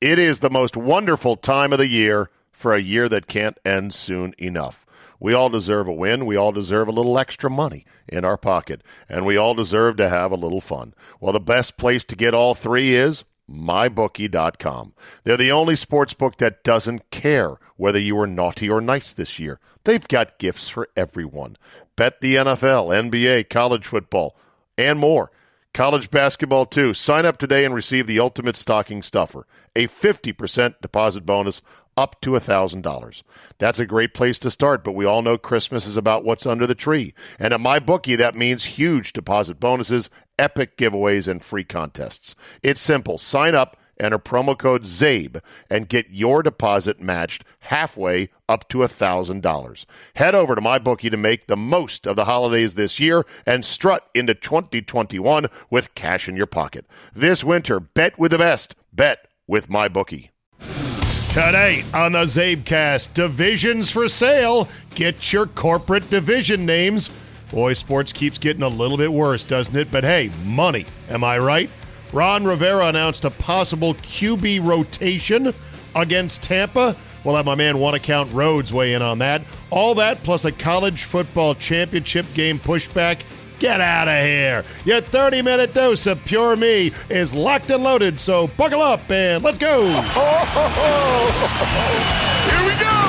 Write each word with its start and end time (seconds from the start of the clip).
It 0.00 0.18
is 0.18 0.40
the 0.40 0.48
most 0.48 0.78
wonderful 0.78 1.36
time 1.36 1.72
of 1.72 1.78
the 1.78 1.86
year 1.86 2.30
for 2.52 2.72
a 2.72 2.80
year 2.80 3.06
that 3.10 3.26
can't 3.26 3.58
end 3.66 3.92
soon 3.92 4.34
enough. 4.38 4.86
We 5.18 5.34
all 5.34 5.50
deserve 5.50 5.88
a 5.88 5.92
win. 5.92 6.24
We 6.24 6.36
all 6.36 6.52
deserve 6.52 6.88
a 6.88 6.92
little 6.92 7.18
extra 7.18 7.50
money 7.50 7.84
in 8.08 8.24
our 8.24 8.38
pocket. 8.38 8.82
And 9.10 9.26
we 9.26 9.36
all 9.36 9.52
deserve 9.52 9.96
to 9.98 10.08
have 10.08 10.32
a 10.32 10.36
little 10.36 10.62
fun. 10.62 10.94
Well, 11.20 11.34
the 11.34 11.40
best 11.40 11.76
place 11.76 12.06
to 12.06 12.16
get 12.16 12.32
all 12.32 12.54
three 12.54 12.94
is 12.94 13.24
mybookie.com. 13.50 14.94
They're 15.24 15.36
the 15.36 15.52
only 15.52 15.76
sports 15.76 16.14
book 16.14 16.36
that 16.36 16.64
doesn't 16.64 17.10
care 17.10 17.58
whether 17.76 17.98
you 17.98 18.16
were 18.16 18.26
naughty 18.26 18.70
or 18.70 18.80
nice 18.80 19.12
this 19.12 19.38
year. 19.38 19.60
They've 19.84 20.08
got 20.08 20.38
gifts 20.38 20.70
for 20.70 20.88
everyone. 20.96 21.56
Bet 21.96 22.22
the 22.22 22.36
NFL, 22.36 23.10
NBA, 23.10 23.50
college 23.50 23.86
football, 23.86 24.34
and 24.78 24.98
more. 24.98 25.30
College 25.72 26.10
basketball, 26.10 26.66
too. 26.66 26.92
Sign 26.92 27.24
up 27.24 27.36
today 27.36 27.64
and 27.64 27.74
receive 27.74 28.06
the 28.06 28.20
ultimate 28.20 28.56
stocking 28.56 29.02
stuffer 29.02 29.46
a 29.76 29.86
50% 29.86 30.74
deposit 30.80 31.24
bonus 31.24 31.62
up 31.96 32.20
to 32.22 32.30
$1,000. 32.30 33.22
That's 33.58 33.78
a 33.78 33.86
great 33.86 34.14
place 34.14 34.38
to 34.40 34.50
start, 34.50 34.82
but 34.82 34.92
we 34.92 35.04
all 35.04 35.22
know 35.22 35.38
Christmas 35.38 35.86
is 35.86 35.96
about 35.96 36.24
what's 36.24 36.46
under 36.46 36.66
the 36.66 36.74
tree. 36.74 37.14
And 37.38 37.52
at 37.52 37.60
MyBookie, 37.60 38.18
that 38.18 38.34
means 38.34 38.64
huge 38.64 39.12
deposit 39.12 39.60
bonuses, 39.60 40.10
epic 40.38 40.76
giveaways, 40.76 41.28
and 41.28 41.42
free 41.42 41.64
contests. 41.64 42.34
It's 42.62 42.80
simple. 42.80 43.18
Sign 43.18 43.54
up, 43.54 43.76
enter 44.00 44.18
promo 44.18 44.56
code 44.56 44.84
ZABE, 44.84 45.40
and 45.68 45.88
get 45.88 46.10
your 46.10 46.42
deposit 46.42 47.00
matched 47.00 47.44
halfway 47.60 48.30
up 48.48 48.68
to 48.68 48.78
$1,000. 48.78 49.84
Head 50.14 50.34
over 50.34 50.54
to 50.54 50.60
MyBookie 50.60 51.10
to 51.10 51.16
make 51.16 51.46
the 51.46 51.56
most 51.56 52.06
of 52.06 52.16
the 52.16 52.24
holidays 52.24 52.74
this 52.74 52.98
year 52.98 53.24
and 53.46 53.64
strut 53.64 54.08
into 54.14 54.34
2021 54.34 55.46
with 55.70 55.94
cash 55.94 56.28
in 56.28 56.36
your 56.36 56.46
pocket. 56.46 56.86
This 57.14 57.44
winter, 57.44 57.78
bet 57.80 58.18
with 58.18 58.32
the 58.32 58.38
best. 58.38 58.74
Bet 58.92 59.28
with 59.46 59.68
MyBookie. 59.68 60.30
Today 61.30 61.84
on 61.94 62.12
the 62.12 62.24
Zabecast, 62.24 63.14
divisions 63.14 63.88
for 63.88 64.08
sale. 64.08 64.68
Get 64.96 65.32
your 65.32 65.46
corporate 65.46 66.10
division 66.10 66.66
names. 66.66 67.08
Boy, 67.52 67.72
sports 67.74 68.12
keeps 68.12 68.36
getting 68.36 68.64
a 68.64 68.68
little 68.68 68.96
bit 68.96 69.12
worse, 69.12 69.44
doesn't 69.44 69.76
it? 69.76 69.92
But 69.92 70.02
hey, 70.02 70.30
money. 70.44 70.86
Am 71.08 71.22
I 71.22 71.38
right? 71.38 71.70
Ron 72.12 72.44
Rivera 72.44 72.86
announced 72.88 73.24
a 73.24 73.30
possible 73.30 73.94
QB 73.94 74.64
rotation 74.64 75.54
against 75.94 76.42
Tampa. 76.42 76.96
We'll 77.24 77.36
have 77.36 77.46
my 77.46 77.54
man 77.54 77.78
one 77.78 77.94
account 77.94 78.32
Rhodes 78.32 78.72
weigh 78.72 78.94
in 78.94 79.02
on 79.02 79.18
that. 79.18 79.42
All 79.70 79.94
that 79.96 80.22
plus 80.22 80.44
a 80.44 80.52
college 80.52 81.04
football 81.04 81.54
championship 81.54 82.26
game 82.34 82.58
pushback 82.58 83.22
Get 83.60 83.80
out 83.82 84.08
of 84.08 84.24
here. 84.24 84.64
Your 84.86 85.02
30 85.02 85.42
minute 85.42 85.74
dose 85.74 86.06
of 86.06 86.24
pure 86.24 86.56
me 86.56 86.92
is 87.10 87.34
locked 87.34 87.68
and 87.68 87.82
loaded, 87.84 88.18
so 88.18 88.46
buckle 88.56 88.80
up 88.80 89.10
and 89.10 89.44
let's 89.44 89.58
go. 89.58 89.86
Here 92.50 92.66
we 92.66 92.72
go. 92.80 92.99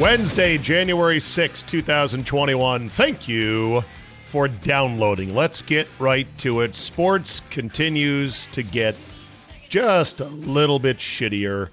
Wednesday, 0.00 0.56
January 0.56 1.20
6, 1.20 1.62
2021. 1.62 2.88
Thank 2.88 3.28
you 3.28 3.82
for 4.28 4.48
downloading. 4.48 5.34
Let's 5.34 5.60
get 5.60 5.86
right 5.98 6.26
to 6.38 6.60
it. 6.60 6.74
Sports 6.74 7.42
continues 7.50 8.46
to 8.46 8.62
get 8.62 8.96
just 9.68 10.20
a 10.20 10.24
little 10.24 10.78
bit 10.78 10.96
shittier. 10.96 11.68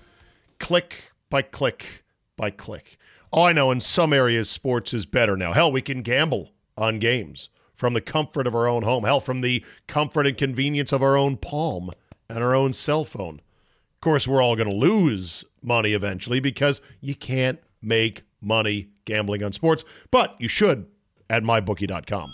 Click 0.59 1.13
by 1.29 1.41
click 1.41 2.03
by 2.35 2.49
click. 2.49 2.97
Oh, 3.31 3.43
I 3.43 3.53
know 3.53 3.71
in 3.71 3.79
some 3.79 4.11
areas 4.11 4.49
sports 4.49 4.93
is 4.93 5.05
better 5.05 5.37
now. 5.37 5.53
Hell, 5.53 5.71
we 5.71 5.81
can 5.81 6.01
gamble 6.01 6.49
on 6.77 6.99
games 6.99 7.47
from 7.75 7.93
the 7.93 8.01
comfort 8.01 8.45
of 8.45 8.53
our 8.53 8.67
own 8.67 8.83
home. 8.83 9.05
Hell, 9.05 9.21
from 9.21 9.39
the 9.39 9.63
comfort 9.87 10.27
and 10.27 10.37
convenience 10.37 10.91
of 10.91 11.01
our 11.01 11.15
own 11.15 11.37
palm 11.37 11.91
and 12.27 12.39
our 12.39 12.53
own 12.53 12.73
cell 12.73 13.05
phone. 13.05 13.35
Of 13.35 14.01
course, 14.01 14.27
we're 14.27 14.41
all 14.41 14.57
going 14.57 14.69
to 14.69 14.75
lose 14.75 15.45
money 15.63 15.93
eventually 15.93 16.41
because 16.41 16.81
you 16.99 17.15
can't 17.15 17.61
make 17.81 18.23
money 18.41 18.89
gambling 19.05 19.43
on 19.43 19.53
sports, 19.53 19.83
but 20.11 20.35
you 20.39 20.47
should 20.47 20.87
at 21.29 21.43
mybookie.com. 21.43 22.29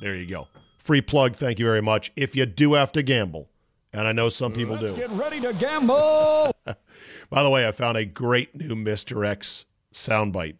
There 0.00 0.14
you 0.14 0.26
go. 0.26 0.48
Free 0.78 1.00
plug. 1.00 1.36
Thank 1.36 1.58
you 1.58 1.64
very 1.64 1.82
much. 1.82 2.12
If 2.16 2.34
you 2.34 2.46
do 2.46 2.74
have 2.74 2.92
to 2.92 3.02
gamble, 3.02 3.48
and 3.92 4.08
I 4.08 4.12
know 4.12 4.28
some 4.28 4.52
people 4.52 4.76
Let's 4.76 4.92
do. 4.92 4.98
Get 4.98 5.10
ready 5.10 5.40
to 5.40 5.52
gamble. 5.52 6.52
By 7.30 7.42
the 7.42 7.50
way, 7.50 7.68
I 7.68 7.72
found 7.72 7.96
a 7.96 8.04
great 8.04 8.54
new 8.54 8.74
Mr. 8.74 9.26
X 9.26 9.66
soundbite 9.92 10.56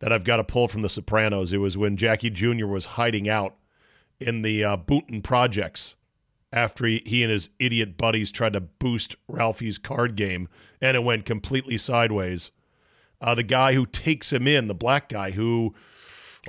that 0.00 0.12
I've 0.12 0.24
got 0.24 0.38
to 0.38 0.44
pull 0.44 0.68
from 0.68 0.82
The 0.82 0.88
Sopranos. 0.88 1.52
It 1.52 1.58
was 1.58 1.78
when 1.78 1.96
Jackie 1.96 2.30
Jr. 2.30 2.66
was 2.66 2.84
hiding 2.84 3.28
out 3.28 3.54
in 4.20 4.42
the 4.42 4.64
uh, 4.64 4.76
Boonton 4.76 5.22
projects 5.22 5.94
after 6.52 6.86
he, 6.86 7.02
he 7.06 7.22
and 7.22 7.32
his 7.32 7.50
idiot 7.58 7.96
buddies 7.96 8.30
tried 8.30 8.52
to 8.52 8.60
boost 8.60 9.16
Ralphie's 9.28 9.78
card 9.78 10.16
game, 10.16 10.48
and 10.80 10.96
it 10.96 11.04
went 11.04 11.24
completely 11.24 11.78
sideways. 11.78 12.50
Uh, 13.22 13.34
the 13.34 13.42
guy 13.42 13.72
who 13.72 13.86
takes 13.86 14.32
him 14.32 14.46
in, 14.46 14.66
the 14.66 14.74
black 14.74 15.08
guy 15.08 15.30
who, 15.30 15.74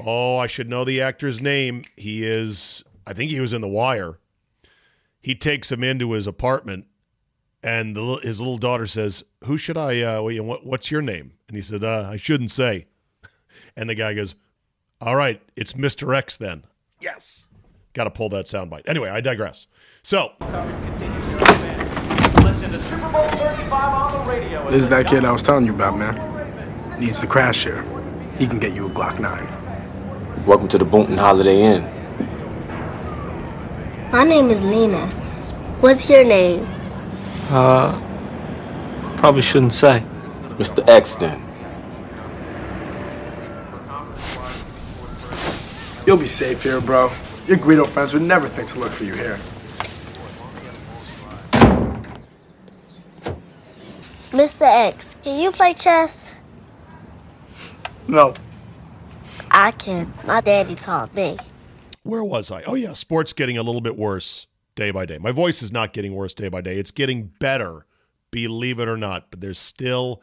oh, 0.04 0.38
I 0.38 0.48
should 0.48 0.68
know 0.68 0.84
the 0.84 1.02
actor's 1.02 1.42
name. 1.42 1.84
He 1.96 2.26
is, 2.26 2.84
I 3.08 3.14
think 3.14 3.32
he 3.32 3.40
was 3.40 3.54
in 3.54 3.62
The 3.62 3.68
Wire. 3.70 4.18
He 5.22 5.36
takes 5.36 5.72
him 5.72 5.84
into 5.84 6.12
his 6.12 6.28
apartment 6.28 6.88
and 7.64 7.96
the, 7.96 8.20
his 8.22 8.40
little 8.40 8.58
daughter 8.58 8.86
says, 8.86 9.24
"Who 9.46 9.58
should 9.58 9.78
I? 9.78 10.02
Uh, 10.02 10.22
what, 10.22 10.66
what's 10.66 10.92
your 10.92 11.02
name?" 11.02 11.34
And 11.48 11.56
he 11.56 11.64
said, 11.64 11.84
uh, 11.84 12.10
"I 12.12 12.18
shouldn't 12.18 12.52
say." 12.52 12.88
And 13.76 13.90
the 13.90 13.96
guy 13.96 14.14
goes, 14.14 14.36
"All 15.02 15.16
right, 15.16 15.42
it's 15.56 15.76
Mister 15.76 16.14
X 16.14 16.38
then." 16.38 16.64
Yes, 17.00 17.46
got 17.94 18.04
to 18.04 18.12
pull 18.12 18.30
that 18.30 18.46
soundbite. 18.46 18.84
Anyway, 18.86 19.10
I 19.10 19.22
digress. 19.22 19.68
So 20.04 20.34
This 24.70 24.84
is 24.84 24.88
that 24.90 25.08
kid 25.08 25.26
I 25.26 25.32
was 25.32 25.42
telling 25.42 25.66
you 25.66 25.74
about, 25.74 25.98
man. 25.98 26.33
Needs 27.04 27.20
the 27.20 27.28
crash 27.28 27.66
here. 27.66 27.84
He 28.40 28.48
can 28.48 28.60
get 28.60 28.74
you 28.74 28.86
a 28.86 28.90
Glock 28.90 29.20
9. 29.20 30.46
Welcome 30.46 30.70
to 30.70 30.78
the 30.78 30.86
Boonton 30.86 31.18
Holiday 31.18 31.62
Inn. 31.62 31.84
My 34.10 34.24
name 34.24 34.50
is 34.50 34.62
Lena. 34.62 35.08
What's 35.82 36.10
your 36.10 36.24
name? 36.24 36.66
Uh, 37.50 37.92
probably 39.18 39.42
shouldn't 39.42 39.74
say. 39.74 40.02
Mr. 40.52 40.88
X 40.88 41.16
then. 41.16 41.44
You'll 46.08 46.16
be 46.16 46.26
safe 46.26 46.64
here, 46.64 46.80
bro. 46.80 47.12
Your 47.48 47.58
Guido 47.58 47.84
friends 47.84 48.14
would 48.14 48.22
never 48.22 48.48
think 48.48 48.70
to 48.70 48.80
look 48.80 48.94
for 48.94 49.04
you 49.04 49.14
here. 49.14 49.38
Mr. 54.32 54.62
X, 54.62 55.18
can 55.22 55.38
you 55.38 55.52
play 55.52 55.74
chess? 55.74 56.36
No. 58.08 58.34
I 59.52 59.72
can. 59.72 60.14
My 60.26 60.42
daddy 60.42 60.76
taught 60.76 61.14
me. 61.16 61.38
where 62.04 62.24
was 62.24 62.52
I? 62.52 62.64
Oh 62.64 62.76
yeah, 62.76 62.94
sports 62.94 63.34
getting 63.34 63.58
a 63.58 63.64
little 63.64 63.82
bit 63.82 63.98
worse 63.98 64.48
day 64.76 64.92
by 64.92 65.06
day. 65.06 65.18
My 65.18 65.32
voice 65.32 65.62
is 65.64 65.72
not 65.72 65.94
getting 65.94 66.14
worse 66.16 66.34
day 66.34 66.50
by 66.50 66.62
day. 66.62 66.78
It's 66.78 66.92
getting 66.92 67.26
better, 67.40 67.86
believe 68.32 68.80
it 68.80 68.88
or 68.90 68.98
not, 68.98 69.32
but 69.32 69.42
there's 69.42 69.60
still 69.60 70.22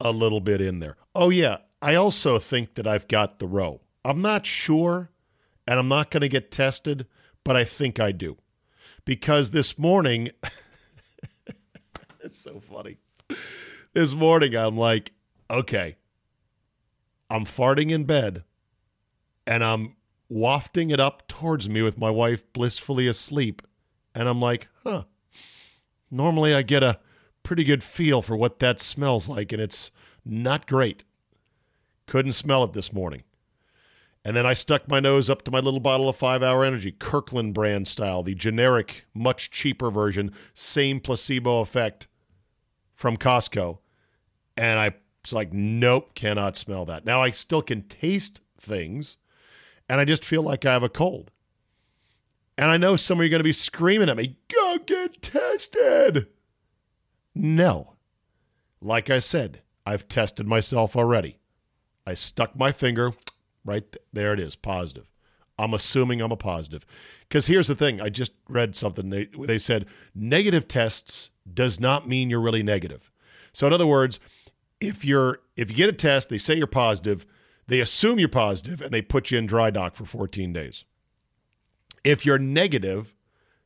a 0.00 0.12
little 0.12 0.40
bit 0.40 0.60
in 0.60 0.80
there. 0.80 0.96
Oh 1.14 1.30
yeah, 1.30 1.58
I 1.82 1.94
also 1.94 2.38
think 2.38 2.74
that 2.74 2.86
I've 2.86 3.08
got 3.08 3.38
the 3.38 3.46
row. 3.46 3.80
I'm 4.04 4.22
not 4.22 4.46
sure, 4.46 5.10
and 5.66 5.78
I'm 5.78 5.88
not 5.88 6.10
going 6.10 6.22
to 6.22 6.28
get 6.28 6.50
tested, 6.50 7.06
but 7.44 7.56
I 7.56 7.64
think 7.64 8.00
I 8.00 8.12
do. 8.12 8.38
Because 9.04 9.50
this 9.52 9.78
morning, 9.78 10.30
it's 12.24 12.38
so 12.38 12.60
funny. 12.60 12.98
This 13.94 14.14
morning, 14.14 14.56
I'm 14.56 14.76
like, 14.76 15.12
okay, 15.50 15.96
I'm 17.32 17.46
farting 17.46 17.90
in 17.90 18.04
bed 18.04 18.44
and 19.46 19.64
I'm 19.64 19.96
wafting 20.28 20.90
it 20.90 21.00
up 21.00 21.26
towards 21.28 21.66
me 21.66 21.80
with 21.80 21.96
my 21.96 22.10
wife 22.10 22.42
blissfully 22.52 23.08
asleep. 23.08 23.62
And 24.14 24.28
I'm 24.28 24.40
like, 24.40 24.68
huh. 24.84 25.04
Normally 26.10 26.54
I 26.54 26.60
get 26.60 26.82
a 26.82 27.00
pretty 27.42 27.64
good 27.64 27.82
feel 27.82 28.20
for 28.20 28.36
what 28.36 28.58
that 28.58 28.80
smells 28.80 29.30
like, 29.30 29.50
and 29.50 29.62
it's 29.62 29.90
not 30.26 30.66
great. 30.66 31.04
Couldn't 32.06 32.32
smell 32.32 32.64
it 32.64 32.74
this 32.74 32.92
morning. 32.92 33.22
And 34.24 34.36
then 34.36 34.44
I 34.44 34.52
stuck 34.52 34.86
my 34.88 35.00
nose 35.00 35.30
up 35.30 35.40
to 35.42 35.50
my 35.50 35.58
little 35.58 35.80
bottle 35.80 36.10
of 36.10 36.16
five 36.16 36.42
hour 36.42 36.64
energy, 36.64 36.92
Kirkland 36.92 37.54
brand 37.54 37.88
style, 37.88 38.22
the 38.22 38.34
generic, 38.34 39.06
much 39.14 39.50
cheaper 39.50 39.90
version, 39.90 40.32
same 40.52 41.00
placebo 41.00 41.60
effect 41.60 42.08
from 42.94 43.16
Costco. 43.16 43.78
And 44.54 44.78
I 44.78 44.92
was 45.24 45.32
like, 45.32 45.52
nope, 45.52 46.14
cannot 46.14 46.56
smell 46.56 46.84
that. 46.86 47.04
Now 47.04 47.22
I 47.22 47.30
still 47.30 47.62
can 47.62 47.82
taste 47.82 48.40
things, 48.60 49.16
and 49.88 50.00
I 50.00 50.04
just 50.04 50.24
feel 50.24 50.42
like 50.42 50.64
I 50.64 50.72
have 50.72 50.82
a 50.82 50.88
cold. 50.88 51.30
And 52.58 52.70
I 52.70 52.76
know 52.76 52.96
some 52.96 53.18
of 53.18 53.24
you 53.24 53.28
are 53.28 53.30
going 53.30 53.40
to 53.40 53.44
be 53.44 53.52
screaming 53.52 54.08
at 54.08 54.16
me, 54.16 54.36
go 54.48 54.78
get 54.84 55.22
tested. 55.22 56.28
No. 57.34 57.94
Like 58.80 59.10
I 59.10 59.20
said, 59.20 59.62
I've 59.86 60.08
tested 60.08 60.46
myself 60.46 60.96
already. 60.96 61.38
I 62.06 62.14
stuck 62.14 62.56
my 62.56 62.72
finger 62.72 63.12
right 63.64 63.90
th- 63.90 64.04
there 64.12 64.34
it 64.34 64.40
is, 64.40 64.56
positive. 64.56 65.10
I'm 65.58 65.74
assuming 65.74 66.20
I'm 66.20 66.32
a 66.32 66.36
positive. 66.36 66.84
Because 67.28 67.46
here's 67.46 67.68
the 67.68 67.74
thing 67.74 68.00
I 68.00 68.08
just 68.08 68.32
read 68.48 68.74
something. 68.74 69.10
They, 69.10 69.26
they 69.38 69.58
said 69.58 69.86
negative 70.14 70.66
tests 70.66 71.30
does 71.52 71.78
not 71.78 72.08
mean 72.08 72.30
you're 72.30 72.40
really 72.40 72.62
negative. 72.62 73.10
So, 73.52 73.66
in 73.66 73.72
other 73.72 73.86
words, 73.86 74.18
if 74.82 75.04
you're 75.04 75.38
if 75.56 75.70
you 75.70 75.76
get 75.76 75.88
a 75.88 75.92
test, 75.92 76.28
they 76.28 76.38
say 76.38 76.56
you're 76.56 76.66
positive, 76.66 77.24
they 77.68 77.80
assume 77.80 78.18
you're 78.18 78.28
positive, 78.28 78.80
and 78.80 78.90
they 78.90 79.00
put 79.00 79.30
you 79.30 79.38
in 79.38 79.46
dry 79.46 79.70
dock 79.70 79.94
for 79.94 80.04
14 80.04 80.52
days. 80.52 80.84
If 82.04 82.26
you're 82.26 82.38
negative, 82.38 83.14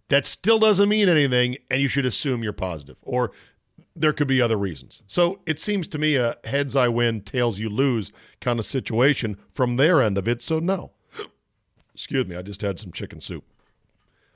that 0.08 0.26
still 0.26 0.58
doesn't 0.58 0.88
mean 0.88 1.08
anything, 1.08 1.56
and 1.70 1.80
you 1.80 1.88
should 1.88 2.04
assume 2.04 2.42
you're 2.42 2.52
positive. 2.52 2.96
Or 3.02 3.32
there 3.94 4.12
could 4.12 4.28
be 4.28 4.42
other 4.42 4.58
reasons. 4.58 5.02
So 5.06 5.40
it 5.46 5.58
seems 5.58 5.88
to 5.88 5.98
me 5.98 6.16
a 6.16 6.36
heads 6.44 6.76
I 6.76 6.88
win, 6.88 7.22
tails 7.22 7.58
you 7.58 7.70
lose 7.70 8.12
kind 8.40 8.58
of 8.58 8.66
situation 8.66 9.38
from 9.52 9.76
their 9.76 10.02
end 10.02 10.18
of 10.18 10.28
it. 10.28 10.42
So 10.42 10.58
no. 10.58 10.92
Excuse 11.94 12.26
me, 12.26 12.36
I 12.36 12.42
just 12.42 12.60
had 12.60 12.78
some 12.78 12.92
chicken 12.92 13.20
soup. 13.20 13.44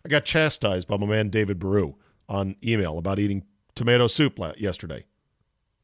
I 0.05 0.09
got 0.09 0.25
chastised 0.25 0.89
by 0.89 0.97
my 0.97 1.07
man 1.07 1.29
David 1.29 1.59
Baru 1.59 1.95
on 2.27 2.57
email 2.65 2.97
about 2.97 3.19
eating 3.19 3.45
tomato 3.75 4.07
soup 4.07 4.41
yesterday. 4.57 5.05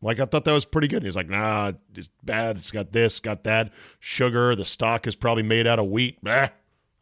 Like 0.02 0.20
I 0.20 0.24
thought 0.26 0.44
that 0.44 0.52
was 0.52 0.64
pretty 0.64 0.88
good. 0.88 1.02
he's 1.02 1.16
like, 1.16 1.28
nah, 1.28 1.72
it's 1.94 2.10
bad. 2.22 2.56
It's 2.58 2.70
got 2.70 2.92
this, 2.92 3.20
got 3.20 3.44
that. 3.44 3.72
Sugar. 3.98 4.54
The 4.54 4.64
stock 4.64 5.06
is 5.06 5.16
probably 5.16 5.42
made 5.42 5.66
out 5.66 5.78
of 5.78 5.86
wheat. 5.86 6.18
Bah. 6.22 6.48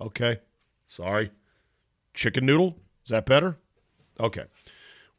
Okay. 0.00 0.38
Sorry. 0.88 1.30
Chicken 2.14 2.46
noodle? 2.46 2.78
Is 3.04 3.10
that 3.10 3.26
better? 3.26 3.56
Okay. 4.20 4.44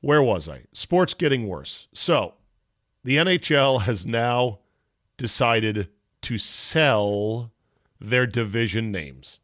Where 0.01 0.22
was 0.22 0.48
I? 0.48 0.63
Sports 0.72 1.13
getting 1.13 1.48
worse. 1.48 1.88
So 1.94 2.36
the 3.04 3.18
NHL 3.18 3.81
has 3.81 4.06
now 4.06 4.60
decided 5.18 5.89
to 6.22 6.38
sell 6.38 7.51
their 8.00 8.25
division 8.25 8.92
names. 8.92 9.39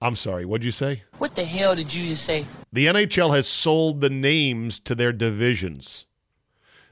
I'm 0.00 0.14
sorry, 0.14 0.44
what'd 0.44 0.64
you 0.64 0.70
say? 0.70 1.02
What 1.18 1.34
the 1.34 1.44
hell 1.44 1.74
did 1.74 1.92
you 1.92 2.10
just 2.10 2.24
say? 2.24 2.44
The 2.72 2.86
NHL 2.86 3.34
has 3.34 3.48
sold 3.48 4.00
the 4.00 4.10
names 4.10 4.78
to 4.80 4.94
their 4.94 5.12
divisions. 5.12 6.06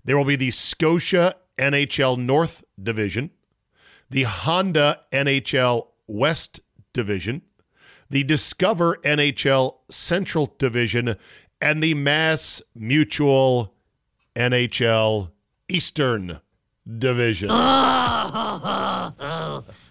There 0.06 0.16
will 0.16 0.24
be 0.24 0.36
the 0.36 0.52
Scotia 0.52 1.34
NHL 1.58 2.16
North 2.16 2.62
Division, 2.80 3.30
the 4.08 4.22
Honda 4.22 5.00
NHL 5.12 5.88
West 6.06 6.60
Division, 6.92 7.42
the 8.08 8.22
Discover 8.22 8.98
NHL 8.98 9.78
Central 9.90 10.54
Division, 10.58 11.16
and 11.60 11.82
the 11.82 11.94
Mass 11.94 12.62
Mutual 12.76 13.74
NHL 14.36 15.32
Eastern 15.68 16.38
Division. 16.98 17.50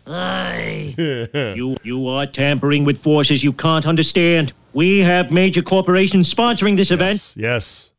you 0.98 1.76
you 1.84 2.08
are 2.08 2.26
tampering 2.26 2.86
with 2.86 3.02
forces 3.02 3.44
you 3.44 3.52
can't 3.52 3.86
understand. 3.86 4.54
We 4.72 5.00
have 5.00 5.30
major 5.30 5.62
corporations 5.62 6.34
sponsoring 6.34 6.78
this 6.78 6.92
event. 6.92 7.16
Yes, 7.16 7.36
yes. 7.36 7.92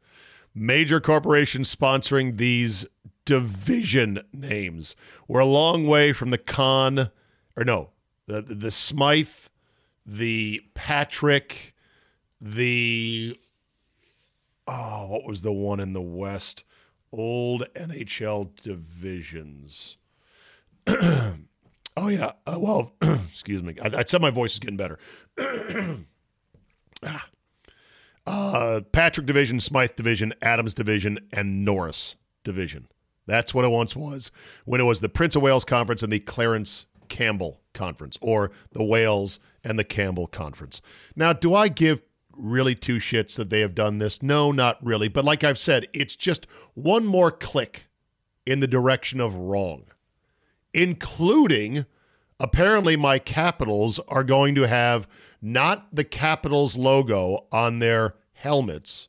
Major 0.59 1.01
corporations 1.01 1.75
sponsoring 1.75 2.39
these 2.39 2.87
division 3.27 4.23
names. 4.33 4.97
We're 5.29 5.41
a 5.41 5.45
long 5.45 5.87
way 5.87 6.15
from 6.15 6.31
the 6.31 6.39
con 6.39 7.11
or 7.55 7.65
no, 7.65 7.91
the 8.27 8.41
the, 8.41 8.55
the 8.55 8.71
Smythe, 8.71 9.29
the 10.07 10.63
Patrick, 10.73 11.75
the 12.41 13.39
oh, 14.67 15.07
what 15.09 15.27
was 15.27 15.43
the 15.43 15.53
one 15.53 15.79
in 15.79 15.93
the 15.93 16.01
West? 16.01 16.65
Old 17.13 17.67
NHL 17.75 18.57
divisions. 18.63 19.99
oh 20.87 21.37
yeah. 22.09 22.33
Uh, 22.47 22.57
well, 22.59 22.95
excuse 23.03 23.63
me. 23.63 23.75
I, 23.83 23.99
I, 23.99 24.05
said 24.05 24.23
my 24.23 24.31
voice 24.31 24.55
is 24.55 24.59
getting 24.59 24.79
better. 24.79 24.99
ah. 27.05 27.29
Uh, 28.27 28.81
Patrick 28.93 29.27
division, 29.27 29.61
Smythe 29.61 29.97
division, 29.97 30.33
Adams 30.43 30.75
division, 30.75 31.19
and 31.33 31.65
Norris 31.65 32.17
division. 32.45 32.89
That's 33.27 33.53
what 33.53 33.65
it 33.65 33.71
once 33.71 33.97
was 33.97 34.31
when 34.65 34.81
it 34.81 34.85
was 34.85 35.01
the 35.01 35.09
Prince 35.09 35.37
of 35.37 35.43
Wales 35.43 35.65
Conference 35.65 36.03
and 36.03 36.13
the 36.13 36.21
Clarence 36.21 36.87
Campbell 37.09 37.61
Conference, 37.73 38.19
or 38.21 38.51
the 38.73 38.85
Wales 38.85 39.39
and 39.65 39.79
the 39.79 39.85
Campbell 39.85 40.27
Conference. 40.27 40.81
Now, 41.15 41.33
do 41.33 41.55
I 41.55 41.69
give 41.69 42.03
really 42.33 42.75
two 42.75 42.97
shits 42.97 43.37
that 43.37 43.51
they 43.51 43.61
have 43.61 43.75
done 43.75 43.99
this? 43.99 44.23
No, 44.23 44.53
not 44.53 44.85
really. 44.85 45.09
But 45.09 45.25
like 45.25 45.45
I've 45.45 45.59
said, 45.59 45.89
it's 45.93 46.17
just 46.17 46.47
one 46.75 47.05
more 47.05 47.31
click 47.31 47.87
in 48.45 48.61
the 48.61 48.67
direction 48.67 49.21
of 49.21 49.35
wrong, 49.35 49.85
including 50.73 51.87
apparently 52.39 52.97
my 52.97 53.19
Capitals 53.19 53.99
are 54.09 54.25
going 54.25 54.55
to 54.55 54.69
have 54.69 55.09
not 55.47 55.95
the 55.95 56.03
Capitals 56.03 56.77
logo 56.77 57.47
on 57.53 57.79
their 57.79 58.17
helmets, 58.33 59.07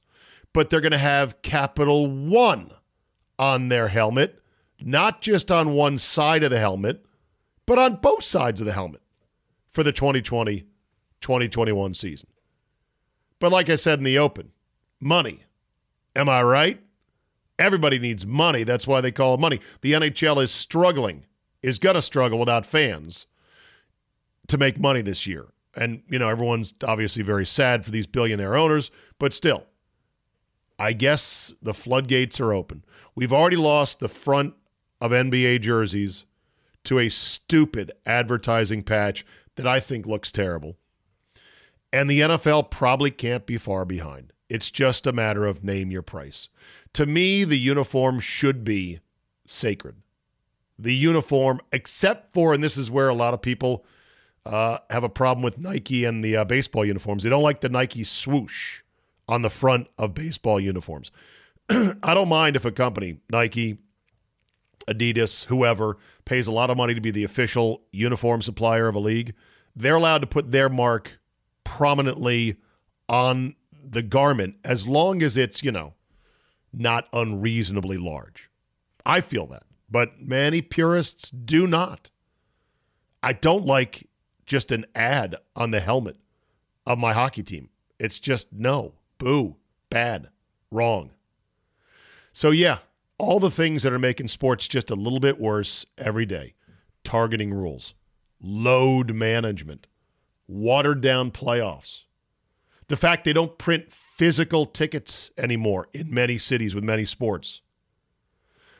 but 0.53 0.69
they're 0.69 0.81
going 0.81 0.91
to 0.91 0.97
have 0.99 1.41
Capital 1.41 2.07
One 2.07 2.69
on 3.39 3.69
their 3.69 3.87
helmet, 3.87 4.39
not 4.79 5.19
just 5.19 5.51
on 5.51 5.73
one 5.73 5.97
side 5.97 6.43
of 6.43 6.51
the 6.51 6.59
helmet, 6.59 7.03
but 7.65 7.79
on 7.79 7.95
both 7.95 8.23
sides 8.23 8.61
of 8.61 8.67
the 8.67 8.73
helmet 8.73 9.01
for 9.71 9.83
the 9.83 9.91
2020 9.91 10.65
2021 11.21 11.95
season. 11.95 12.29
But 13.39 13.51
like 13.51 13.67
I 13.71 13.75
said 13.75 13.97
in 13.97 14.05
the 14.05 14.19
open, 14.19 14.51
money. 14.99 15.43
Am 16.15 16.29
I 16.29 16.43
right? 16.43 16.79
Everybody 17.57 17.97
needs 17.97 18.27
money. 18.27 18.63
That's 18.63 18.85
why 18.85 19.01
they 19.01 19.11
call 19.11 19.33
it 19.33 19.39
money. 19.39 19.59
The 19.81 19.93
NHL 19.93 20.41
is 20.43 20.51
struggling, 20.51 21.25
is 21.63 21.79
going 21.79 21.95
to 21.95 22.01
struggle 22.03 22.37
without 22.37 22.67
fans 22.67 23.25
to 24.47 24.59
make 24.59 24.79
money 24.79 25.01
this 25.01 25.25
year. 25.25 25.47
And, 25.77 26.01
you 26.09 26.17
know, 26.17 26.27
everyone's 26.27 26.73
obviously 26.83 27.23
very 27.23 27.45
sad 27.45 27.85
for 27.85 27.91
these 27.91 28.07
billionaire 28.07 28.55
owners, 28.55 28.89
but 29.19 29.33
still, 29.33 29.65
I 30.79 30.93
guess 30.93 31.53
the 31.61 31.73
floodgates 31.73 32.39
are 32.39 32.53
open. 32.53 32.83
We've 33.15 33.33
already 33.33 33.57
lost 33.57 33.99
the 33.99 34.09
front 34.09 34.55
of 34.99 35.11
NBA 35.11 35.61
jerseys 35.61 36.25
to 36.85 36.99
a 36.99 37.09
stupid 37.09 37.91
advertising 38.05 38.81
patch 38.81 39.25
that 39.55 39.67
I 39.67 39.79
think 39.79 40.05
looks 40.05 40.31
terrible. 40.31 40.77
And 41.93 42.09
the 42.09 42.21
NFL 42.21 42.69
probably 42.69 43.11
can't 43.11 43.45
be 43.45 43.57
far 43.57 43.85
behind. 43.85 44.33
It's 44.49 44.71
just 44.71 45.07
a 45.07 45.13
matter 45.13 45.45
of 45.45 45.63
name 45.63 45.91
your 45.91 46.01
price. 46.01 46.49
To 46.93 47.05
me, 47.05 47.43
the 47.43 47.59
uniform 47.59 48.19
should 48.19 48.63
be 48.63 48.99
sacred. 49.45 49.95
The 50.79 50.95
uniform, 50.95 51.59
except 51.71 52.33
for, 52.33 52.53
and 52.53 52.63
this 52.63 52.77
is 52.77 52.91
where 52.91 53.09
a 53.09 53.13
lot 53.13 53.33
of 53.33 53.41
people 53.41 53.85
uh, 54.47 54.79
have 54.89 55.03
a 55.03 55.09
problem 55.09 55.43
with 55.43 55.57
Nike 55.57 56.05
and 56.05 56.23
the 56.23 56.37
uh, 56.37 56.45
baseball 56.45 56.85
uniforms. 56.85 57.23
They 57.23 57.29
don't 57.29 57.43
like 57.43 57.61
the 57.61 57.69
Nike 57.69 58.03
swoosh 58.03 58.81
on 59.27 59.41
the 59.41 59.49
front 59.49 59.87
of 59.97 60.13
baseball 60.13 60.59
uniforms. 60.59 61.11
I 61.69 62.13
don't 62.13 62.29
mind 62.29 62.55
if 62.55 62.65
a 62.65 62.71
company, 62.71 63.19
Nike, 63.29 63.77
Adidas, 64.87 65.45
whoever, 65.45 65.97
pays 66.25 66.47
a 66.47 66.51
lot 66.51 66.69
of 66.69 66.77
money 66.77 66.93
to 66.93 67.01
be 67.01 67.11
the 67.11 67.25
official 67.25 67.83
uniform 67.91 68.41
supplier 68.41 68.87
of 68.87 68.95
a 68.95 68.99
league. 68.99 69.33
They're 69.75 69.95
allowed 69.95 70.21
to 70.21 70.27
put 70.27 70.51
their 70.51 70.69
mark 70.69 71.19
prominently 71.63 72.55
on 73.09 73.55
the 73.83 74.01
garment 74.01 74.55
as 74.63 74.87
long 74.87 75.21
as 75.21 75.35
it's, 75.37 75.63
you 75.63 75.71
know, 75.71 75.93
not 76.73 77.07
unreasonably 77.11 77.97
large. 77.97 78.49
I 79.05 79.21
feel 79.21 79.47
that. 79.47 79.63
But 79.89 80.21
many 80.21 80.61
purists 80.61 81.29
do 81.29 81.67
not. 81.67 82.11
I 83.23 83.33
don't 83.33 83.65
like 83.65 84.06
just 84.47 84.71
an 84.71 84.85
ad 84.95 85.35
on 85.55 85.71
the 85.71 85.79
helmet 85.81 86.17
of 86.85 86.97
my 86.97 87.13
hockey 87.13 87.43
team. 87.43 87.69
It's 87.99 88.19
just 88.19 88.51
no, 88.51 88.93
boo, 89.17 89.57
bad, 89.89 90.29
wrong. 90.71 91.11
So, 92.33 92.51
yeah, 92.51 92.79
all 93.17 93.39
the 93.39 93.51
things 93.51 93.83
that 93.83 93.93
are 93.93 93.99
making 93.99 94.29
sports 94.29 94.67
just 94.67 94.89
a 94.89 94.95
little 94.95 95.19
bit 95.19 95.39
worse 95.39 95.85
every 95.97 96.25
day 96.25 96.53
targeting 97.03 97.53
rules, 97.53 97.93
load 98.41 99.13
management, 99.13 99.87
watered 100.47 101.01
down 101.01 101.31
playoffs. 101.31 102.01
The 102.87 102.97
fact 102.97 103.23
they 103.23 103.33
don't 103.33 103.57
print 103.57 103.91
physical 103.91 104.65
tickets 104.65 105.31
anymore 105.37 105.87
in 105.93 106.13
many 106.13 106.37
cities 106.37 106.75
with 106.75 106.83
many 106.83 107.05
sports. 107.05 107.61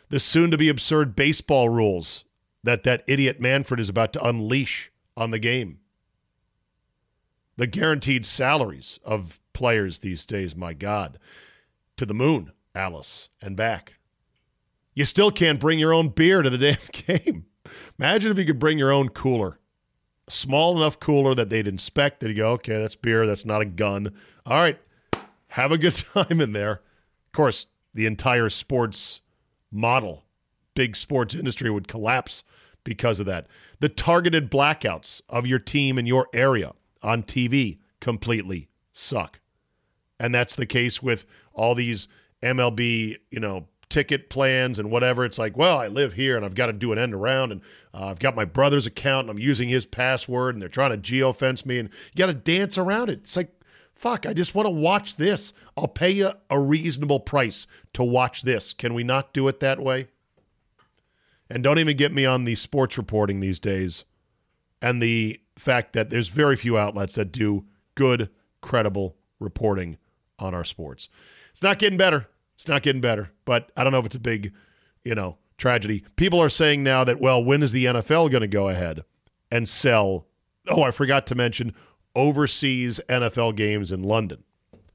The 0.09 0.19
soon 0.19 0.51
to 0.51 0.57
be 0.57 0.69
absurd 0.69 1.15
baseball 1.15 1.69
rules 1.69 2.25
that 2.63 2.83
that 2.83 3.03
idiot 3.07 3.39
Manfred 3.39 3.79
is 3.79 3.89
about 3.89 4.13
to 4.13 4.25
unleash 4.25 4.91
on 5.17 5.31
the 5.31 5.39
game. 5.39 5.79
The 7.57 7.67
guaranteed 7.67 8.25
salaries 8.25 8.99
of 9.03 9.41
players 9.51 9.99
these 9.99 10.25
days, 10.25 10.55
my 10.55 10.73
God. 10.73 11.19
To 11.97 12.05
the 12.05 12.13
moon, 12.13 12.53
Alice, 12.73 13.27
and 13.41 13.57
back. 13.57 13.95
You 14.93 15.03
still 15.03 15.31
can't 15.31 15.59
bring 15.59 15.79
your 15.79 15.93
own 15.93 16.09
beer 16.09 16.41
to 16.41 16.49
the 16.49 16.57
damn 17.05 17.17
game. 17.19 17.45
Imagine 17.99 18.31
if 18.31 18.37
you 18.37 18.45
could 18.45 18.59
bring 18.59 18.79
your 18.79 18.91
own 18.91 19.09
cooler 19.09 19.59
small 20.29 20.77
enough 20.77 20.99
cooler 20.99 21.33
that 21.35 21.49
they'd 21.49 21.67
inspect. 21.67 22.23
You 22.23 22.33
go, 22.33 22.51
okay, 22.51 22.77
that's 22.77 22.95
beer. 22.95 23.25
That's 23.25 23.45
not 23.45 23.61
a 23.61 23.65
gun. 23.65 24.13
All 24.45 24.57
right, 24.57 24.79
have 25.47 25.71
a 25.71 25.77
good 25.77 25.95
time 26.13 26.41
in 26.41 26.53
there. 26.53 26.81
Of 27.25 27.31
course, 27.31 27.67
the 27.93 28.05
entire 28.05 28.49
sports 28.49 29.21
model, 29.71 30.25
big 30.75 30.95
sports 30.95 31.33
industry 31.33 31.69
would 31.69 31.87
collapse 31.87 32.43
because 32.87 33.19
of 33.19 33.25
that. 33.25 33.47
The 33.81 33.89
targeted 33.89 34.49
blackouts 34.49 35.21
of 35.27 35.45
your 35.45 35.59
team 35.59 35.99
in 35.99 36.05
your 36.05 36.29
area 36.33 36.71
on 37.03 37.21
TV 37.21 37.79
completely 37.99 38.69
suck. 38.93 39.41
And 40.21 40.33
that's 40.33 40.55
the 40.55 40.65
case 40.65 41.03
with 41.03 41.25
all 41.53 41.75
these 41.75 42.07
MLB, 42.41 43.17
you 43.29 43.39
know, 43.41 43.67
ticket 43.89 44.29
plans 44.29 44.79
and 44.79 44.89
whatever. 44.89 45.25
It's 45.25 45.37
like, 45.37 45.57
well, 45.57 45.77
I 45.77 45.87
live 45.87 46.13
here 46.13 46.37
and 46.37 46.45
I've 46.45 46.55
got 46.55 46.67
to 46.67 46.73
do 46.73 46.93
an 46.93 46.97
end 46.97 47.13
around 47.13 47.51
and 47.51 47.61
uh, 47.93 48.05
I've 48.05 48.19
got 48.19 48.37
my 48.37 48.45
brother's 48.45 48.85
account 48.85 49.27
and 49.27 49.31
I'm 49.31 49.43
using 49.43 49.67
his 49.67 49.85
password 49.85 50.55
and 50.55 50.61
they're 50.61 50.69
trying 50.69 50.91
to 50.91 50.97
geofence 50.97 51.65
me 51.65 51.79
and 51.79 51.89
you 51.89 52.17
got 52.17 52.27
to 52.27 52.33
dance 52.33 52.77
around 52.77 53.09
it. 53.09 53.19
It's 53.19 53.35
like, 53.35 53.51
fuck, 53.95 54.25
I 54.25 54.31
just 54.31 54.55
want 54.55 54.65
to 54.65 54.71
watch 54.71 55.17
this. 55.17 55.51
I'll 55.75 55.89
pay 55.89 56.11
you 56.11 56.31
a 56.49 56.57
reasonable 56.57 57.19
price 57.19 57.67
to 57.93 58.03
watch 58.05 58.43
this. 58.43 58.73
Can 58.73 58.93
we 58.93 59.03
not 59.03 59.33
do 59.33 59.49
it 59.49 59.59
that 59.59 59.81
way? 59.81 60.07
And 61.49 61.63
don't 61.63 61.79
even 61.79 61.97
get 61.97 62.13
me 62.13 62.25
on 62.25 62.43
the 62.43 62.55
sports 62.55 62.97
reporting 62.97 63.39
these 63.39 63.59
days 63.59 64.05
and 64.81 65.01
the 65.01 65.39
fact 65.57 65.93
that 65.93 66.09
there's 66.09 66.27
very 66.27 66.55
few 66.55 66.77
outlets 66.77 67.15
that 67.15 67.31
do 67.31 67.65
good, 67.95 68.29
credible 68.61 69.15
reporting 69.39 69.97
on 70.39 70.53
our 70.53 70.63
sports. 70.63 71.09
It's 71.51 71.63
not 71.63 71.79
getting 71.79 71.97
better. 71.97 72.27
It's 72.55 72.67
not 72.67 72.83
getting 72.83 73.01
better, 73.01 73.31
but 73.45 73.71
I 73.77 73.83
don't 73.83 73.93
know 73.93 73.99
if 73.99 74.05
it's 74.05 74.15
a 74.15 74.19
big, 74.19 74.53
you 75.03 75.15
know, 75.15 75.37
tragedy. 75.57 76.03
People 76.15 76.41
are 76.41 76.49
saying 76.49 76.83
now 76.83 77.03
that, 77.03 77.19
well, 77.19 77.43
when 77.43 77.63
is 77.63 77.71
the 77.71 77.85
NFL 77.85 78.31
going 78.31 78.41
to 78.41 78.47
go 78.47 78.69
ahead 78.69 79.03
and 79.51 79.67
sell? 79.67 80.27
Oh, 80.67 80.83
I 80.83 80.91
forgot 80.91 81.27
to 81.27 81.35
mention 81.35 81.73
overseas 82.15 82.99
NFL 83.09 83.55
games 83.55 83.91
in 83.91 84.03
London. 84.03 84.43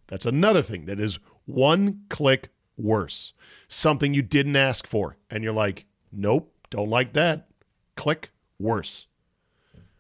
That's 0.09 0.27
another 0.27 0.63
thing 0.63 0.87
that 0.87 1.01
is 1.01 1.19
one 1.47 2.03
click 2.09 2.51
worse. 2.77 3.33
Something 3.69 4.13
you 4.13 4.23
didn't 4.23 4.57
ask 4.57 4.87
for. 4.87 5.17
And 5.31 5.43
you're 5.43 5.53
like, 5.53 5.87
nope, 6.13 6.53
don't 6.71 6.91
like 6.91 7.13
that. 7.15 7.49
Click 7.97 8.31
worse. 8.59 9.07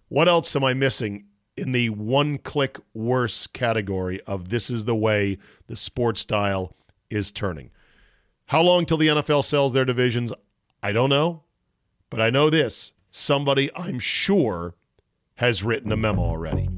What 0.09 0.29
else 0.29 0.55
am 0.55 0.65
I 0.65 0.75
missing 0.75 1.25
in 1.57 1.73
the 1.73 1.91
one 1.91 2.39
click 2.39 2.79
worse 2.95 3.47
category 3.47 4.21
of 4.23 4.49
this 4.49 4.71
is 4.71 4.85
the 4.85 4.95
way 4.95 5.39
the 5.67 5.77
sports 5.77 6.21
style 6.21 6.77
is 7.11 7.33
turning? 7.33 7.71
How 8.47 8.63
long 8.63 8.85
till 8.85 8.99
the 8.99 9.09
NFL 9.09 9.45
sells 9.45 9.73
their 9.73 9.85
divisions? 9.85 10.33
I 10.83 10.93
don't 10.93 11.11
know. 11.11 11.45
But 12.11 12.21
I 12.21 12.29
know 12.29 12.51
this 12.51 12.93
somebody 13.11 13.71
I'm 13.75 13.99
sure 13.99 14.75
has 15.37 15.63
written 15.63 15.93
a 15.93 15.97
memo 15.97 16.21
already. 16.21 16.69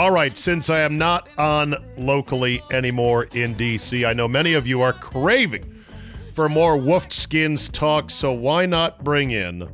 All 0.00 0.10
right, 0.10 0.36
since 0.38 0.70
I 0.70 0.80
am 0.80 0.96
not 0.96 1.28
on 1.36 1.74
locally 1.98 2.62
anymore 2.72 3.24
in 3.34 3.54
DC, 3.54 4.08
I 4.08 4.14
know 4.14 4.26
many 4.26 4.54
of 4.54 4.66
you 4.66 4.80
are 4.80 4.94
craving 4.94 5.84
for 6.32 6.48
more 6.48 6.78
Woofed 6.78 7.12
Skins 7.12 7.68
talk, 7.68 8.08
so 8.08 8.32
why 8.32 8.64
not 8.64 9.04
bring 9.04 9.30
in 9.30 9.68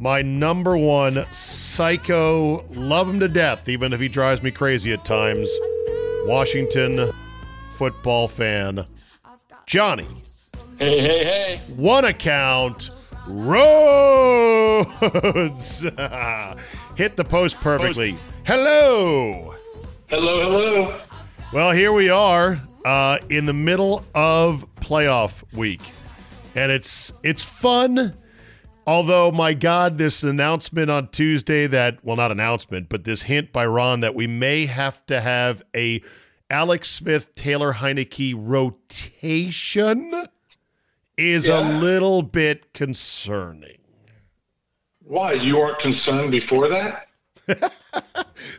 my 0.00 0.22
number 0.22 0.76
one 0.76 1.24
psycho, 1.30 2.66
love 2.70 3.08
him 3.08 3.20
to 3.20 3.28
death, 3.28 3.68
even 3.68 3.92
if 3.92 4.00
he 4.00 4.08
drives 4.08 4.42
me 4.42 4.50
crazy 4.50 4.92
at 4.92 5.04
times, 5.04 5.48
Washington 6.24 7.12
football 7.70 8.26
fan, 8.26 8.84
Johnny. 9.66 10.08
Hey, 10.80 10.98
hey, 11.00 11.24
hey. 11.24 11.60
One 11.76 12.06
account, 12.06 12.90
Rhodes. 13.28 13.86
Hit 16.98 17.16
the 17.16 17.22
post 17.22 17.60
perfectly. 17.60 18.18
Hello. 18.44 19.54
Hello, 20.08 20.40
hello. 20.40 21.00
Well, 21.52 21.70
here 21.70 21.92
we 21.92 22.10
are 22.10 22.60
uh, 22.84 23.18
in 23.30 23.46
the 23.46 23.52
middle 23.52 24.04
of 24.16 24.66
playoff 24.80 25.44
week, 25.52 25.92
and 26.56 26.72
it's 26.72 27.12
it's 27.22 27.44
fun. 27.44 28.16
Although, 28.84 29.30
my 29.30 29.54
God, 29.54 29.96
this 29.96 30.24
announcement 30.24 30.90
on 30.90 31.06
Tuesday 31.10 31.68
that 31.68 32.04
well, 32.04 32.16
not 32.16 32.32
announcement, 32.32 32.88
but 32.88 33.04
this 33.04 33.22
hint 33.22 33.52
by 33.52 33.64
Ron 33.64 34.00
that 34.00 34.16
we 34.16 34.26
may 34.26 34.66
have 34.66 35.06
to 35.06 35.20
have 35.20 35.62
a 35.76 36.02
Alex 36.50 36.90
Smith 36.90 37.32
Taylor 37.36 37.74
Heinicke 37.74 38.34
rotation 38.36 40.26
is 41.16 41.46
a 41.46 41.60
little 41.60 42.22
bit 42.22 42.72
concerning. 42.72 43.77
Why? 45.08 45.32
You 45.32 45.56
weren't 45.56 45.78
concerned 45.78 46.30
before 46.30 46.68
that? 46.68 47.08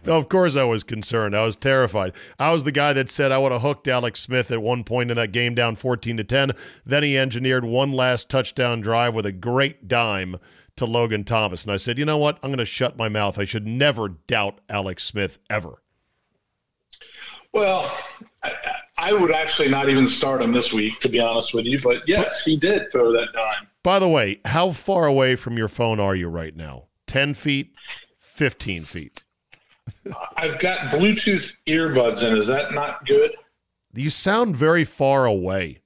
No, 0.06 0.18
of 0.18 0.30
course 0.30 0.56
I 0.56 0.64
was 0.64 0.84
concerned. 0.84 1.36
I 1.36 1.46
was 1.46 1.56
terrified. 1.56 2.14
I 2.38 2.52
was 2.52 2.64
the 2.64 2.72
guy 2.72 2.94
that 2.94 3.10
said 3.10 3.32
I 3.32 3.38
would 3.38 3.52
have 3.52 3.62
hooked 3.62 3.88
Alex 3.88 4.20
Smith 4.20 4.52
at 4.52 4.62
one 4.62 4.84
point 4.84 5.12
in 5.12 5.18
that 5.18 5.32
game 5.32 5.56
down 5.56 5.76
14 5.76 6.18
to 6.18 6.24
10. 6.24 6.52
Then 6.86 7.04
he 7.04 7.18
engineered 7.18 7.66
one 7.66 7.92
last 7.92 8.30
touchdown 8.30 8.82
drive 8.82 9.14
with 9.14 9.26
a 9.26 9.32
great 9.32 9.88
dime 9.88 10.38
to 10.78 10.86
Logan 10.86 11.24
Thomas. 11.24 11.64
And 11.64 11.72
I 11.72 11.78
said, 11.78 11.98
you 11.98 12.06
know 12.06 12.18
what? 12.18 12.40
I'm 12.42 12.50
going 12.50 12.60
to 12.60 12.66
shut 12.66 12.98
my 12.98 13.10
mouth. 13.10 13.38
I 13.38 13.46
should 13.46 13.68
never 13.68 14.10
doubt 14.10 14.60
Alex 14.70 15.04
Smith 15.04 15.40
ever. 15.50 15.82
Well, 17.54 17.96
I, 18.44 18.52
I 18.98 19.14
would 19.14 19.32
actually 19.32 19.70
not 19.70 19.90
even 19.90 20.08
start 20.08 20.42
him 20.42 20.54
this 20.54 20.72
week, 20.72 21.00
to 21.02 21.10
be 21.10 21.20
honest 21.20 21.54
with 21.54 21.66
you. 21.66 21.82
But 21.82 22.08
yes, 22.08 22.42
he 22.46 22.58
did 22.58 22.92
throw 22.92 23.12
that 23.14 23.34
dime. 23.34 23.68
By 23.90 23.98
the 23.98 24.08
way, 24.08 24.40
how 24.46 24.70
far 24.70 25.08
away 25.08 25.36
from 25.36 25.58
your 25.58 25.68
phone 25.68 26.00
are 26.00 26.14
you 26.14 26.28
right 26.28 26.56
now? 26.56 26.90
10 27.08 27.34
feet? 27.34 27.74
15 28.20 28.84
feet? 28.84 29.20
I've 30.38 30.60
got 30.60 30.92
Bluetooth 30.92 31.46
earbuds 31.66 32.22
in. 32.22 32.38
Is 32.38 32.46
that 32.46 32.72
not 32.72 33.04
good? 33.08 33.32
You 33.96 34.12
sound 34.12 34.56
very 34.56 34.84
far 34.84 35.26
away. 35.26 35.80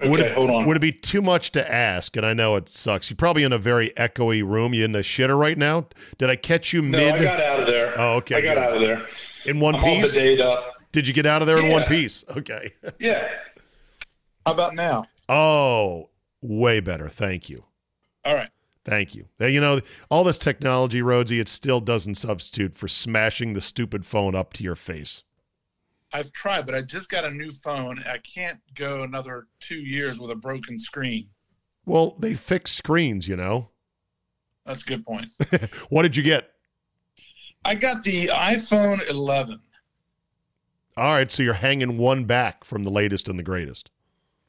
would 0.00 0.18
Okay, 0.18 0.30
it, 0.30 0.34
hold 0.34 0.50
on. 0.50 0.66
Would 0.66 0.76
it 0.76 0.80
be 0.80 0.90
too 0.90 1.22
much 1.22 1.52
to 1.52 1.72
ask? 1.72 2.16
And 2.16 2.26
I 2.26 2.34
know 2.34 2.56
it 2.56 2.68
sucks. 2.68 3.08
You're 3.08 3.16
probably 3.16 3.44
in 3.44 3.52
a 3.52 3.58
very 3.58 3.90
echoey 3.90 4.42
room. 4.44 4.74
You 4.74 4.84
in 4.84 4.90
the 4.90 5.02
shitter 5.02 5.38
right 5.38 5.56
now? 5.56 5.86
Did 6.18 6.28
I 6.28 6.34
catch 6.34 6.72
you 6.72 6.82
No, 6.82 6.98
mid? 6.98 7.14
I 7.14 7.22
got 7.22 7.40
out 7.40 7.60
of 7.60 7.68
there. 7.68 7.94
Oh, 7.96 8.14
okay, 8.14 8.34
I 8.34 8.40
got 8.40 8.56
good. 8.56 8.58
out 8.64 8.74
of 8.74 8.80
there. 8.80 9.06
in 9.44 9.60
one 9.60 9.76
I'm 9.76 9.84
all 9.84 10.00
piece? 10.00 10.14
date 10.14 10.40
up. 10.40 10.72
Did 10.90 11.06
you 11.06 11.14
get 11.14 11.26
out 11.26 11.40
of 11.40 11.46
there 11.46 11.58
in 11.58 11.70
one 11.70 11.84
piece? 11.84 12.24
Okay. 12.36 12.72
Yeah. 12.98 13.28
How 14.44 14.54
about 14.54 14.74
now? 14.74 15.04
Oh, 15.28 16.08
way 16.42 16.80
better. 16.80 17.08
Thank 17.08 17.48
you. 17.48 17.64
All 18.24 18.34
right. 18.34 18.50
Thank 18.84 19.14
you. 19.14 19.26
You 19.38 19.60
know, 19.60 19.80
all 20.10 20.24
this 20.24 20.38
technology, 20.38 21.02
Rhodesy, 21.02 21.38
it 21.40 21.48
still 21.48 21.80
doesn't 21.80 22.16
substitute 22.16 22.74
for 22.74 22.88
smashing 22.88 23.54
the 23.54 23.60
stupid 23.60 24.04
phone 24.04 24.34
up 24.34 24.52
to 24.54 24.64
your 24.64 24.74
face. 24.74 25.22
I've 26.12 26.32
tried, 26.32 26.66
but 26.66 26.74
I 26.74 26.82
just 26.82 27.08
got 27.08 27.24
a 27.24 27.30
new 27.30 27.52
phone. 27.52 28.02
I 28.06 28.18
can't 28.18 28.60
go 28.74 29.02
another 29.02 29.46
two 29.60 29.76
years 29.76 30.18
with 30.18 30.30
a 30.30 30.34
broken 30.34 30.78
screen. 30.78 31.28
Well, 31.86 32.16
they 32.18 32.34
fix 32.34 32.72
screens, 32.72 33.26
you 33.26 33.36
know. 33.36 33.68
That's 34.66 34.82
a 34.82 34.86
good 34.86 35.04
point. 35.04 35.28
What 35.88 36.02
did 36.02 36.16
you 36.16 36.22
get? 36.22 36.50
I 37.64 37.76
got 37.76 38.02
the 38.02 38.26
iPhone 38.26 39.08
11. 39.08 39.60
All 40.96 41.04
right, 41.04 41.30
so 41.30 41.42
you're 41.42 41.54
hanging 41.54 41.96
one 41.96 42.24
back 42.24 42.64
from 42.64 42.82
the 42.82 42.90
latest 42.90 43.28
and 43.28 43.38
the 43.38 43.44
greatest. 43.44 43.91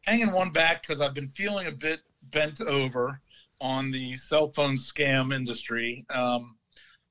Hanging 0.06 0.32
one 0.32 0.52
back 0.52 0.82
because 0.82 1.02
I've 1.02 1.14
been 1.14 1.30
feeling 1.30 1.68
a 1.68 1.72
bit 1.72 2.02
bent 2.32 2.62
over 2.62 3.22
on 3.62 3.92
the 3.92 4.18
cell 4.18 4.52
phone 4.54 4.76
scam 4.76 5.34
industry. 5.34 6.06
Um, 6.10 6.58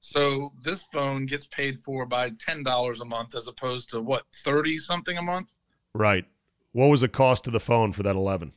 so 0.00 0.50
this 0.62 0.84
phone 0.92 1.26
gets 1.26 1.46
paid 1.46 1.78
for 1.78 2.04
by 2.04 2.30
$10 2.30 3.00
a 3.00 3.04
month 3.04 3.34
as 3.34 3.46
opposed 3.46 3.88
to 3.90 4.00
what, 4.00 4.24
30 4.44 4.78
something 4.78 5.16
a 5.16 5.22
month? 5.22 5.48
Right. 5.94 6.26
What 6.72 6.86
was 6.86 7.02
the 7.02 7.08
cost 7.08 7.46
of 7.46 7.52
the 7.52 7.60
phone 7.60 7.92
for 7.92 8.02
that 8.02 8.16
11? 8.16 8.52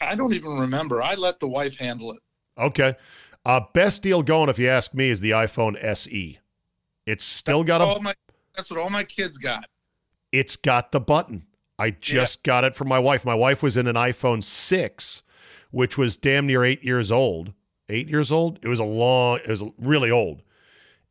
I 0.00 0.14
don't 0.14 0.34
even 0.34 0.58
remember. 0.58 1.02
I 1.02 1.14
let 1.14 1.40
the 1.40 1.48
wife 1.48 1.76
handle 1.76 2.12
it. 2.12 2.18
Okay. 2.58 2.94
Uh, 3.44 3.60
best 3.72 4.02
deal 4.02 4.22
going, 4.22 4.48
if 4.48 4.58
you 4.58 4.68
ask 4.68 4.94
me, 4.94 5.08
is 5.08 5.20
the 5.20 5.30
iPhone 5.30 5.82
SE. 5.82 6.38
It's 7.06 7.24
still 7.24 7.64
got 7.64 7.80
All 7.80 7.96
a. 7.96 8.02
my, 8.02 8.14
that's 8.54 8.70
what 8.70 8.78
all 8.78 8.90
my 8.90 9.04
kids 9.04 9.38
got. 9.38 9.64
It's 10.32 10.56
got 10.56 10.92
the 10.92 11.00
button. 11.00 11.46
I 11.80 11.90
just 11.92 12.42
got 12.42 12.64
it 12.64 12.76
from 12.76 12.88
my 12.88 12.98
wife. 12.98 13.24
My 13.24 13.34
wife 13.34 13.62
was 13.62 13.78
in 13.78 13.86
an 13.86 13.96
iPhone 13.96 14.44
six, 14.44 15.22
which 15.70 15.96
was 15.96 16.18
damn 16.18 16.46
near 16.46 16.62
eight 16.62 16.84
years 16.84 17.10
old. 17.10 17.54
Eight 17.88 18.06
years 18.06 18.30
old. 18.30 18.58
It 18.62 18.68
was 18.68 18.78
a 18.78 18.84
long. 18.84 19.38
It 19.38 19.48
was 19.48 19.64
really 19.78 20.10
old. 20.10 20.42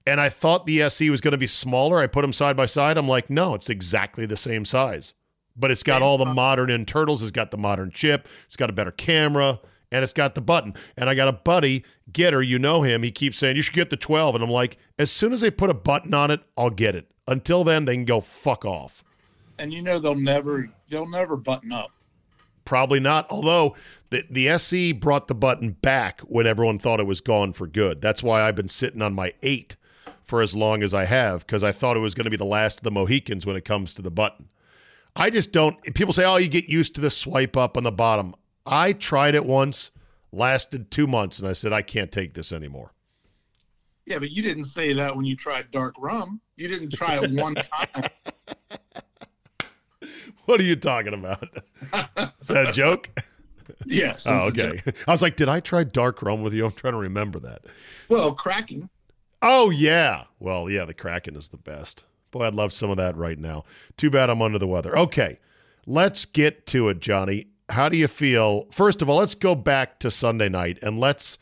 And 0.05 0.21
I 0.21 0.29
thought 0.29 0.67
the 0.67 0.83
SE 0.83 1.09
was 1.09 1.21
going 1.21 1.31
to 1.31 1.39
be 1.39 1.47
smaller. 1.47 1.97
I 1.97 2.05
put 2.05 2.21
them 2.21 2.33
side 2.33 2.55
by 2.55 2.67
side. 2.67 2.99
I'm 2.99 3.07
like, 3.07 3.31
no, 3.31 3.55
it's 3.55 3.69
exactly 3.69 4.27
the 4.27 4.37
same 4.37 4.63
size. 4.63 5.15
But 5.57 5.71
it's 5.71 5.81
got 5.81 6.03
all 6.03 6.19
the 6.19 6.25
modern 6.25 6.69
internals. 6.69 7.23
It's 7.23 7.31
got 7.31 7.49
the 7.49 7.57
modern 7.57 7.89
chip. 7.89 8.27
It's 8.45 8.55
got 8.55 8.69
a 8.69 8.73
better 8.73 8.91
camera, 8.91 9.59
and 9.91 10.03
it's 10.03 10.13
got 10.13 10.35
the 10.35 10.41
button. 10.41 10.75
And 10.97 11.09
I 11.09 11.15
got 11.15 11.27
a 11.27 11.33
buddy, 11.33 11.83
Getter. 12.13 12.43
You 12.43 12.59
know 12.59 12.83
him. 12.83 13.01
He 13.01 13.11
keeps 13.11 13.39
saying 13.39 13.55
you 13.55 13.63
should 13.63 13.73
get 13.73 13.89
the 13.89 13.97
12, 13.97 14.35
and 14.35 14.43
I'm 14.43 14.51
like, 14.51 14.77
as 14.99 15.09
soon 15.09 15.33
as 15.33 15.41
they 15.41 15.49
put 15.49 15.71
a 15.71 15.73
button 15.73 16.13
on 16.13 16.29
it, 16.29 16.41
I'll 16.55 16.69
get 16.69 16.93
it. 16.93 17.11
Until 17.27 17.63
then, 17.63 17.85
they 17.85 17.95
can 17.95 18.05
go 18.05 18.21
fuck 18.21 18.65
off. 18.65 19.03
And 19.59 19.73
you 19.73 19.81
know 19.81 19.99
they'll 19.99 20.15
never 20.15 20.69
they'll 20.89 21.09
never 21.09 21.35
button 21.35 21.71
up. 21.71 21.91
Probably 22.65 22.99
not. 22.99 23.27
Although 23.29 23.75
the 24.09 24.23
the 24.29 24.49
SE 24.49 24.93
brought 24.93 25.27
the 25.27 25.35
button 25.35 25.71
back 25.71 26.21
when 26.21 26.47
everyone 26.47 26.79
thought 26.79 26.99
it 26.99 27.07
was 27.07 27.21
gone 27.21 27.53
for 27.53 27.67
good. 27.67 28.01
That's 28.01 28.23
why 28.23 28.41
I've 28.41 28.55
been 28.55 28.69
sitting 28.69 29.01
on 29.01 29.13
my 29.13 29.33
eight 29.43 29.75
for 30.23 30.41
as 30.41 30.55
long 30.55 30.83
as 30.83 30.93
I 30.93 31.05
have 31.05 31.45
because 31.45 31.63
I 31.63 31.71
thought 31.71 31.97
it 31.97 32.01
was 32.01 32.13
going 32.13 32.25
to 32.25 32.29
be 32.29 32.37
the 32.37 32.45
last 32.45 32.79
of 32.79 32.83
the 32.83 32.91
Mohicans 32.91 33.45
when 33.45 33.55
it 33.55 33.65
comes 33.65 33.93
to 33.95 34.01
the 34.01 34.11
button. 34.11 34.47
I 35.15 35.29
just 35.29 35.51
don't. 35.51 35.81
People 35.95 36.13
say, 36.13 36.23
"Oh, 36.23 36.37
you 36.37 36.47
get 36.47 36.69
used 36.69 36.95
to 36.95 37.01
the 37.01 37.09
swipe 37.09 37.57
up 37.57 37.75
on 37.75 37.83
the 37.83 37.91
bottom." 37.91 38.35
I 38.65 38.93
tried 38.93 39.35
it 39.35 39.45
once, 39.45 39.91
lasted 40.31 40.91
two 40.91 41.07
months, 41.07 41.39
and 41.39 41.47
I 41.47 41.53
said, 41.53 41.73
"I 41.73 41.81
can't 41.81 42.11
take 42.11 42.33
this 42.33 42.51
anymore." 42.51 42.93
Yeah, 44.05 44.19
but 44.19 44.31
you 44.31 44.41
didn't 44.41 44.65
say 44.65 44.93
that 44.93 45.15
when 45.15 45.25
you 45.25 45.35
tried 45.35 45.71
dark 45.71 45.95
rum. 45.99 46.41
You 46.55 46.67
didn't 46.67 46.93
try 46.93 47.21
it 47.21 47.31
one 47.31 47.55
time. 47.93 48.09
What 50.49 50.59
are 50.59 50.63
you 50.63 50.75
talking 50.75 51.13
about? 51.13 51.47
Is 52.41 52.47
that 52.47 52.69
a 52.69 52.71
joke? 52.71 53.07
yes. 53.85 54.23
Oh, 54.25 54.47
okay. 54.47 54.81
I 55.07 55.11
was 55.11 55.21
like, 55.21 55.35
did 55.35 55.47
I 55.47 55.59
try 55.59 55.83
dark 55.83 56.23
rum 56.23 56.41
with 56.41 56.55
you? 56.55 56.65
I'm 56.65 56.71
trying 56.71 56.93
to 56.93 56.99
remember 56.99 57.37
that. 57.41 57.65
Well, 58.09 58.33
cracking. 58.33 58.89
Oh 59.43 59.69
yeah. 59.69 60.23
Well, 60.39 60.67
yeah, 60.67 60.85
the 60.85 60.95
Kraken 60.95 61.35
is 61.35 61.49
the 61.49 61.57
best. 61.57 62.03
Boy, 62.31 62.47
I'd 62.47 62.55
love 62.55 62.73
some 62.73 62.89
of 62.89 62.97
that 62.97 63.15
right 63.15 63.37
now. 63.37 63.63
Too 63.95 64.09
bad 64.09 64.31
I'm 64.31 64.41
under 64.41 64.57
the 64.57 64.65
weather. 64.65 64.97
Okay. 64.97 65.37
Let's 65.85 66.25
get 66.25 66.65
to 66.67 66.89
it, 66.89 66.99
Johnny. 66.99 67.45
How 67.69 67.87
do 67.87 67.97
you 67.97 68.07
feel? 68.07 68.65
First 68.71 69.03
of 69.03 69.09
all, 69.09 69.17
let's 69.17 69.35
go 69.35 69.53
back 69.53 69.99
to 69.99 70.09
Sunday 70.09 70.49
night 70.49 70.79
and 70.81 70.99
let's 70.99 71.37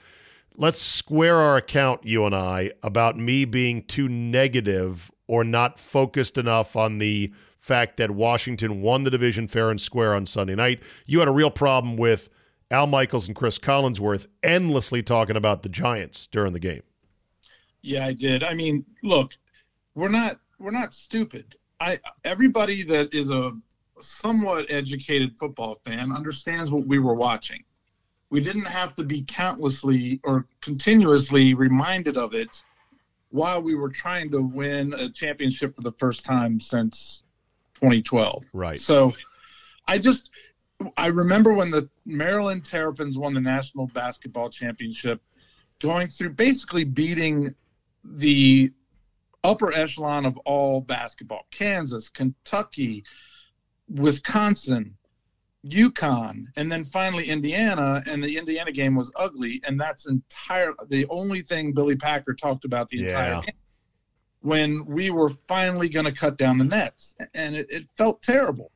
let's 0.58 0.82
square 0.82 1.38
our 1.38 1.56
account, 1.56 2.04
you 2.04 2.26
and 2.26 2.36
I, 2.36 2.72
about 2.84 3.18
me 3.18 3.46
being 3.46 3.84
too 3.84 4.10
negative 4.10 5.10
or 5.28 5.46
not 5.46 5.80
focused 5.80 6.38
enough 6.38 6.76
on 6.76 6.98
the 6.98 7.32
fact 7.68 7.98
that 7.98 8.12
Washington 8.12 8.82
won 8.82 9.04
the 9.04 9.12
division 9.12 9.48
fair 9.48 9.70
and 9.70 9.80
square 9.80 10.16
on 10.16 10.26
Sunday 10.26 10.56
night. 10.56 10.82
You 11.06 11.20
had 11.20 11.28
a 11.28 11.32
real 11.32 11.52
problem 11.52 11.98
with 11.98 12.30
Al 12.72 12.88
Michaels 12.88 13.28
and 13.28 13.36
Cris 13.36 13.60
Collinsworth 13.60 14.28
endlessly 14.42 15.04
talking 15.04 15.36
about 15.36 15.64
the 15.64 15.70
Giants 15.70 16.28
during 16.28 16.54
the 16.54 16.60
game. 16.60 16.84
Yeah, 17.82 18.06
I 18.06 18.14
did. 18.14 18.44
I 18.44 18.54
mean, 18.54 18.86
look, 19.04 19.34
we're 19.96 20.10
not 20.10 20.40
we're 20.60 20.72
not 20.72 20.94
stupid. 20.94 21.56
I 21.80 22.00
everybody 22.24 22.84
that 22.84 23.14
is 23.14 23.30
a 23.30 23.52
somewhat 24.00 24.66
educated 24.70 25.38
football 25.38 25.76
fan 25.76 26.12
understands 26.12 26.72
what 26.72 26.88
we 26.88 27.00
were 27.00 27.16
watching. 27.16 27.64
We 28.30 28.42
didn't 28.42 28.66
have 28.66 28.94
to 28.96 29.04
be 29.04 29.24
countlessly 29.28 30.20
or 30.24 30.48
continuously 30.62 31.54
reminded 31.54 32.18
of 32.18 32.34
it 32.34 32.64
while 33.30 33.62
we 33.62 33.76
were 33.76 33.90
trying 33.90 34.32
to 34.32 34.42
win 34.42 34.94
a 34.94 35.10
championship 35.10 35.76
for 35.76 35.82
the 35.82 35.92
first 35.94 36.26
time 36.26 36.60
since 36.60 37.24
2012. 37.80 38.46
Right. 38.54 38.80
So 38.80 39.14
I 39.88 39.98
just 39.98 40.30
I 40.96 41.08
remember 41.08 41.54
when 41.54 41.72
the 41.72 41.90
Maryland 42.06 42.66
Terrapins 42.66 43.18
won 43.18 43.34
the 43.34 43.42
national 43.42 43.88
basketball 43.88 44.50
championship, 44.50 45.22
going 45.80 46.08
through 46.08 46.32
basically 46.32 46.84
beating 46.84 47.54
the 48.04 48.72
upper 49.44 49.74
echelon 49.74 50.26
of 50.26 50.38
all 50.40 50.82
basketball 50.82 51.48
Kansas, 51.52 52.10
Kentucky, 52.10 53.04
Wisconsin, 53.90 54.96
UConn, 55.66 56.46
and 56.56 56.72
then 56.72 56.86
finally 56.86 57.30
Indiana. 57.30 58.04
And 58.06 58.24
the 58.24 58.38
Indiana 58.38 58.72
game 58.72 58.96
was 58.96 59.12
ugly. 59.16 59.62
And 59.66 59.80
that's 59.80 60.08
entire 60.08 60.74
the 60.90 61.06
only 61.10 61.42
thing 61.42 61.74
Billy 61.74 61.96
Packer 61.96 62.34
talked 62.34 62.66
about 62.66 62.90
the 62.90 62.98
Yeah. 62.98 63.08
entire 63.08 63.42
game 63.42 63.56
when 64.42 64.86
we 64.86 65.10
were 65.10 65.30
finally 65.48 65.90
going 65.90 66.06
to 66.06 66.12
cut 66.12 66.38
down 66.38 66.58
the 66.58 66.64
nets. 66.64 67.16
And 67.34 67.56
it, 67.56 67.68
it 67.70 67.88
felt 67.98 68.22
terrible. 68.22 68.72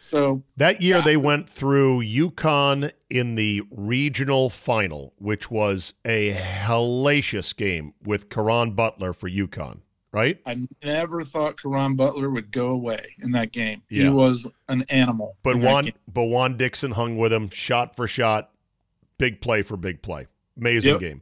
So 0.00 0.42
That 0.56 0.80
year, 0.80 1.02
they 1.02 1.18
went 1.18 1.50
through 1.50 2.02
UConn 2.02 2.92
in 3.10 3.34
the 3.34 3.62
regional 3.70 4.48
final, 4.48 5.12
which 5.18 5.50
was 5.50 5.92
a 6.06 6.32
hellacious 6.32 7.54
game 7.54 7.92
with 8.04 8.30
Caron 8.30 8.72
Butler 8.72 9.12
for 9.12 9.28
UConn, 9.28 9.80
right? 10.12 10.38
I 10.46 10.66
never 10.82 11.24
thought 11.24 11.60
Caron 11.60 11.94
Butler 11.94 12.30
would 12.30 12.50
go 12.50 12.68
away 12.68 13.14
in 13.20 13.32
that 13.32 13.52
game. 13.52 13.82
Yeah. 13.90 14.04
He 14.04 14.08
was 14.08 14.46
an 14.68 14.86
animal. 14.88 15.36
But 15.42 15.56
Juan, 15.58 15.90
but 16.12 16.24
Juan 16.24 16.56
Dixon 16.56 16.92
hung 16.92 17.18
with 17.18 17.30
him, 17.32 17.50
shot 17.50 17.94
for 17.94 18.08
shot, 18.08 18.50
big 19.18 19.42
play 19.42 19.60
for 19.60 19.76
big 19.76 20.00
play, 20.00 20.26
amazing 20.56 20.92
Yep. 20.92 21.00
game. 21.00 21.20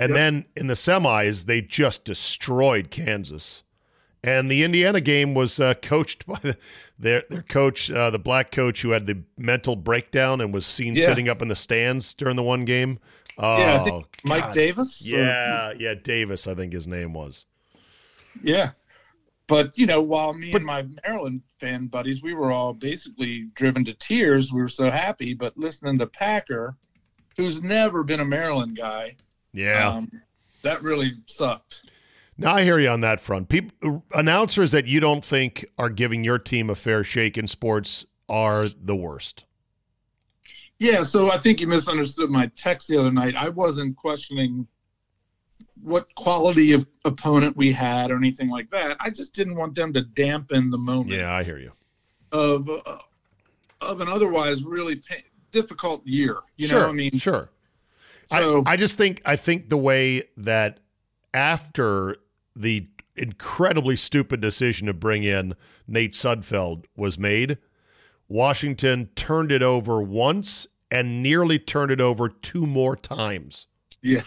And 0.00 0.10
Yep. 0.10 0.16
then 0.16 0.44
in 0.56 0.66
the 0.66 0.74
semis, 0.74 1.44
they 1.44 1.60
just 1.60 2.04
destroyed 2.04 2.90
Kansas. 2.90 3.62
And 4.24 4.50
the 4.50 4.62
Indiana 4.64 5.00
game 5.00 5.34
was 5.34 5.60
uh, 5.60 5.74
coached 5.74 6.26
by 6.32 6.38
the, 6.42 6.56
their 6.98 7.24
their 7.30 7.42
coach, 7.42 7.90
uh, 7.90 8.10
the 8.10 8.18
black 8.18 8.50
coach 8.50 8.82
who 8.82 8.90
had 8.90 9.06
the 9.06 9.22
mental 9.38 9.76
breakdown 9.76 10.40
and 10.40 10.52
was 10.52 10.66
seen 10.66 10.94
Yeah. 10.96 11.04
sitting 11.06 11.28
up 11.28 11.40
in 11.42 11.48
the 11.48 11.56
stands 11.56 12.12
during 12.14 12.36
the 12.36 12.42
one 12.42 12.64
game. 12.64 12.98
Oh, 13.38 13.58
yeah, 13.58 14.00
Mike 14.24 14.42
God. 14.44 14.54
Davis. 14.54 15.00
or- 15.02 15.08
Yeah, 15.08 15.72
yeah, 15.78 15.94
Davis, 15.94 16.46
I 16.46 16.54
think 16.54 16.72
his 16.74 16.86
name 16.86 17.12
was. 17.14 17.46
yeah. 18.42 18.70
But 19.46 19.76
you 19.76 19.84
know, 19.86 20.00
while 20.00 20.32
me 20.32 20.52
and 20.52 20.64
my 20.64 20.86
Maryland 21.04 21.42
fan 21.58 21.86
buddies, 21.88 22.22
we 22.22 22.34
were 22.34 22.52
all 22.52 22.72
basically 22.72 23.48
driven 23.54 23.84
to 23.86 23.94
tears. 23.94 24.52
We 24.52 24.60
were 24.62 24.68
so 24.68 24.90
happy. 24.90 25.34
But 25.34 25.56
listening 25.58 25.98
to 25.98 26.06
Packer, 26.06 26.76
who's 27.36 27.60
never 27.62 28.04
been 28.04 28.20
a 28.20 28.24
Maryland 28.24 28.76
guy, 28.76 29.16
Yeah. 29.52 29.88
um, 29.88 30.10
that 30.62 30.82
really 30.82 31.12
sucked. 31.26 31.82
Now 32.38 32.54
I 32.54 32.62
hear 32.62 32.78
you 32.78 32.88
on 32.88 33.00
that 33.02 33.20
front. 33.20 33.48
People, 33.48 34.04
announcers 34.14 34.72
that 34.72 34.86
you 34.86 35.00
don't 35.00 35.24
think 35.24 35.66
are 35.78 35.90
giving 35.90 36.24
your 36.24 36.38
team 36.38 36.70
a 36.70 36.74
fair 36.74 37.04
shake 37.04 37.36
in 37.36 37.46
sports 37.46 38.04
are 38.28 38.66
the 38.68 38.96
worst. 38.96 39.44
Yeah, 40.78 41.02
so 41.02 41.30
I 41.30 41.38
think 41.38 41.60
you 41.60 41.66
misunderstood 41.66 42.30
my 42.30 42.46
text 42.56 42.88
the 42.88 42.96
other 42.96 43.10
night. 43.12 43.34
I 43.36 43.50
wasn't 43.50 43.96
questioning 43.96 44.66
what 45.82 46.14
quality 46.14 46.72
of 46.72 46.86
opponent 47.04 47.56
we 47.56 47.72
had 47.72 48.10
or 48.10 48.16
anything 48.16 48.48
like 48.48 48.70
that. 48.70 48.96
I 49.00 49.10
just 49.10 49.34
didn't 49.34 49.56
want 49.56 49.74
them 49.74 49.92
to 49.94 50.02
dampen 50.02 50.70
the 50.70 50.78
moment 50.78 51.10
Yeah, 51.18 51.32
I 51.34 51.42
hear 51.42 51.58
you. 51.58 51.72
of 52.32 52.68
uh, 52.70 52.98
of 53.82 54.00
an 54.00 54.08
otherwise 54.08 54.62
really 54.64 54.96
pa 54.96 55.16
difficult 55.52 56.06
year. 56.06 56.38
You 56.56 56.68
sure, 56.68 56.80
know, 56.80 56.88
I 56.88 56.92
mean, 56.92 57.18
sure. 57.18 57.50
So 58.30 58.62
I, 58.66 58.72
I 58.72 58.76
just 58.76 58.96
think 58.96 59.22
I 59.24 59.36
think 59.36 59.68
the 59.68 59.76
way 59.76 60.22
that 60.36 60.80
after 61.34 62.16
the 62.56 62.86
incredibly 63.16 63.96
stupid 63.96 64.40
decision 64.40 64.86
to 64.86 64.92
bring 64.92 65.24
in 65.24 65.54
Nate 65.86 66.12
Sudfeld 66.14 66.84
was 66.96 67.18
made, 67.18 67.58
Washington 68.28 69.08
turned 69.16 69.52
it 69.52 69.62
over 69.62 70.00
once 70.00 70.66
and 70.90 71.22
nearly 71.22 71.58
turned 71.58 71.90
it 71.90 72.00
over 72.00 72.28
two 72.28 72.66
more 72.66 72.96
times. 72.96 73.66
yeah, 74.02 74.22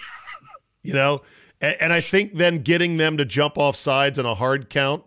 you 0.83 0.93
know 0.93 1.21
and, 1.61 1.75
and 1.79 1.93
i 1.93 2.01
think 2.01 2.35
then 2.35 2.59
getting 2.59 2.97
them 2.97 3.17
to 3.17 3.25
jump 3.25 3.57
off 3.57 3.75
sides 3.75 4.19
on 4.19 4.25
a 4.25 4.35
hard 4.35 4.69
count 4.69 5.03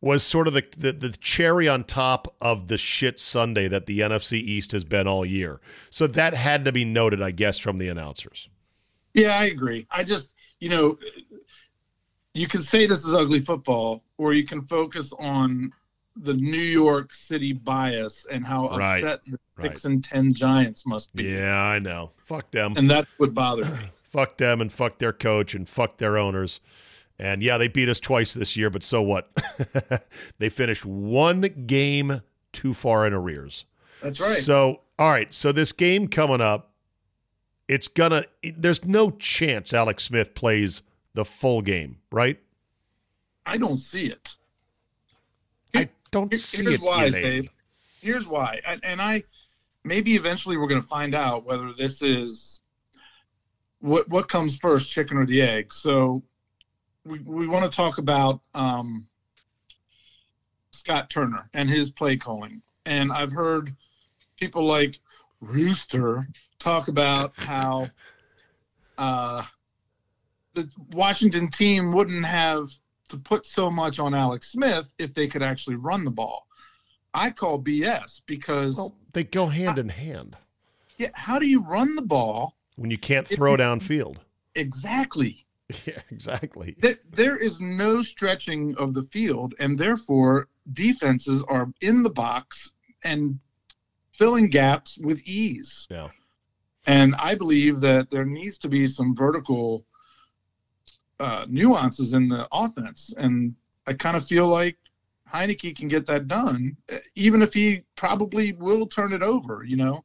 was 0.00 0.22
sort 0.22 0.46
of 0.46 0.54
the, 0.54 0.64
the 0.76 0.92
the 0.92 1.10
cherry 1.20 1.66
on 1.68 1.82
top 1.84 2.32
of 2.40 2.68
the 2.68 2.78
shit 2.78 3.18
sunday 3.18 3.66
that 3.68 3.86
the 3.86 4.00
nfc 4.00 4.32
east 4.32 4.72
has 4.72 4.84
been 4.84 5.06
all 5.08 5.24
year 5.24 5.60
so 5.90 6.06
that 6.06 6.34
had 6.34 6.64
to 6.64 6.70
be 6.72 6.84
noted 6.84 7.20
i 7.22 7.30
guess 7.30 7.58
from 7.58 7.78
the 7.78 7.88
announcers 7.88 8.48
yeah, 9.14 9.38
I 9.38 9.44
agree. 9.46 9.84
I 9.90 10.04
just, 10.04 10.32
you 10.60 10.68
know, 10.68 10.96
you 12.34 12.46
can 12.46 12.62
say 12.62 12.86
this 12.86 13.04
is 13.04 13.14
ugly 13.14 13.40
football, 13.40 14.04
or 14.16 14.32
you 14.32 14.44
can 14.44 14.62
focus 14.62 15.12
on 15.18 15.72
the 16.14 16.34
New 16.34 16.60
York 16.60 17.12
City 17.12 17.52
bias 17.52 18.26
and 18.30 18.44
how 18.44 18.68
Right, 18.76 19.02
upset 19.02 19.20
the 19.26 19.38
right. 19.56 19.70
six 19.70 19.86
and 19.86 20.04
ten 20.04 20.34
Giants 20.34 20.84
must 20.86 21.12
be. 21.16 21.24
yeah 21.24 21.56
i 21.62 21.78
know 21.78 22.10
fuck 22.18 22.50
them 22.50 22.74
and 22.76 22.88
that's 22.90 23.08
what 23.18 23.34
bothered 23.34 23.66
me. 23.72 23.88
fuck 24.02 24.36
them 24.36 24.60
and 24.60 24.72
fuck 24.72 24.98
their 24.98 25.12
coach 25.12 25.54
and 25.54 25.68
fuck 25.68 25.98
their 25.98 26.18
owners 26.18 26.60
and 27.18 27.42
yeah 27.42 27.58
they 27.58 27.68
beat 27.68 27.88
us 27.88 27.98
twice 28.00 28.34
this 28.34 28.56
year 28.56 28.70
but 28.70 28.82
so 28.82 29.02
what 29.02 29.30
they 30.38 30.48
finished 30.48 30.84
one 30.84 31.40
game 31.66 32.20
too 32.52 32.72
far 32.72 33.06
in 33.06 33.12
arrears 33.12 33.64
That's 34.02 34.20
right. 34.20 34.38
So, 34.38 34.80
all 34.98 35.10
right. 35.10 35.32
So 35.34 35.52
this 35.52 35.72
game 35.72 36.08
coming 36.08 36.40
up, 36.40 36.72
it's 37.68 37.88
gonna. 37.88 38.24
There's 38.56 38.84
no 38.84 39.10
chance 39.12 39.74
Alex 39.74 40.04
Smith 40.04 40.34
plays 40.34 40.82
the 41.14 41.24
full 41.24 41.60
game, 41.62 41.98
right? 42.10 42.38
I 43.44 43.58
don't 43.58 43.78
see 43.78 44.06
it. 44.06 44.28
I 45.74 45.88
don't 46.10 46.32
Here- 46.32 46.38
see 46.38 46.62
here's 46.64 46.74
it. 46.76 46.80
why, 46.80 47.10
Dave. 47.10 47.48
Here's 48.00 48.26
why, 48.26 48.60
and, 48.66 48.80
and 48.84 49.02
I 49.02 49.24
maybe 49.84 50.14
eventually 50.14 50.56
we're 50.56 50.68
going 50.68 50.80
to 50.82 50.88
find 50.88 51.14
out 51.14 51.44
whether 51.44 51.72
this 51.72 52.00
is 52.02 52.60
what 53.80 54.08
what 54.08 54.28
comes 54.28 54.56
first, 54.56 54.90
chicken 54.90 55.16
or 55.18 55.26
the 55.26 55.42
egg. 55.42 55.72
So 55.74 56.22
we 57.04 57.18
we 57.20 57.46
want 57.46 57.70
to 57.70 57.74
talk 57.74 57.98
about 57.98 58.40
um, 58.54 59.06
Scott 60.72 61.10
Turner 61.10 61.48
and 61.54 61.68
his 61.68 61.90
play 61.90 62.16
calling, 62.16 62.62
and 62.86 63.12
I've 63.12 63.32
heard 63.32 63.74
people 64.38 64.64
like 64.64 64.98
Rooster 65.40 66.26
talk 66.58 66.88
about 66.88 67.32
how 67.36 67.88
uh, 68.98 69.44
the 70.54 70.68
Washington 70.92 71.50
team 71.50 71.92
wouldn't 71.92 72.24
have 72.24 72.68
to 73.08 73.16
put 73.16 73.46
so 73.46 73.70
much 73.70 73.98
on 73.98 74.14
Alex 74.14 74.52
Smith 74.52 74.86
if 74.98 75.14
they 75.14 75.28
could 75.28 75.42
actually 75.42 75.76
run 75.76 76.04
the 76.04 76.10
ball. 76.10 76.46
I 77.14 77.30
call 77.30 77.62
BS 77.62 78.20
because 78.26 78.76
Well, 78.76 78.94
they 79.12 79.24
go 79.24 79.46
hand 79.46 79.78
in 79.78 79.88
hand 79.88 80.36
yeah, 80.98 81.10
how 81.14 81.38
do 81.38 81.46
you 81.46 81.62
run 81.62 81.94
the 81.94 82.02
ball 82.02 82.56
when 82.76 82.90
you 82.90 82.98
can't 82.98 83.26
throw 83.26 83.56
downfield. 83.56 84.16
exactly? 84.54 85.46
Yeah, 85.86 86.00
exactly. 86.10 86.76
There, 86.78 86.98
there 87.12 87.36
is 87.36 87.60
no 87.60 88.02
stretching 88.02 88.74
of 88.78 88.94
the 88.94 89.02
field, 89.02 89.54
and 89.58 89.78
therefore 89.78 90.48
defenses 90.72 91.44
are 91.48 91.70
in 91.82 92.02
the 92.02 92.10
box 92.10 92.70
and 93.04 93.38
filling 94.12 94.48
gaps 94.48 94.98
with 94.98 95.20
ease. 95.24 95.86
Yeah. 95.90 96.08
And 96.86 97.14
I 97.18 97.34
believe 97.34 97.80
that 97.80 98.10
there 98.10 98.24
needs 98.24 98.58
to 98.58 98.68
be 98.68 98.86
some 98.86 99.14
vertical 99.14 99.84
uh, 101.20 101.44
nuances 101.48 102.14
in 102.14 102.28
the 102.28 102.48
offense. 102.50 103.12
And 103.16 103.54
I 103.86 103.92
kind 103.92 104.16
of 104.16 104.26
feel 104.26 104.46
like 104.46 104.76
Heinicke 105.30 105.76
can 105.76 105.88
get 105.88 106.06
that 106.06 106.28
done, 106.28 106.76
even 107.14 107.42
if 107.42 107.52
he 107.52 107.82
probably 107.96 108.52
will 108.52 108.86
turn 108.86 109.12
it 109.12 109.22
over, 109.22 109.64
you 109.64 109.76
know? 109.76 110.04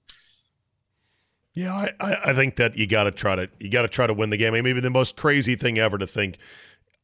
Yeah, 1.55 1.73
I, 1.73 1.91
I, 1.99 2.17
I 2.27 2.33
think 2.33 2.55
that 2.55 2.75
you 2.75 2.87
got 2.87 3.03
to 3.03 3.11
try 3.11 3.35
to 3.35 3.49
you 3.59 3.69
got 3.69 3.83
to 3.83 3.87
try 3.87 4.07
to 4.07 4.13
win 4.13 4.29
the 4.29 4.37
game. 4.37 4.53
I 4.53 4.57
mean, 4.57 4.63
maybe 4.63 4.81
the 4.81 4.89
most 4.89 5.15
crazy 5.15 5.55
thing 5.55 5.77
ever 5.77 5.97
to 5.97 6.07
think 6.07 6.37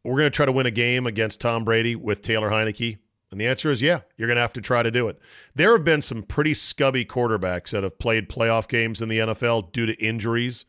we're 0.04 0.18
going 0.18 0.32
to 0.32 0.36
try 0.36 0.46
to 0.46 0.52
win 0.52 0.66
a 0.66 0.72
game 0.72 1.06
against 1.06 1.42
Tom 1.42 1.64
Brady 1.64 1.96
with 1.96 2.22
Taylor 2.22 2.50
Heinicke, 2.50 2.98
and 3.32 3.40
the 3.40 3.48
answer 3.48 3.70
is 3.70 3.82
yeah, 3.82 4.00
you're 4.18 4.28
going 4.28 4.38
to 4.38 4.42
have 4.42 4.54
to 4.54 4.62
try 4.62 4.82
to 4.82 4.92
do 4.92 5.08
it. 5.08 5.20
There 5.56 5.72
have 5.74 5.86
been 5.86 6.02
some 6.02 6.24
pretty 6.24 6.54
scubby 6.54 7.06
quarterbacks 7.06 7.70
that 7.72 7.84
have 7.84 8.00
played 8.00 8.30
playoff 8.30 8.68
games 8.68 9.02
in 9.02 9.10
the 9.10 9.20
NFL 9.20 9.72
due 9.72 9.86
to 9.86 9.94
injuries. 10.04 10.66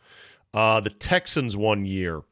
Uh, 0.52 0.80
the 0.80 0.90
Texans 0.90 1.56
one 1.56 1.84
year 1.84 2.22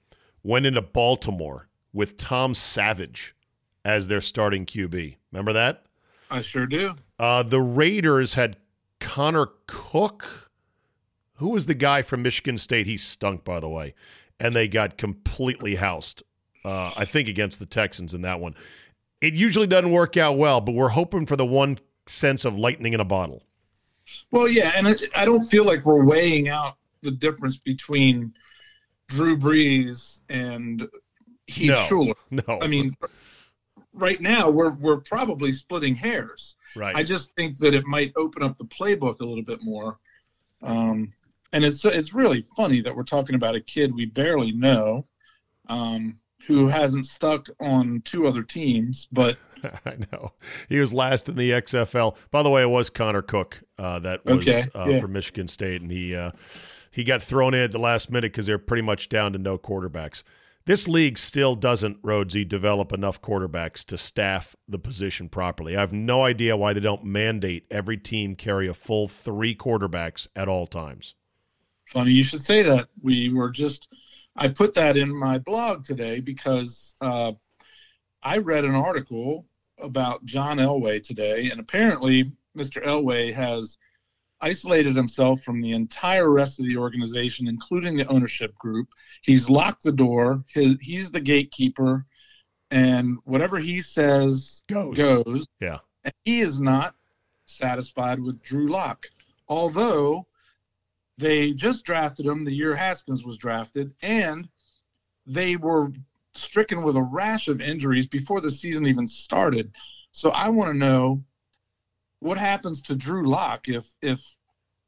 went 0.42 0.66
into 0.66 0.82
Baltimore 0.82 1.68
with 1.92 2.16
Tom 2.16 2.52
Savage 2.52 3.34
as 3.84 4.08
their 4.08 4.20
starting 4.20 4.66
QB. 4.66 5.16
Remember 5.32 5.52
that? 5.52 5.84
I 6.30 6.42
sure 6.42 6.66
do. 6.66 6.94
Uh, 7.18 7.42
the 7.42 7.61
Raiders 7.61 8.34
had 8.34 8.56
Connor 9.00 9.46
Cook. 9.66 10.47
Who 11.38 11.51
was 11.51 11.66
the 11.66 11.74
guy 11.74 12.03
from 12.03 12.22
Michigan 12.22 12.59
State? 12.59 12.87
He 12.87 12.96
stunk, 12.96 13.44
by 13.44 13.61
the 13.61 13.68
way. 13.68 13.94
And 14.40 14.55
they 14.55 14.68
got 14.68 14.98
completely 14.98 15.74
housed, 15.77 16.22
uh, 16.64 16.92
I 16.96 17.05
think, 17.05 17.29
against 17.29 17.59
the 17.59 17.66
Texans 17.66 18.14
in 18.14 18.22
that 18.22 18.40
one. 18.40 18.55
It 19.20 19.35
usually 19.35 19.66
doesn't 19.66 19.90
work 19.90 20.16
out 20.16 20.37
well, 20.38 20.61
but 20.61 20.72
we're 20.74 20.88
hoping 20.88 21.27
for 21.27 21.37
the 21.37 21.46
one 21.46 21.79
sense 22.07 22.44
of 22.44 22.57
lightning 22.57 22.92
in 22.92 23.01
a 23.01 23.05
bottle. 23.05 23.42
Well, 24.31 24.48
yeah, 24.48 24.72
and 24.77 24.88
I 25.14 25.24
don't 25.24 25.44
feel 25.44 25.64
like 25.64 25.85
we're 25.85 26.05
weighing 26.05 26.48
out 26.48 26.77
the 27.03 27.11
difference 27.11 27.59
between 27.59 28.33
Drew 29.09 29.37
Brees 29.37 30.20
and 30.29 30.88
Heath 31.46 31.70
No, 31.70 31.87
Shuler. 31.88 32.14
no. 32.31 32.61
I 32.61 32.66
mean, 32.66 32.96
right 33.92 34.20
now 34.20 34.51
we're 34.51 34.70
we're 34.70 34.98
probably 34.98 35.53
splitting 35.53 35.94
hairs. 35.94 36.57
Right. 36.77 36.94
I 36.96 37.03
just 37.03 37.35
think 37.35 37.59
that 37.59 37.74
it 37.74 37.87
might 37.87 38.12
open 38.16 38.42
up 38.42 38.57
the 38.57 38.64
playbook 38.64 39.20
a 39.20 39.24
little 39.24 39.44
bit 39.44 39.62
more. 39.62 39.98
Um, 40.62 41.12
and 41.52 41.64
it's 41.64 41.84
it's 41.84 42.14
really 42.14 42.42
funny 42.56 42.80
that 42.80 42.94
we're 42.94 43.02
talking 43.02 43.34
about 43.34 43.54
a 43.54 43.61
kid 43.61 43.94
we 43.94 44.06
barely 44.06 44.52
know, 44.52 45.06
um, 45.68 46.16
who 46.46 46.66
hasn't 46.66 47.06
stuck 47.06 47.46
on 47.61 48.02
two 48.04 48.26
other 48.26 48.42
teams, 48.42 49.08
but 49.12 49.38
I 49.87 49.96
know. 50.12 50.32
He 50.68 50.78
was 50.78 50.92
last 50.92 51.28
in 51.28 51.37
the 51.37 51.50
XFL. 51.50 52.16
By 52.30 52.42
the 52.42 52.50
way, 52.50 52.62
it 52.62 52.70
was 52.70 52.90
Connor 52.90 53.22
Cook 53.22 53.62
uh, 53.78 53.98
that 54.00 54.24
was 54.24 54.46
Okay, 54.46 54.62
uh, 54.74 54.87
yeah. 54.88 55.00
for 55.00 55.08
Michigan 55.08 55.48
State, 55.48 55.82
and 55.82 55.90
he 55.90 56.14
uh, 56.14 56.30
he 56.90 57.04
got 57.04 57.22
thrown 57.22 57.54
in 57.54 57.61
at 57.61 57.72
the 57.72 57.78
last 57.78 58.11
minute 58.11 58.32
because 58.32 58.46
they're 58.46 58.58
pretty 58.58 58.82
much 58.82 59.08
down 59.08 59.32
to 59.32 59.38
no 59.38 59.58
quarterbacks. 59.58 60.22
This 60.64 60.87
league 60.87 61.16
still 61.16 61.54
doesn't, 61.54 62.02
Rhodesy, 62.02 62.46
develop 62.46 62.92
enough 62.92 63.22
quarterbacks 63.22 63.87
to 63.87 63.96
staff 63.96 64.54
the 64.68 64.78
position 64.78 65.30
properly. 65.30 65.74
I 65.74 65.80
have 65.80 65.94
no 65.94 66.24
idea 66.24 66.58
why 66.58 66.74
they 66.74 66.80
don't 66.80 67.04
mandate 67.04 67.66
every 67.70 67.96
team 67.96 68.37
carry 68.37 68.68
a 68.68 68.74
full 68.74 69.08
three 69.08 69.54
quarterbacks 69.54 70.26
at 70.37 70.46
all 70.46 70.66
times. 70.66 71.14
Funny 71.92 72.12
you 72.12 72.24
should 72.24 72.42
say 72.42 72.62
that. 72.62 72.88
We 73.03 73.33
were 73.33 73.51
just, 73.51 73.88
I 74.37 74.48
put 74.48 74.74
that 74.74 74.96
in 74.96 75.14
my 75.14 75.38
blog 75.38 75.85
today 75.85 76.20
because 76.20 76.94
uh, 77.01 77.33
I 78.22 78.38
read 78.38 78.64
an 78.64 78.74
article 78.74 79.46
about 79.79 80.24
John 80.24 80.59
Elway 80.59 81.03
today, 81.03 81.51
and 81.51 81.61
apparently 81.61 82.24
Mr. 82.57 82.85
Elway 82.85 83.33
has 83.33 83.79
isolated 84.40 84.94
himself 84.94 85.42
from 85.42 85.61
the 85.61 85.72
entire 85.72 86.31
rest 86.31 86.61
of 86.61 86.66
the 86.66 86.77
organization, 86.77 87.48
including 87.48 87.96
the 87.96 88.07
ownership 88.09 88.55
group. 88.57 88.88
He's 89.22 89.48
locked 89.48 89.83
the 89.83 89.92
door. 89.92 90.44
His, 90.48 90.77
he's 90.81 91.11
the 91.11 91.20
gatekeeper, 91.20 92.05
and 92.70 93.18
whatever 93.24 93.59
he 93.59 93.81
says 93.81 94.62
Goes. 94.68 94.96
goes. 94.96 95.46
Yeah. 95.61 95.79
And 96.05 96.14
he 96.24 96.40
is 96.40 96.61
not 96.61 96.94
satisfied 97.46 98.20
with 98.20 98.42
Drew 98.42 98.68
Lock, 98.68 99.07
although 99.48 100.27
they 101.18 101.52
just 101.52 101.85
drafted 101.85 102.26
him 102.26 102.44
the 102.44 102.52
year 102.52 102.74
Haskins 102.74 103.24
was 103.24 103.37
drafted, 103.38 103.92
and 104.02 104.48
they 105.26 105.57
were 105.57 105.92
stricken 106.35 106.85
with 106.85 106.96
a 106.96 107.02
rash 107.02 107.48
of 107.48 107.61
injuries 107.61 108.07
before 108.07 108.40
the 108.40 108.50
season 108.50 108.87
even 108.87 109.07
started. 109.09 109.72
So 110.12 110.31
I 110.31 110.48
want 110.48 110.72
to 110.72 110.78
know 110.78 111.22
what 112.20 112.38
happens 112.38 112.81
to 112.83 112.96
Drew 112.96 113.28
Lock 113.28 113.68
if 113.68 113.87
if 114.02 114.20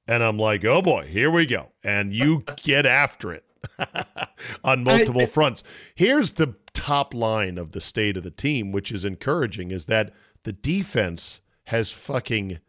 And 0.08 0.22
I'm 0.22 0.38
like, 0.38 0.64
oh 0.64 0.82
boy, 0.82 1.06
here 1.06 1.30
we 1.30 1.46
go. 1.46 1.72
And 1.84 2.12
you 2.12 2.44
get 2.56 2.84
after 2.84 3.32
it 3.32 3.44
on 4.64 4.84
multiple 4.84 5.22
I- 5.22 5.26
fronts. 5.26 5.62
Here's 5.94 6.32
the 6.32 6.54
top 6.74 7.14
line 7.14 7.58
of 7.58 7.72
the 7.72 7.80
state 7.80 8.16
of 8.16 8.22
the 8.22 8.30
team, 8.30 8.72
which 8.72 8.92
is 8.92 9.04
encouraging, 9.04 9.70
is 9.70 9.86
that 9.86 10.12
the 10.42 10.52
defense 10.52 11.40
has 11.64 11.90
fucking 11.90 12.60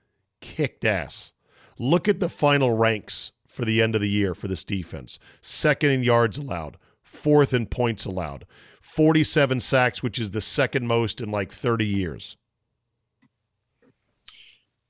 kicked 0.41 0.85
ass. 0.85 1.33
Look 1.77 2.07
at 2.07 2.19
the 2.19 2.29
final 2.29 2.73
ranks 2.73 3.31
for 3.57 3.65
the 3.65 3.81
end 3.81 3.95
of 3.95 4.01
the 4.01 4.07
year 4.07 4.35
for 4.35 4.47
this 4.47 4.63
defense. 4.63 5.17
Second 5.41 5.89
in 5.89 6.03
yards 6.03 6.37
allowed, 6.37 6.77
fourth 7.01 7.55
in 7.55 7.65
points 7.65 8.05
allowed, 8.05 8.45
47 8.81 9.59
sacks, 9.59 10.03
which 10.03 10.19
is 10.19 10.29
the 10.29 10.41
second 10.41 10.85
most 10.85 11.19
in 11.19 11.31
like 11.31 11.51
30 11.51 11.83
years. 11.83 12.37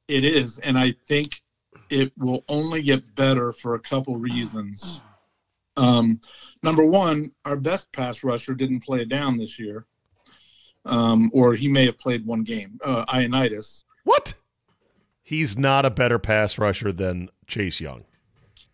It 0.10 0.26
is, 0.26 0.60
and 0.60 0.78
I 0.78 0.96
think 1.08 1.42
it 1.90 2.12
will 2.18 2.44
only 2.50 2.82
get 2.82 3.16
better 3.16 3.54
for 3.54 3.76
a 3.76 3.80
couple 3.80 4.18
reasons. 4.18 5.02
Um, 5.78 6.20
number 6.62 6.86
one, 6.86 7.32
our 7.46 7.56
best 7.56 7.90
pass 7.94 8.22
rusher 8.22 8.54
didn't 8.54 8.82
play 8.82 9.06
down 9.06 9.38
this 9.38 9.58
year, 9.58 9.86
um, 10.84 11.32
or 11.34 11.54
he 11.54 11.70
may 11.70 11.86
have 11.86 11.98
played 11.98 12.26
one 12.26 12.44
game. 12.44 12.80
Uh, 12.84 13.06
Ioannidis 13.06 13.84
What? 14.04 14.34
He's 15.24 15.58
not 15.58 15.86
a 15.86 15.90
better 15.90 16.20
pass 16.20 16.58
rusher 16.58 16.92
than 16.92 17.30
Chase 17.48 17.80
Young. 17.80 18.04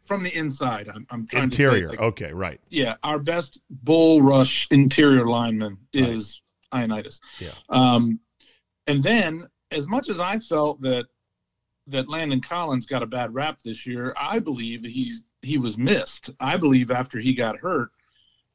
From 0.06 0.24
the 0.24 0.36
inside. 0.36 0.90
I'm, 0.94 1.08
I'm 1.10 1.28
trying 1.28 1.44
Interior. 1.46 1.88
to 1.88 1.94
say, 1.96 1.98
like, 1.98 2.00
Okay, 2.02 2.34
right. 2.34 2.60
yeah, 2.70 2.96
our 3.04 3.20
best 3.20 3.60
bull 3.70 4.22
rush 4.22 4.68
interior 4.72 5.26
lineman 5.28 5.78
is 5.94 6.42
Ioannidis. 6.74 7.20
Yeah. 7.40 7.52
Um, 7.70 8.20
and 8.88 9.02
then, 9.02 9.48
as 9.72 9.88
much 9.88 10.10
as 10.10 10.20
I 10.20 10.40
felt 10.40 10.82
that 10.82 11.06
that 11.88 12.10
Landon 12.10 12.42
Collins 12.42 12.86
got 12.86 13.04
a 13.04 13.06
bad 13.06 13.34
rap 13.34 13.60
this 13.64 13.86
year, 13.86 14.14
I 14.20 14.40
believe 14.40 14.84
he's 14.84 15.24
he 15.42 15.58
was 15.58 15.78
missed. 15.78 16.30
I 16.40 16.58
believe 16.58 16.92
after 16.92 17.20
he 17.20 17.34
got 17.34 17.58
hurt, 17.58 17.90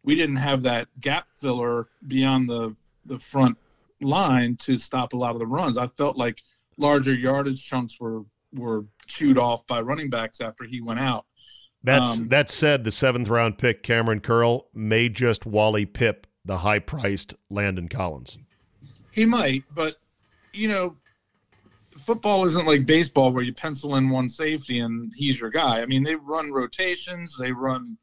we 0.02 0.14
didn't 0.14 0.37
have 0.37 0.62
that 0.62 0.88
gap 1.00 1.26
filler 1.40 1.88
beyond 2.08 2.48
the 2.48 2.76
the 3.06 3.18
front 3.18 3.56
line 4.02 4.56
to 4.56 4.76
stop 4.78 5.12
a 5.12 5.16
lot 5.16 5.32
of 5.32 5.38
the 5.38 5.46
runs. 5.46 5.78
I 5.78 5.87
felt 5.88 6.16
like 6.18 6.42
larger 6.76 7.14
yardage 7.14 7.64
chunks 7.66 7.98
were 7.98 8.22
were 8.54 8.84
chewed 9.06 9.38
off 9.38 9.66
by 9.66 9.80
running 9.80 10.11
backs 10.11 10.40
after 10.42 10.64
he 10.64 10.80
went 10.80 11.00
out. 11.00 11.24
That's 11.82 12.20
Um, 12.20 12.28
that 12.28 12.50
said, 12.50 12.84
the 12.84 12.92
seventh 12.92 13.28
round 13.28 13.58
pick 13.58 13.82
Kamren 13.82 14.22
Curl 14.22 14.68
may 14.74 15.08
just 15.08 15.46
Wally 15.46 15.86
Pipp 15.86 16.24
the 16.44 16.58
high 16.58 16.78
priced 16.78 17.34
Landon 17.50 17.88
Collins. 17.88 18.38
He 19.12 19.24
might, 19.24 19.64
but 19.74 19.96
you 20.52 20.68
know, 20.68 20.96
football 22.04 22.44
isn't 22.46 22.66
like 22.66 22.86
baseball 22.86 23.32
where 23.32 23.44
you 23.44 23.52
pencil 23.52 23.96
in 23.96 24.08
one 24.10 24.28
safety 24.28 24.80
and 24.80 25.12
he's 25.14 25.38
your 25.38 25.50
guy. 25.50 25.82
I 25.82 25.86
mean, 25.86 26.02
they 26.02 26.14
run 26.14 26.52
rotations, 26.52 27.36
they 27.38 27.52
run 27.52 27.98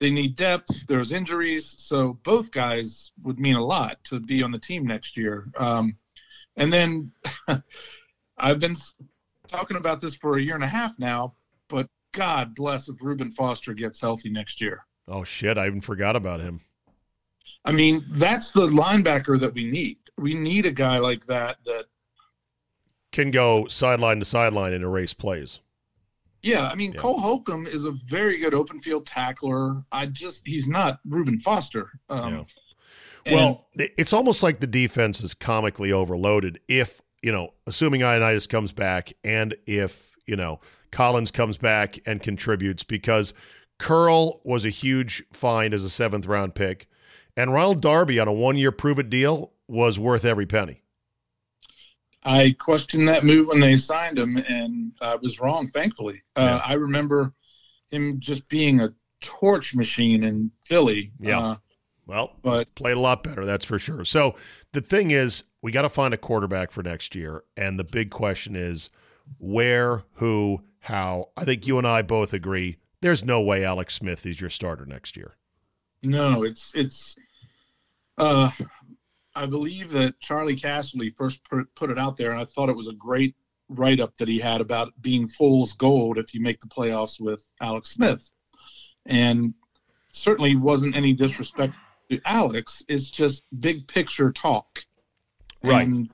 they 0.00 0.10
need 0.10 0.36
depth, 0.36 0.86
there's 0.86 1.10
injuries, 1.10 1.74
so 1.78 2.18
both 2.22 2.52
guys 2.52 3.10
would 3.24 3.40
mean 3.40 3.56
a 3.56 3.64
lot 3.64 3.98
to 4.04 4.20
be 4.20 4.42
on 4.42 4.52
the 4.52 4.58
team 4.58 4.86
next 4.86 5.16
year. 5.16 5.48
Um, 5.56 5.96
and 6.56 6.72
then 6.72 7.10
I've 8.38 8.60
been 8.60 8.76
talking 9.48 9.76
about 9.76 10.00
this 10.00 10.14
for 10.14 10.38
a 10.38 10.42
year 10.42 10.54
and 10.54 10.62
a 10.62 10.68
half 10.68 10.96
now, 10.98 11.34
but 11.68 11.88
God 12.18 12.54
bless 12.56 12.88
if 12.88 12.96
Reuben 13.00 13.30
Foster 13.30 13.72
gets 13.74 14.00
healthy 14.00 14.28
next 14.28 14.60
year. 14.60 14.84
Oh 15.06 15.22
shit, 15.24 15.56
I 15.56 15.66
even 15.68 15.80
forgot 15.80 16.16
about 16.16 16.40
him. 16.40 16.60
I 17.64 17.70
mean, 17.72 18.04
that's 18.10 18.50
the 18.50 18.66
linebacker 18.66 19.38
that 19.40 19.54
we 19.54 19.70
need. 19.70 19.98
We 20.16 20.34
need 20.34 20.66
a 20.66 20.72
guy 20.72 20.98
like 20.98 21.24
that 21.26 21.58
that 21.64 21.84
Can 23.12 23.30
go 23.30 23.66
sideline 23.68 24.18
to 24.18 24.24
sideline 24.24 24.72
and 24.72 24.82
erase 24.82 25.14
plays. 25.14 25.60
Yeah, 26.42 26.68
I 26.68 26.74
mean 26.74 26.92
Yeah. 26.92 27.00
Cole 27.00 27.18
Holcomb 27.20 27.66
is 27.66 27.84
a 27.84 27.92
very 28.10 28.38
good 28.38 28.52
open 28.54 28.80
field 28.80 29.06
tackler. 29.06 29.82
I 29.92 30.06
just 30.06 30.42
he's 30.44 30.66
not 30.68 30.98
Reuben 31.06 31.38
Foster. 31.40 31.88
Um, 32.08 32.34
and- 32.34 32.46
Well, 33.34 33.66
th- 33.76 33.92
it's 33.96 34.12
almost 34.12 34.42
like 34.42 34.58
the 34.60 34.66
defense 34.66 35.22
is 35.22 35.34
comically 35.34 35.92
overloaded. 35.92 36.58
If 36.66 37.00
you 37.22 37.32
know, 37.32 37.54
assuming 37.66 38.00
Ioannidis 38.02 38.48
comes 38.48 38.72
back, 38.72 39.12
and 39.24 39.56
if 39.66 40.14
you 40.26 40.36
know 40.36 40.60
Collins 40.90 41.30
comes 41.30 41.56
back 41.56 41.98
and 42.06 42.22
contributes, 42.22 42.82
because 42.82 43.34
Curl 43.78 44.40
was 44.44 44.64
a 44.64 44.70
huge 44.70 45.22
find 45.32 45.72
as 45.74 45.84
a 45.84 45.90
seventh 45.90 46.26
round 46.26 46.54
pick, 46.54 46.88
and 47.36 47.52
Ronald 47.52 47.80
Darby 47.80 48.18
on 48.18 48.28
a 48.28 48.32
one 48.32 48.56
year 48.56 48.72
prove 48.72 48.98
it 48.98 49.10
deal 49.10 49.52
was 49.68 49.98
worth 49.98 50.24
every 50.24 50.46
penny. 50.46 50.82
I 52.24 52.56
questioned 52.58 53.06
that 53.08 53.24
move 53.24 53.46
when 53.46 53.60
they 53.60 53.76
signed 53.76 54.18
him, 54.18 54.36
and 54.36 54.92
I 55.00 55.14
was 55.14 55.38
wrong. 55.38 55.68
Thankfully, 55.68 56.22
uh, 56.36 56.60
I 56.64 56.74
remember 56.74 57.32
him 57.90 58.18
just 58.18 58.48
being 58.48 58.80
a 58.80 58.92
torch 59.20 59.74
machine 59.74 60.24
in 60.24 60.50
Philly. 60.64 61.12
Yeah. 61.20 61.38
Uh, 61.38 61.56
Well, 62.06 62.36
But- 62.42 62.74
played 62.74 62.96
a 62.96 63.00
lot 63.00 63.22
better, 63.22 63.44
that's 63.44 63.66
for 63.66 63.78
sure. 63.78 64.02
So 64.02 64.34
the 64.72 64.80
thing 64.80 65.10
is, 65.10 65.44
we 65.60 65.70
got 65.72 65.82
to 65.82 65.90
find 65.90 66.14
a 66.14 66.16
quarterback 66.16 66.70
for 66.70 66.82
next 66.82 67.14
year, 67.14 67.44
and 67.54 67.78
the 67.78 67.84
big 67.84 68.08
question 68.10 68.56
is 68.56 68.88
where, 69.36 70.04
who, 70.14 70.62
how. 70.80 71.30
I 71.36 71.44
think 71.44 71.66
you 71.66 71.78
and 71.78 71.86
I 71.86 72.02
both 72.02 72.32
agree. 72.32 72.78
There's 73.00 73.24
no 73.24 73.40
way 73.40 73.64
Alex 73.64 73.94
Smith 73.94 74.26
is 74.26 74.40
your 74.40 74.50
starter 74.50 74.86
next 74.86 75.16
year. 75.16 75.36
no, 76.02 76.42
it's 76.42 76.72
it's. 76.74 77.16
Uh, 78.16 78.50
I 79.34 79.46
believe 79.46 79.90
that 79.90 80.18
Charley 80.20 80.56
Casserly 80.56 81.14
first 81.16 81.40
put, 81.48 81.72
put 81.76 81.90
it 81.90 81.98
out 81.98 82.16
there, 82.16 82.32
and 82.32 82.40
I 82.40 82.44
thought 82.44 82.68
it 82.68 82.76
was 82.76 82.88
a 82.88 82.94
great 82.94 83.36
write 83.68 84.00
up 84.00 84.16
that 84.16 84.28
he 84.28 84.38
had 84.40 84.60
about 84.60 84.92
being 85.00 85.28
fool's 85.28 85.74
gold 85.74 86.18
if 86.18 86.34
you 86.34 86.40
make 86.40 86.58
the 86.60 86.66
playoffs 86.66 87.20
with 87.20 87.44
Alex 87.60 87.90
Smith. 87.90 88.32
And 89.06 89.54
certainly 90.10 90.56
wasn't 90.56 90.96
any 90.96 91.12
disrespect 91.12 91.74
to 92.10 92.20
Alex. 92.24 92.82
It's 92.88 93.10
just 93.10 93.42
big 93.60 93.86
picture 93.86 94.32
talk. 94.32 94.80
Right. 95.62 95.86
And 95.86 96.10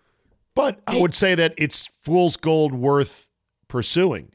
But 0.55 0.81
I 0.87 0.98
would 0.98 1.14
say 1.14 1.35
that 1.35 1.55
it's 1.57 1.87
fool's 2.03 2.37
gold 2.37 2.74
worth 2.74 3.31
pursuing. 3.68 4.33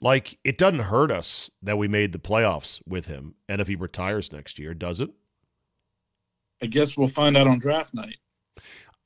Like, 0.00 0.38
it 0.44 0.56
doesn't 0.56 0.80
hurt 0.80 1.10
us 1.10 1.50
that 1.62 1.76
we 1.76 1.86
made 1.86 2.12
the 2.12 2.18
playoffs 2.18 2.80
with 2.86 3.06
him. 3.06 3.34
And 3.48 3.60
if 3.60 3.68
he 3.68 3.76
retires 3.76 4.32
next 4.32 4.58
year, 4.58 4.72
does 4.72 5.00
it? 5.00 5.10
I 6.62 6.66
guess 6.66 6.96
we'll 6.96 7.08
find 7.08 7.36
out 7.36 7.46
on 7.46 7.58
draft 7.58 7.92
night. 7.94 8.16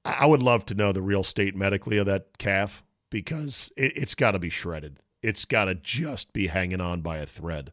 I 0.04 0.26
would 0.26 0.42
love 0.42 0.66
to 0.66 0.74
know 0.74 0.92
the 0.92 1.02
real 1.02 1.24
state 1.24 1.56
medically 1.56 1.98
of 1.98 2.06
that 2.06 2.38
calf 2.38 2.84
because 3.10 3.72
it, 3.76 3.96
it's 3.96 4.14
got 4.14 4.32
to 4.32 4.38
be 4.38 4.50
shredded. 4.50 4.98
It's 5.22 5.44
got 5.44 5.64
to 5.66 5.74
just 5.74 6.32
be 6.32 6.48
hanging 6.48 6.80
on 6.80 7.00
by 7.00 7.18
a 7.18 7.26
thread. 7.26 7.72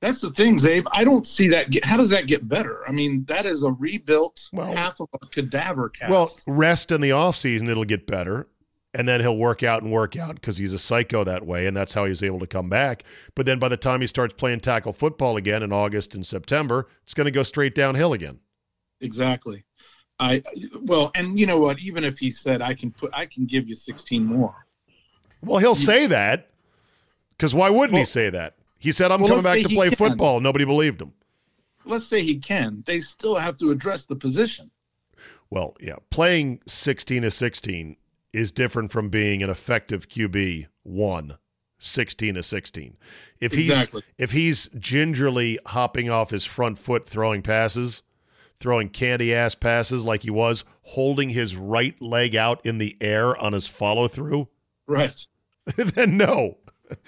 That's 0.00 0.20
the 0.20 0.30
thing, 0.30 0.58
Zabe. 0.58 0.84
I 0.92 1.04
don't 1.04 1.26
see 1.26 1.48
that. 1.48 1.70
Get, 1.70 1.84
how 1.84 1.96
does 1.96 2.10
that 2.10 2.26
get 2.26 2.48
better? 2.48 2.86
I 2.88 2.92
mean, 2.92 3.24
that 3.28 3.46
is 3.46 3.62
a 3.62 3.72
rebuilt 3.72 4.48
Well- 4.52 4.72
half 4.74 5.00
of 5.00 5.08
a 5.14 5.26
cadaver 5.26 5.88
calf. 5.88 6.10
Well, 6.10 6.36
rest 6.46 6.92
in 6.92 7.00
the 7.00 7.10
offseason, 7.10 7.68
it'll 7.68 7.84
get 7.84 8.06
better. 8.06 8.48
And 8.94 9.08
then 9.08 9.20
he'll 9.20 9.38
work 9.38 9.62
out 9.62 9.82
and 9.82 9.90
work 9.90 10.16
out 10.16 10.34
because 10.34 10.58
he's 10.58 10.74
a 10.74 10.78
psycho 10.78 11.24
that 11.24 11.46
way. 11.46 11.66
And 11.66 11.74
that's 11.74 11.94
how 11.94 12.04
he's 12.04 12.22
able 12.22 12.40
to 12.40 12.46
come 12.46 12.68
back. 12.68 13.04
But 13.34 13.46
then 13.46 13.58
by 13.58 13.68
the 13.70 13.76
time 13.78 14.02
he 14.02 14.06
starts 14.06 14.34
playing 14.34 14.60
tackle 14.60 14.92
football 14.92 15.38
again 15.38 15.62
in 15.62 15.72
August 15.72 16.14
and 16.14 16.26
September, 16.26 16.88
it's 17.02 17.14
going 17.14 17.24
to 17.24 17.30
go 17.30 17.42
straight 17.42 17.74
downhill 17.74 18.12
again. 18.12 18.40
Exactly. 19.00 19.64
I 20.20 20.42
well, 20.82 21.10
and 21.14 21.38
you 21.38 21.46
know 21.46 21.58
what? 21.58 21.78
Even 21.80 22.04
if 22.04 22.18
he 22.18 22.30
said 22.30 22.60
I 22.60 22.74
can 22.74 22.90
put, 22.92 23.10
I 23.14 23.26
can 23.26 23.46
give 23.46 23.66
you 23.66 23.74
sixteen 23.74 24.24
more. 24.24 24.54
Well, 25.42 25.58
he'll 25.58 25.74
say 25.74 26.06
that 26.06 26.50
because 27.36 27.54
why 27.54 27.70
wouldn't 27.70 27.98
he 27.98 28.04
say 28.04 28.30
that? 28.30 28.54
He 28.78 28.92
said, 28.92 29.10
I'm 29.10 29.20
Well, 29.20 29.28
coming 29.28 29.42
back 29.42 29.62
to 29.62 29.68
play 29.68 29.88
can. 29.88 29.96
football. 29.96 30.38
Nobody 30.40 30.64
believed 30.64 31.00
him. 31.00 31.12
Let's 31.84 32.06
say 32.06 32.22
he 32.22 32.38
can. 32.38 32.84
They 32.86 33.00
still 33.00 33.36
have 33.36 33.56
to 33.58 33.70
address 33.70 34.04
the 34.06 34.14
position. 34.14 34.70
Well, 35.50 35.76
yeah, 35.80 35.96
playing 36.10 36.60
16 36.66 37.22
to 37.22 37.30
16 37.30 37.96
is 38.32 38.50
different 38.52 38.90
from 38.90 39.08
being 39.08 39.42
an 39.42 39.50
effective 39.50 40.08
QB 40.08 40.66
1 40.82 41.36
16 41.78 42.34
to 42.36 42.42
16. 42.44 42.96
If 43.40 43.52
he's 43.54 43.70
Exactly. 43.70 44.02
if 44.16 44.30
he's 44.30 44.68
gingerly 44.78 45.58
hopping 45.66 46.08
off 46.08 46.30
his 46.30 46.44
front 46.44 46.78
foot 46.78 47.08
throwing 47.08 47.42
passes, 47.42 48.02
throwing 48.60 48.88
candy 48.88 49.34
ass 49.34 49.56
passes 49.56 50.04
like 50.04 50.22
he 50.22 50.30
was, 50.30 50.64
holding 50.82 51.30
his 51.30 51.56
right 51.56 52.00
leg 52.00 52.36
out 52.36 52.64
in 52.64 52.78
the 52.78 52.96
air 53.00 53.36
on 53.36 53.52
his 53.52 53.66
follow 53.66 54.06
through, 54.08 54.48
Right. 54.86 55.26
then 55.76 56.16
no. 56.16 56.58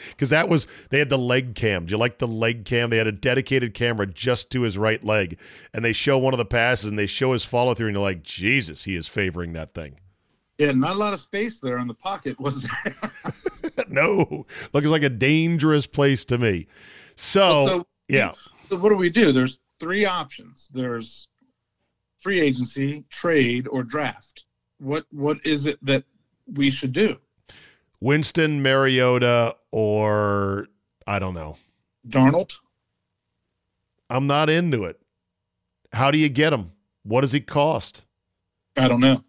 Because 0.08 0.30
that 0.30 0.48
was, 0.48 0.66
they 0.90 0.98
had 0.98 1.10
the 1.10 1.18
leg 1.18 1.54
cam. 1.54 1.84
Do 1.86 1.92
you 1.92 1.98
like 1.98 2.18
the 2.18 2.26
leg 2.26 2.64
cam? 2.64 2.88
They 2.90 2.96
had 2.96 3.06
a 3.06 3.12
dedicated 3.12 3.74
camera 3.74 4.06
just 4.06 4.50
to 4.52 4.62
his 4.62 4.78
right 4.78 5.04
leg. 5.04 5.38
And 5.74 5.84
they 5.84 5.92
show 5.92 6.16
one 6.16 6.32
of 6.32 6.38
the 6.38 6.44
passes 6.46 6.86
and 6.88 6.98
they 6.98 7.06
show 7.06 7.32
his 7.34 7.44
follow 7.44 7.74
through, 7.74 7.88
and 7.88 7.94
you're 7.96 8.02
like, 8.02 8.22
Jesus, 8.22 8.84
he 8.84 8.94
is 8.96 9.06
favoring 9.08 9.52
that 9.52 9.74
thing. 9.74 9.96
Yeah, 10.58 10.72
not 10.72 10.92
a 10.96 10.98
lot 10.98 11.12
of 11.12 11.20
space 11.20 11.58
there 11.60 11.78
in 11.78 11.88
the 11.88 11.94
pocket, 11.94 12.38
was 12.38 12.62
there? 12.62 12.94
no, 13.88 14.46
looks 14.72 14.86
like 14.86 15.02
a 15.02 15.08
dangerous 15.08 15.86
place 15.86 16.24
to 16.26 16.38
me. 16.38 16.66
So, 17.16 17.66
So- 17.66 17.86
yeah, 18.08 18.32
so 18.68 18.76
what 18.76 18.90
do 18.90 18.96
we 18.96 19.10
do? 19.10 19.32
There's 19.32 19.58
three 19.80 20.04
options. 20.04 20.68
There's 20.72 21.26
free 22.20 22.40
agency, 22.40 23.04
trade, 23.10 23.66
or 23.68 23.82
draft. 23.82 24.44
What 24.78 25.06
what 25.10 25.38
is 25.44 25.66
it 25.66 25.78
that 25.84 26.04
we 26.52 26.70
should 26.70 26.92
do? 26.92 27.16
Winston, 28.00 28.62
Mariota, 28.62 29.56
or 29.72 30.68
I 31.06 31.18
don't 31.18 31.34
know. 31.34 31.56
Darnold? 32.06 32.52
I'm 34.10 34.26
not 34.26 34.50
into 34.50 34.84
it. 34.84 35.00
How 35.92 36.10
do 36.10 36.18
you 36.18 36.28
get 36.28 36.52
him? 36.52 36.72
What 37.04 37.22
does 37.22 37.32
he 37.32 37.40
cost? 37.40 38.02
I 38.76 38.88
don't 38.88 39.00
know. 39.00 39.22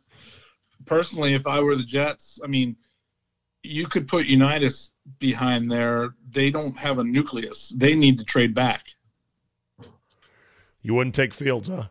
Personally, 0.86 1.34
if 1.34 1.48
I 1.48 1.60
were 1.62 1.76
the 1.76 1.84
Jets, 1.84 2.40
I 2.44 2.48
mean, 2.48 2.76
you 3.64 3.88
could 3.88 4.08
put 4.08 4.26
Unitas 4.26 4.92
behind 5.20 5.72
there. 5.72 6.10
They 6.32 6.52
don't 6.52 6.78
have 6.78 7.00
a 7.00 7.04
nucleus. 7.04 7.74
They 7.76 7.96
need 7.96 8.20
to 8.20 8.26
trade 8.26 8.54
back. 8.54 8.84
You 10.82 10.94
wouldn't 10.94 11.16
take 11.16 11.34
Fields, 11.34 11.68
huh? 11.70 11.86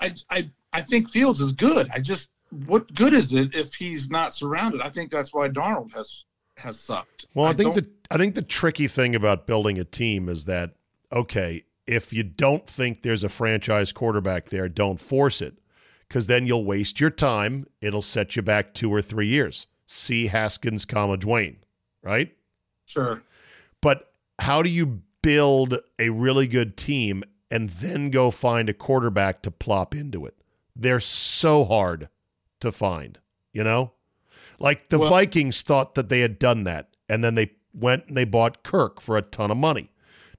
I 0.00 0.14
I 0.30 0.50
I 0.72 0.82
think 0.82 1.10
Fields 1.10 1.40
is 1.40 1.52
good. 1.52 1.88
I 1.92 2.00
just 2.00 2.28
what 2.66 2.92
good 2.94 3.12
is 3.12 3.32
it 3.32 3.54
if 3.54 3.74
he's 3.74 4.10
not 4.10 4.34
surrounded? 4.34 4.80
I 4.80 4.90
think 4.90 5.10
that's 5.10 5.32
why 5.32 5.48
Darnold 5.48 5.94
has 5.94 6.24
has 6.56 6.78
sucked. 6.78 7.26
Well, 7.34 7.46
I, 7.46 7.54
think 7.54 7.74
don't- 7.74 7.84
the 7.84 8.14
I 8.14 8.18
think 8.18 8.34
the 8.34 8.42
tricky 8.42 8.86
thing 8.86 9.14
about 9.14 9.46
building 9.46 9.78
a 9.78 9.84
team 9.84 10.28
is 10.28 10.44
that 10.44 10.74
okay, 11.12 11.64
if 11.86 12.12
you 12.12 12.22
don't 12.22 12.66
think 12.66 13.02
there's 13.02 13.24
a 13.24 13.28
franchise 13.28 13.92
quarterback 13.92 14.48
there, 14.50 14.68
don't 14.68 15.00
force 15.00 15.42
it 15.42 15.54
because 16.12 16.26
then 16.26 16.44
you'll 16.44 16.66
waste 16.66 17.00
your 17.00 17.08
time. 17.08 17.66
It'll 17.80 18.02
set 18.02 18.36
you 18.36 18.42
back 18.42 18.74
two 18.74 18.92
or 18.92 19.00
three 19.00 19.28
years. 19.28 19.66
See 19.86 20.26
Haskins, 20.26 20.84
comma 20.84 21.16
Dwayne, 21.16 21.56
right? 22.02 22.30
sure. 22.84 23.22
But 23.80 24.12
how 24.38 24.60
do 24.60 24.68
you 24.68 25.00
build 25.22 25.78
a 25.98 26.10
really 26.10 26.46
good 26.46 26.76
team 26.76 27.24
and 27.50 27.70
then 27.70 28.10
go 28.10 28.30
find 28.30 28.68
a 28.68 28.74
quarterback 28.74 29.40
to 29.42 29.50
plop 29.50 29.94
into 29.94 30.26
it? 30.26 30.36
They're 30.76 31.00
so 31.00 31.64
hard 31.64 32.10
to 32.60 32.70
find, 32.70 33.18
you 33.54 33.64
know? 33.64 33.92
Like 34.58 34.88
the 34.88 34.98
Well- 34.98 35.08
Vikings 35.08 35.62
thought 35.62 35.94
that 35.94 36.10
they 36.10 36.20
had 36.20 36.38
done 36.38 36.64
that 36.64 36.90
and 37.08 37.24
then 37.24 37.36
they 37.36 37.52
went 37.72 38.06
and 38.08 38.16
they 38.18 38.26
bought 38.26 38.62
Kirk 38.62 39.00
for 39.00 39.16
a 39.16 39.22
ton 39.22 39.50
of 39.50 39.56
money, 39.56 39.90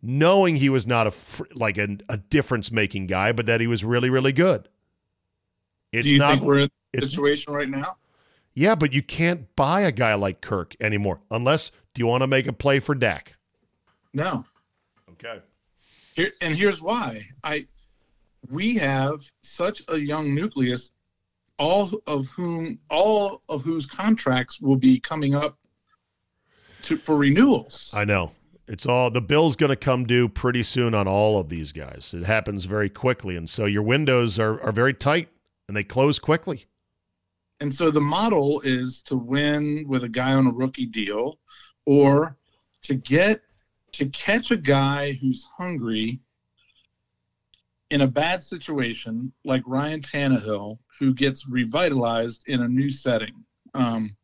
knowing 0.03 0.57
he 0.57 0.69
was 0.69 0.85
not 0.85 1.07
a 1.07 1.13
like 1.55 1.79
a, 1.79 1.97
a 2.07 2.17
difference 2.17 2.71
making 2.71 3.07
guy, 3.07 3.31
but 3.31 3.47
that 3.47 3.59
he 3.59 3.65
was 3.67 3.83
really 3.83 4.11
really 4.11 4.31
good. 4.33 4.69
It's 5.93 6.07
Do 6.07 6.13
you 6.13 6.19
not. 6.19 6.31
think 6.33 6.43
we're 6.43 6.57
in 6.57 6.63
a 6.63 6.69
it's- 6.97 7.09
situation 7.11 7.53
right 7.53 7.69
now? 7.69 7.97
yeah, 8.55 8.75
but 8.75 8.93
you 8.93 9.01
can't 9.01 9.55
buy 9.55 9.81
a 9.81 9.91
guy 9.91 10.13
like 10.15 10.41
Kirk 10.41 10.75
anymore 10.81 11.21
unless. 11.31 11.71
Do 11.93 11.99
you 12.01 12.07
want 12.07 12.21
to 12.23 12.27
make 12.27 12.47
a 12.47 12.53
play 12.53 12.79
for 12.79 12.95
Dak? 12.95 13.35
No. 14.13 14.45
Okay. 15.11 15.39
Here, 16.15 16.31
and 16.41 16.55
here's 16.55 16.81
why. 16.81 17.27
I 17.43 17.67
we 18.49 18.75
have 18.77 19.21
such 19.41 19.81
a 19.87 19.97
young 19.97 20.33
nucleus, 20.35 20.91
all 21.59 22.01
of 22.07 22.25
whom 22.27 22.79
all 22.89 23.41
of 23.47 23.61
whose 23.61 23.85
contracts 23.85 24.59
will 24.59 24.75
be 24.75 24.99
coming 24.99 25.35
up 25.35 25.57
to 26.83 26.97
for 26.97 27.15
renewals. 27.15 27.91
I 27.93 28.05
know. 28.05 28.31
It's 28.67 28.85
all 28.85 29.11
the 29.11 29.21
bill's 29.21 29.55
going 29.55 29.69
to 29.69 29.75
come 29.75 30.05
due 30.05 30.27
pretty 30.29 30.63
soon 30.63 30.95
on 30.95 31.07
all 31.07 31.39
of 31.39 31.49
these 31.49 31.71
guys. 31.71 32.13
It 32.13 32.23
happens 32.23 32.65
very 32.65 32.89
quickly, 32.89 33.35
and 33.35 33.49
so 33.49 33.65
your 33.65 33.83
windows 33.83 34.39
are 34.39 34.61
are 34.63 34.71
very 34.71 34.93
tight 34.93 35.29
and 35.73 35.77
they 35.79 35.83
close 35.83 36.19
quickly. 36.19 36.67
And 37.59 37.73
so 37.73 37.89
the 37.89 37.99
model 37.99 38.61
is 38.61 39.01
to 39.07 39.17
win 39.17 39.85
with 39.87 40.03
a 40.03 40.09
guy 40.09 40.33
on 40.33 40.45
a 40.45 40.51
rookie 40.51 40.85
deal 40.85 41.39
or 41.87 42.37
to 42.83 42.93
get 42.93 43.41
to 43.93 44.05
catch 44.09 44.51
a 44.51 44.57
guy 44.57 45.13
who's 45.13 45.47
hungry 45.57 46.19
in 47.89 48.01
a 48.01 48.07
bad 48.07 48.43
situation 48.43 49.33
like 49.45 49.63
Ryan 49.65 50.01
Tannehill, 50.01 50.77
who 50.99 51.11
gets 51.11 51.47
revitalized 51.47 52.43
in 52.45 52.61
a 52.61 52.67
new 52.67 52.91
setting. 52.91 53.43
Um, 53.73 54.15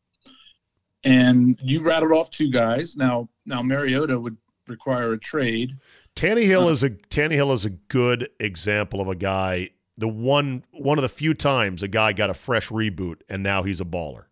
and 1.04 1.58
you 1.64 1.82
rattled 1.82 2.12
off 2.12 2.30
two 2.30 2.52
guys. 2.52 2.96
Now, 2.96 3.28
now 3.48 3.64
Mariota 3.64 4.20
would 4.20 4.38
require 4.68 5.14
a 5.14 5.18
trade. 5.18 5.76
Tannehill 6.16 6.70
is 6.70 6.84
a 6.84 6.92
Tannehill 6.92 7.54
is 7.54 7.66
a 7.66 7.72
good 7.72 8.30
example 8.40 9.02
of 9.02 9.08
a 9.08 9.16
guy. 9.16 9.70
The 10.00 10.08
one 10.08 10.64
one 10.72 10.98
of 10.98 11.02
the 11.02 11.10
few 11.10 11.34
times 11.34 11.84
a 11.84 11.88
guy 11.88 12.14
got 12.14 12.30
a 12.30 12.34
fresh 12.34 12.70
reboot 12.70 13.18
and 13.30 13.44
now 13.44 13.64
he's 13.64 13.82
a 13.82 13.86
baller. 13.86 14.26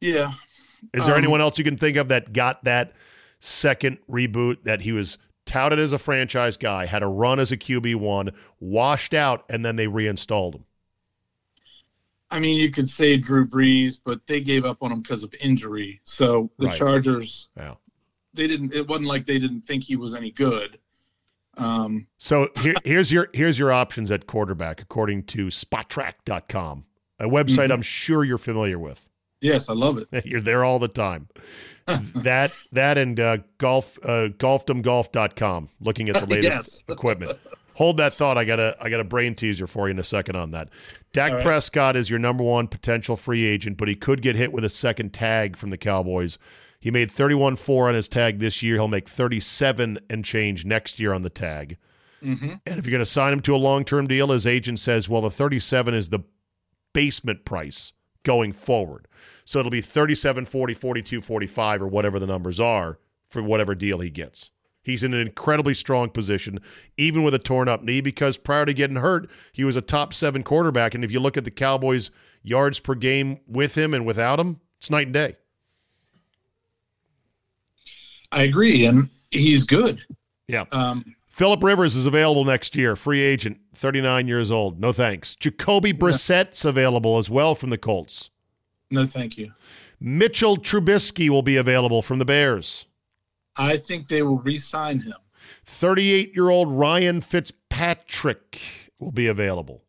Yeah. 0.00 0.32
Is 0.92 1.06
there 1.06 1.14
Um, 1.14 1.18
anyone 1.22 1.40
else 1.40 1.56
you 1.56 1.64
can 1.64 1.76
think 1.76 1.96
of 1.96 2.08
that 2.08 2.32
got 2.32 2.64
that 2.64 2.92
second 3.40 3.98
reboot 4.10 4.64
that 4.64 4.82
he 4.82 4.92
was 4.92 5.18
touted 5.46 5.78
as 5.78 5.92
a 5.92 5.98
franchise 5.98 6.56
guy, 6.56 6.86
had 6.86 7.02
a 7.02 7.06
run 7.06 7.38
as 7.38 7.52
a 7.52 7.56
QB 7.56 7.94
one, 7.96 8.30
washed 8.60 9.14
out, 9.14 9.44
and 9.48 9.64
then 9.64 9.76
they 9.76 9.86
reinstalled 9.86 10.56
him? 10.56 10.64
I 12.30 12.38
mean, 12.40 12.58
you 12.58 12.70
could 12.70 12.90
say 12.90 13.16
Drew 13.16 13.46
Brees, 13.46 13.98
but 14.02 14.26
they 14.26 14.40
gave 14.40 14.64
up 14.64 14.82
on 14.82 14.90
him 14.90 15.00
because 15.00 15.22
of 15.22 15.32
injury. 15.40 16.00
So 16.04 16.50
the 16.58 16.66
Right. 16.66 16.78
Chargers, 16.78 17.48
Yeah. 17.56 17.74
they 18.34 18.48
didn't. 18.48 18.74
It 18.74 18.88
wasn't 18.88 19.06
like 19.06 19.24
they 19.24 19.38
didn't 19.38 19.62
think 19.62 19.84
he 19.84 19.96
was 19.96 20.14
any 20.14 20.32
good. 20.32 20.78
Um, 21.56 22.06
So 22.18 22.48
here, 22.56 22.74
here's 22.84 23.10
your 23.12 23.28
here's 23.32 23.58
your 23.58 23.72
options 23.72 24.10
at 24.10 24.26
quarterback 24.26 24.80
according 24.82 25.24
to 25.24 25.46
Spotrac.com, 25.46 26.84
a 27.20 27.24
website 27.26 27.70
I'm 27.72 27.82
sure 27.82 28.24
you're 28.24 28.38
familiar 28.38 28.78
with. 28.78 29.08
yes, 29.40 29.68
I 29.68 29.72
love 29.74 29.98
it. 30.10 30.26
You're 30.26 30.40
there 30.40 30.64
all 30.64 30.78
the 30.78 30.88
time. 30.88 31.28
that 31.86 32.50
that 32.72 32.96
and 32.98 33.20
uh, 33.20 33.38
golf 33.58 33.98
uh, 34.04 34.28
golfdomgolf.com 34.38 35.68
looking 35.80 36.08
at 36.08 36.14
the 36.20 36.26
latest 36.34 36.72
Yes. 36.72 36.84
equipment. 36.88 37.38
Hold 37.74 37.96
that 37.98 38.14
thought. 38.14 38.38
I 38.38 38.44
got 38.44 38.58
a 38.60 38.76
I 38.80 38.88
got 38.88 39.00
a 39.00 39.04
brain 39.04 39.34
teaser 39.34 39.66
for 39.66 39.88
you 39.88 39.92
in 39.92 39.98
a 39.98 40.04
second 40.04 40.36
on 40.36 40.52
that. 40.52 40.68
Dak 41.12 41.32
right. 41.32 41.42
Prescott 41.42 41.96
is 41.96 42.08
your 42.08 42.18
number 42.18 42.42
one 42.44 42.68
potential 42.68 43.16
free 43.16 43.44
agent, 43.44 43.76
but 43.76 43.88
he 43.88 43.94
could 43.94 44.22
get 44.22 44.36
hit 44.36 44.52
with 44.52 44.64
a 44.64 44.68
second 44.68 45.12
tag 45.12 45.56
from 45.56 45.70
the 45.70 45.78
Cowboys. 45.78 46.38
He 46.84 46.90
made 46.90 47.08
31-4 47.08 47.88
on 47.88 47.94
his 47.94 48.08
tag 48.08 48.40
this 48.40 48.62
year. 48.62 48.74
He'll 48.74 48.88
make 48.88 49.08
37 49.08 49.98
and 50.10 50.22
change 50.22 50.66
next 50.66 51.00
year 51.00 51.14
on 51.14 51.22
the 51.22 51.30
tag. 51.30 51.78
hmm 52.22 52.56
And 52.66 52.78
if 52.78 52.84
you're 52.84 52.90
going 52.92 52.98
to 52.98 53.06
sign 53.06 53.32
him 53.32 53.40
to 53.40 53.54
a 53.54 53.56
long 53.56 53.86
term 53.86 54.06
deal, 54.06 54.28
his 54.28 54.46
agent 54.46 54.78
says, 54.80 55.08
well, 55.08 55.22
the 55.22 55.30
37 55.30 55.94
is 55.94 56.10
the 56.10 56.20
basement 56.92 57.46
price 57.46 57.94
going 58.22 58.52
forward. 58.52 59.08
So 59.46 59.58
it'll 59.58 59.70
be 59.70 59.80
37, 59.80 60.44
40, 60.44 60.74
42, 60.74 61.22
45, 61.22 61.80
or 61.80 61.88
whatever 61.88 62.18
the 62.18 62.26
numbers 62.26 62.60
are 62.60 62.98
for 63.30 63.42
whatever 63.42 63.74
deal 63.74 64.00
he 64.00 64.10
gets. 64.10 64.50
He's 64.82 65.02
in 65.02 65.14
an 65.14 65.20
incredibly 65.22 65.72
strong 65.72 66.10
position, 66.10 66.58
even 66.98 67.22
with 67.22 67.32
a 67.32 67.38
torn 67.38 67.66
up 67.66 67.82
knee, 67.82 68.02
because 68.02 68.36
prior 68.36 68.66
to 68.66 68.74
getting 68.74 68.96
hurt, 68.96 69.30
he 69.54 69.64
was 69.64 69.76
a 69.76 69.80
top 69.80 70.12
seven 70.12 70.42
quarterback. 70.42 70.94
And 70.94 71.02
if 71.02 71.10
you 71.10 71.18
look 71.18 71.38
at 71.38 71.44
the 71.44 71.50
Cowboys' 71.50 72.10
yards 72.42 72.78
per 72.78 72.94
game 72.94 73.40
with 73.46 73.74
him 73.74 73.94
and 73.94 74.04
without 74.04 74.38
him, 74.38 74.60
it's 74.76 74.90
night 74.90 75.06
and 75.06 75.14
day. 75.14 75.36
I 78.34 78.42
agree, 78.42 78.84
and 78.86 79.08
he's 79.30 79.64
good. 79.64 80.00
Yeah. 80.48 80.64
Um, 80.72 81.14
Philip 81.28 81.62
Rivers 81.62 81.96
is 81.96 82.06
available 82.06 82.44
next 82.44 82.76
year, 82.76 82.96
free 82.96 83.20
agent, 83.20 83.58
39 83.74 84.28
years 84.28 84.50
old. 84.50 84.78
No 84.80 84.92
thanks. 84.92 85.34
Jacoby 85.36 85.92
Brissett's 85.92 86.64
available 86.64 87.18
as 87.18 87.28
well 87.30 87.54
from 87.54 87.70
the 87.70 87.78
Colts. 87.78 88.30
no, 88.90 89.06
thank 89.06 89.36
you. 89.38 89.52
Mitchell 90.00 90.56
Trubisky 90.56 91.28
will 91.28 91.42
be 91.42 91.56
available 91.56 92.02
from 92.02 92.18
the 92.18 92.24
Bears. 92.24 92.86
I 93.56 93.76
think 93.78 94.08
they 94.08 94.22
will 94.22 94.38
re-sign 94.38 95.00
him. 95.00 95.14
38 95.64 96.34
year 96.34 96.50
old 96.50 96.70
Ryan 96.72 97.20
Fitzpatrick 97.20 98.60
will 98.98 99.12
be 99.12 99.26
available. 99.28 99.82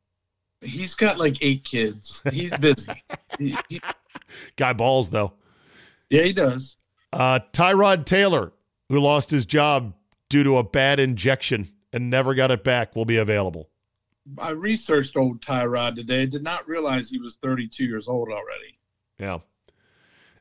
He's 0.62 0.94
got 0.96 1.18
like 1.20 1.38
eight 1.42 1.64
kids. 1.64 2.22
He's 2.32 2.56
busy. 2.58 2.92
He- 3.40 3.58
he- 3.70 3.82
Guy 4.56 4.72
balls, 4.74 5.10
though. 5.10 5.34
yeah, 6.10 6.24
he 6.24 6.32
does. 6.34 6.78
Uh, 7.16 7.40
Tyrod 7.54 8.06
Taylor, 8.06 8.52
who 8.90 9.00
lost 9.00 9.32
his 9.32 9.46
job 9.46 9.94
due 10.28 10.44
to 10.44 10.58
a 10.58 10.64
bad 10.64 11.00
injection 11.00 11.70
and 11.94 12.10
never 12.10 12.36
got 12.36 12.52
it 12.52 12.64
back, 12.64 12.94
will 12.94 13.06
be 13.06 13.16
available. 13.16 13.70
I 14.38 14.50
researched 14.50 15.16
old 15.16 15.40
Tyrod 15.40 15.96
today. 15.96 16.26
Did 16.26 16.44
not 16.44 16.68
realize 16.68 17.10
he 17.10 17.20
was 17.20 17.38
32 17.42 17.86
years 17.86 18.10
old 18.10 18.28
already. 18.30 18.78
Yeah. 19.18 19.40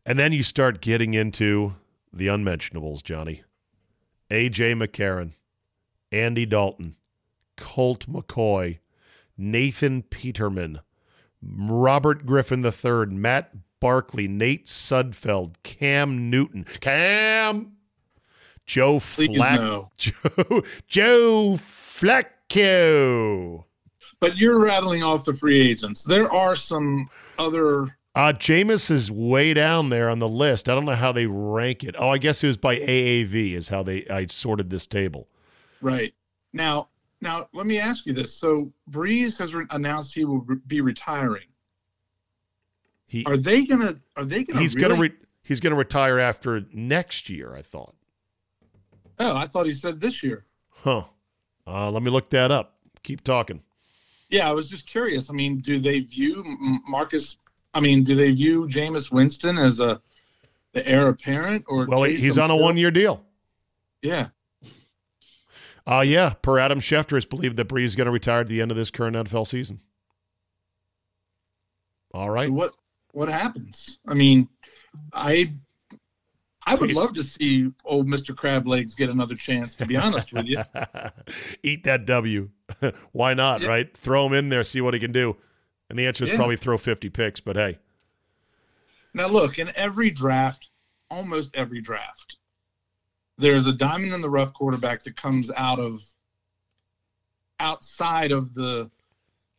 And 0.04 0.18
then 0.18 0.32
you 0.32 0.42
start 0.42 0.80
getting 0.80 1.14
into 1.14 1.76
the 2.12 2.26
unmentionables, 2.26 3.02
Johnny. 3.02 3.42
A.J. 4.30 4.74
McCarron, 4.74 5.32
Andy 6.10 6.44
Dalton, 6.44 6.96
Colt 7.56 8.10
McCoy, 8.10 8.78
Nathan 9.38 10.02
Peterman, 10.02 10.80
Robert 11.40 12.26
Griffin 12.26 12.64
III, 12.64 13.06
Matt 13.16 13.52
Barkley, 13.84 14.28
Nate 14.28 14.64
Sudfeld, 14.64 15.56
Cam 15.62 16.30
Newton, 16.30 16.64
Cam, 16.80 17.76
Joe 18.64 18.98
Please 18.98 19.36
Flack, 19.36 19.60
no. 19.60 19.90
Joe, 19.98 20.62
Joe 20.88 21.58
Flacco. 21.58 23.64
But 24.20 24.38
you're 24.38 24.58
rattling 24.58 25.02
off 25.02 25.26
the 25.26 25.34
free 25.34 25.60
agents. 25.60 26.02
There 26.02 26.32
are 26.32 26.56
some 26.56 27.10
other. 27.38 27.94
Uh, 28.14 28.32
Jameis 28.32 28.90
is 28.90 29.10
way 29.10 29.52
down 29.52 29.90
there 29.90 30.08
on 30.08 30.18
the 30.18 30.30
list. 30.30 30.70
I 30.70 30.74
don't 30.74 30.86
know 30.86 30.94
how 30.94 31.12
they 31.12 31.26
rank 31.26 31.84
it. 31.84 31.94
Oh, 31.98 32.08
I 32.08 32.16
guess 32.16 32.42
it 32.42 32.46
was 32.46 32.56
by 32.56 32.76
AAV 32.76 33.52
is 33.52 33.68
how 33.68 33.82
they 33.82 34.06
I 34.06 34.28
sorted 34.28 34.70
this 34.70 34.86
table. 34.86 35.28
Right 35.82 36.14
now, 36.54 36.88
now 37.20 37.50
let 37.52 37.66
me 37.66 37.78
ask 37.78 38.06
you 38.06 38.14
this. 38.14 38.32
So 38.32 38.72
Brees 38.90 39.36
has 39.36 39.52
re- 39.52 39.66
announced 39.68 40.14
he 40.14 40.24
will 40.24 40.40
re- 40.40 40.56
be 40.66 40.80
retiring. 40.80 41.48
He 43.06 43.24
Are 43.26 43.36
they 43.36 43.64
gonna? 43.64 44.00
Are 44.16 44.24
they 44.24 44.44
gonna? 44.44 44.60
he's 44.60 44.74
really? 44.74 44.88
gonna 44.88 45.00
re- 45.00 45.16
he's 45.42 45.60
gonna 45.60 45.76
retire 45.76 46.18
after 46.18 46.64
next 46.72 47.28
year. 47.28 47.54
I 47.54 47.62
thought. 47.62 47.94
oh, 49.18 49.36
I 49.36 49.46
thought 49.46 49.66
he 49.66 49.72
said 49.72 50.00
this 50.00 50.22
year. 50.22 50.44
Huh. 50.70 51.04
Uh, 51.66 51.90
let 51.90 52.02
me 52.02 52.10
look 52.10 52.30
that 52.30 52.50
up. 52.50 52.76
Keep 53.02 53.24
talking. 53.24 53.62
Yeah, 54.30 54.48
I 54.48 54.52
was 54.52 54.68
just 54.68 54.86
curious. 54.86 55.30
I 55.30 55.32
mean, 55.32 55.60
do 55.60 55.78
they 55.78 56.00
view 56.00 56.42
Marcus? 56.88 57.36
I 57.72 57.80
mean, 57.80 58.04
do 58.04 58.14
they 58.14 58.30
view 58.32 58.66
Jameis 58.68 59.10
Winston 59.10 59.58
as 59.58 59.80
a 59.80 60.00
the 60.72 60.86
heir 60.86 61.08
apparent 61.08 61.64
or? 61.68 61.86
Well, 61.86 62.02
he's 62.02 62.38
on 62.38 62.50
a 62.50 62.56
one 62.56 62.76
year 62.76 62.90
deal. 62.90 63.24
Yeah. 64.02 64.28
Uh, 65.86 66.02
yeah. 66.06 66.34
Per 66.42 66.58
Adam 66.58 66.80
Schefter, 66.80 67.16
it's 67.16 67.26
believed 67.26 67.56
that 67.58 67.68
Brees 67.68 67.84
is 67.84 67.96
going 67.96 68.06
to 68.06 68.10
retire 68.10 68.40
at 68.40 68.48
the 68.48 68.60
end 68.60 68.70
of 68.70 68.76
this 68.76 68.90
current 68.90 69.16
NFL 69.16 69.46
season. 69.46 69.80
All 72.12 72.30
right. 72.30 72.48
So 72.48 72.52
what 72.52 72.72
what 73.14 73.28
happens? 73.28 73.98
I 74.06 74.14
mean, 74.14 74.48
I 75.12 75.52
I 76.66 76.74
would 76.74 76.92
love 76.92 77.14
to 77.14 77.22
see 77.22 77.70
old 77.84 78.08
Mister 78.08 78.34
Crab 78.34 78.66
Legs 78.66 78.94
get 78.94 79.08
another 79.10 79.34
chance. 79.36 79.76
To 79.76 79.86
be 79.86 79.96
honest 79.96 80.32
with 80.32 80.46
you, 80.46 80.62
Eat 81.62 81.84
that 81.84 82.06
W. 82.06 82.50
Why 83.12 83.34
not, 83.34 83.60
Yeah. 83.60 83.68
right? 83.68 83.96
Throw 83.96 84.26
him 84.26 84.32
in 84.32 84.48
there, 84.48 84.64
see 84.64 84.80
what 84.80 84.94
he 84.94 85.00
can 85.00 85.12
do. 85.12 85.36
And 85.90 85.98
the 85.98 86.06
answer 86.06 86.24
is 86.24 86.30
Yeah. 86.30 86.36
probably 86.36 86.56
throw 86.56 86.76
50 86.78 87.08
picks, 87.10 87.40
but 87.40 87.56
hey. 87.56 87.78
now 89.12 89.26
look 89.26 89.58
in 89.58 89.70
every 89.76 90.10
draft, 90.10 90.70
almost 91.10 91.54
every 91.54 91.80
draft, 91.82 92.36
there's 93.38 93.66
a 93.66 93.72
diamond 93.72 94.12
in 94.14 94.20
the 94.22 94.30
rough 94.30 94.52
quarterback 94.54 95.04
that 95.04 95.16
comes 95.16 95.50
out 95.56 95.78
of 95.78 96.00
outside 97.60 98.32
of 98.32 98.54
the 98.54 98.90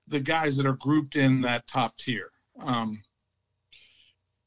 the 0.07 0.19
guys 0.19 0.55
that 0.57 0.65
are 0.65 0.73
grouped 0.77 1.15
in 1.15 1.41
that 1.41 1.67
top 1.67 1.97
tier. 1.97 2.29
Um, 2.59 3.01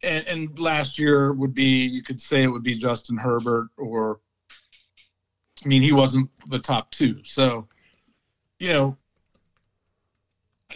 and, 0.03 0.27
and 0.27 0.59
last 0.59 0.99
year 0.99 1.33
would 1.33 1.55
be 1.55 1.87
you 1.87 2.03
could 2.03 2.21
say 2.21 2.43
it 2.43 2.49
would 2.49 2.63
be 2.63 2.79
Justin 2.79 3.17
Herbert 3.17 3.69
or 3.77 4.21
I 5.65 5.69
mean 5.69 5.83
he 5.83 5.93
wasn't 5.93 6.31
the 6.49 6.59
top 6.59 6.91
two. 6.91 7.21
So, 7.25 7.67
you 8.59 8.69
know, 8.69 8.97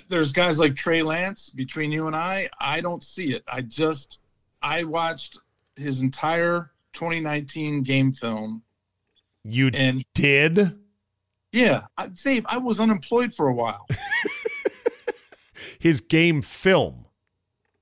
there's 0.08 0.32
guys 0.32 0.58
like 0.58 0.74
Trey 0.74 1.02
Lance 1.02 1.50
between 1.50 1.92
you 1.92 2.06
and 2.06 2.16
I, 2.16 2.48
I 2.60 2.80
don't 2.80 3.04
see 3.04 3.32
it. 3.32 3.44
I 3.46 3.62
just 3.62 4.18
I 4.62 4.84
watched 4.84 5.38
his 5.76 6.00
entire 6.00 6.72
2019 6.92 7.82
game 7.82 8.12
film. 8.12 8.62
You 9.44 9.70
and 9.74 10.04
did? 10.14 10.78
Yeah, 11.52 11.82
I, 11.98 12.08
Dave, 12.08 12.46
I 12.46 12.58
was 12.58 12.80
unemployed 12.80 13.34
for 13.34 13.48
a 13.48 13.54
while. 13.54 13.86
his 15.78 16.00
game 16.00 16.42
film. 16.42 17.06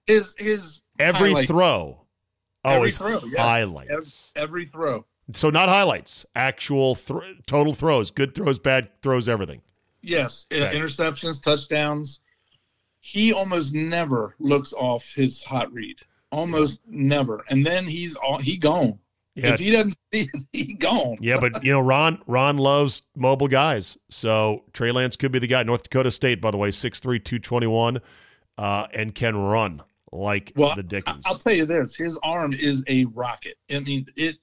His 0.07 0.35
his 0.39 0.80
every 1.01 1.47
throw. 1.47 2.01
Always 2.63 3.01
every 3.01 3.19
throw, 3.19 3.29
yes. 3.29 3.39
highlights. 3.41 4.33
Every, 4.37 4.43
every 4.49 4.67
throw. 4.67 5.07
So 5.33 5.51
not 5.51 5.69
highlights, 5.69 6.27
actual 6.35 6.97
total 7.47 7.73
throws, 7.73 8.11
good 8.11 8.35
throws, 8.35 8.59
bad 8.59 8.91
throws, 9.03 9.29
everything. 9.29 9.63
Yes, 10.03 10.47
Okay. 10.53 10.77
interceptions, 10.77 11.43
touchdowns. 11.43 12.21
He 13.01 13.33
almost 13.33 13.73
never 13.73 14.35
looks 14.39 14.73
off 14.73 15.05
his 15.15 15.43
hot 15.43 15.73
read. 15.73 15.99
Almost 16.33 16.81
never. 16.87 17.45
And 17.49 17.65
then 17.65 17.87
he's 17.87 18.15
all 18.17 18.39
he 18.39 18.57
gone. 18.57 18.99
Yeah. 19.35 19.55
If 19.55 19.61
he 19.61 19.71
doesn't 19.71 19.97
see 20.13 20.29
it, 20.33 20.45
he 20.53 20.75
gone. 20.75 21.17
Yeah, 21.21 21.39
but 21.41 21.65
you 21.65 21.73
know, 21.73 21.81
Ron 21.81 22.21
Ron 22.27 22.59
loves 22.59 23.03
mobile 23.17 23.49
guys. 23.49 23.97
So 24.11 24.65
Trey 24.73 24.93
Lance 24.93 25.17
could 25.17 25.33
be 25.33 25.39
the 25.39 25.47
guy. 25.47 25.63
North 25.63 25.85
Dakota 25.85 26.11
State, 26.11 26.41
by 26.41 26.51
the 26.51 26.59
way, 26.59 26.71
6'3", 26.71 27.03
221, 27.25 28.01
uh, 28.59 28.87
and 28.93 29.15
can 29.15 29.37
run 29.37 29.83
like 30.13 30.53
Well, 30.57 30.75
the 30.77 30.83
Dickens. 30.83 31.25
I'll 31.27 31.39
tell 31.39 31.53
you 31.53 31.67
this: 31.67 31.95
his 31.95 32.19
arm 32.23 32.53
is 32.53 32.83
a 32.89 33.05
rocket. 33.07 33.57
I 33.71 33.81
mean, 33.81 34.07
it. 34.17 34.37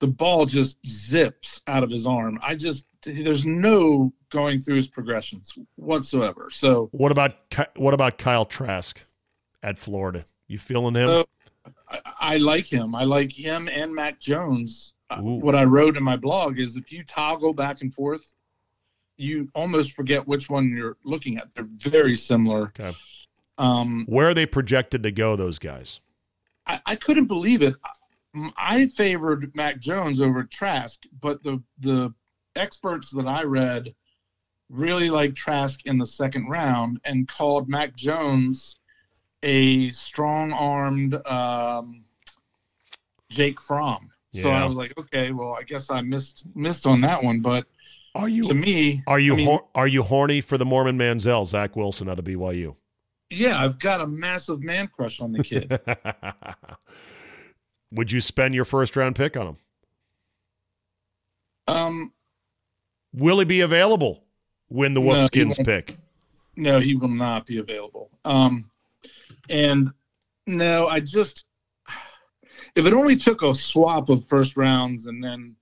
The 0.00 0.08
ball 0.08 0.44
just 0.44 0.76
zips 0.86 1.62
out 1.66 1.82
of 1.82 1.90
his 1.90 2.06
arm. 2.06 2.38
I 2.42 2.56
just 2.56 2.84
there's 3.04 3.44
no 3.44 4.12
going 4.30 4.60
through 4.60 4.76
his 4.76 4.88
progressions 4.88 5.54
whatsoever. 5.76 6.48
So 6.50 6.88
what 6.92 7.12
about 7.12 7.36
what 7.76 7.94
about 7.94 8.18
Kyle 8.18 8.44
Trask 8.44 9.00
at 9.62 9.78
Florida? 9.78 10.26
You 10.48 10.58
feeling 10.58 10.94
him? 10.94 11.08
So 11.08 11.26
I, 11.88 12.00
I 12.20 12.36
like 12.38 12.66
him. 12.66 12.94
I 12.94 13.04
like 13.04 13.32
him 13.32 13.68
and 13.68 13.94
Mac 13.94 14.20
Jones. 14.20 14.94
Uh, 15.10 15.20
Ooh. 15.20 15.36
What 15.36 15.54
I 15.54 15.64
wrote 15.64 15.96
in 15.96 16.02
my 16.02 16.16
blog 16.16 16.58
is 16.58 16.76
if 16.76 16.90
you 16.90 17.04
toggle 17.04 17.54
back 17.54 17.82
and 17.82 17.94
forth, 17.94 18.34
you 19.16 19.48
almost 19.54 19.92
forget 19.92 20.26
which 20.26 20.48
one 20.48 20.70
you're 20.70 20.96
looking 21.04 21.38
at. 21.38 21.48
They're 21.54 21.68
very 21.68 22.16
similar. 22.16 22.72
Okay. 22.78 22.96
Um, 23.58 24.04
Where 24.08 24.28
are 24.28 24.34
they 24.34 24.46
projected 24.46 25.02
to 25.04 25.12
go? 25.12 25.36
Those 25.36 25.58
guys. 25.58 26.00
I, 26.66 26.80
I 26.86 26.96
couldn't 26.96 27.26
believe 27.26 27.62
it. 27.62 27.74
I 28.56 28.86
favored 28.96 29.54
Mac 29.54 29.78
Jones 29.78 30.20
over 30.20 30.42
Trask, 30.44 30.98
but 31.20 31.42
the 31.42 31.62
the 31.80 32.12
experts 32.56 33.10
that 33.10 33.26
I 33.26 33.42
read 33.44 33.94
really 34.70 35.10
liked 35.10 35.36
Trask 35.36 35.80
in 35.84 35.98
the 35.98 36.06
second 36.06 36.48
round 36.48 37.00
and 37.04 37.28
called 37.28 37.68
Mac 37.68 37.94
Jones 37.94 38.76
a 39.42 39.90
strong-armed 39.90 41.14
um, 41.26 42.04
Jake 43.30 43.60
Fromm. 43.60 44.10
So 44.32 44.48
Yeah. 44.48 44.64
I 44.64 44.66
was 44.66 44.76
like, 44.76 44.94
okay, 44.98 45.30
well, 45.32 45.52
I 45.52 45.62
guess 45.62 45.90
I 45.90 46.00
missed 46.00 46.46
missed 46.54 46.86
on 46.86 47.00
that 47.02 47.22
one. 47.22 47.40
But 47.40 47.66
Are 48.14 48.28
you 48.28 48.48
to 48.48 48.54
me, 48.54 49.02
are 49.06 49.20
you 49.20 49.34
I 49.34 49.36
mean, 49.36 49.46
hor- 49.46 49.66
are 49.74 49.86
you 49.86 50.02
horny 50.02 50.40
for 50.40 50.58
the 50.58 50.64
Mormon 50.64 50.98
Manziel, 50.98 51.46
Zach 51.46 51.76
Wilson 51.76 52.08
out 52.08 52.18
of 52.18 52.24
BYU? 52.24 52.74
Yeah, 53.30 53.62
I've 53.62 53.78
got 53.78 54.00
a 54.00 54.06
massive 54.06 54.62
man 54.62 54.88
crush 54.88 55.20
on 55.20 55.32
the 55.32 55.40
kid. 55.40 55.78
Would 57.92 58.12
you 58.12 58.20
spend 58.20 58.54
your 58.54 58.64
first 58.64 58.96
round 58.96 59.16
pick 59.16 59.36
on 59.36 59.46
him? 59.46 59.56
um, 61.66 62.12
Will 63.14 63.38
he 63.38 63.44
be 63.46 63.60
available 63.62 64.24
when 64.68 64.92
the 64.94 65.00
No, 65.00 65.28
he 65.32 65.40
Wolfskins 65.40 65.44
won't. 65.44 65.62
pick? 65.62 65.96
No, 66.56 66.80
he 66.80 66.94
will 66.96 67.08
not 67.08 67.46
be 67.46 67.58
available. 67.58 68.10
Um, 68.24 68.70
and 69.48 69.90
no, 70.46 70.88
I 70.88 71.00
just 71.00 71.44
if 72.76 72.86
it 72.86 72.92
only 72.92 73.16
took 73.16 73.42
a 73.42 73.54
swap 73.54 74.08
of 74.08 74.26
first 74.26 74.56
rounds 74.56 75.06
and 75.06 75.22
then 75.22 75.56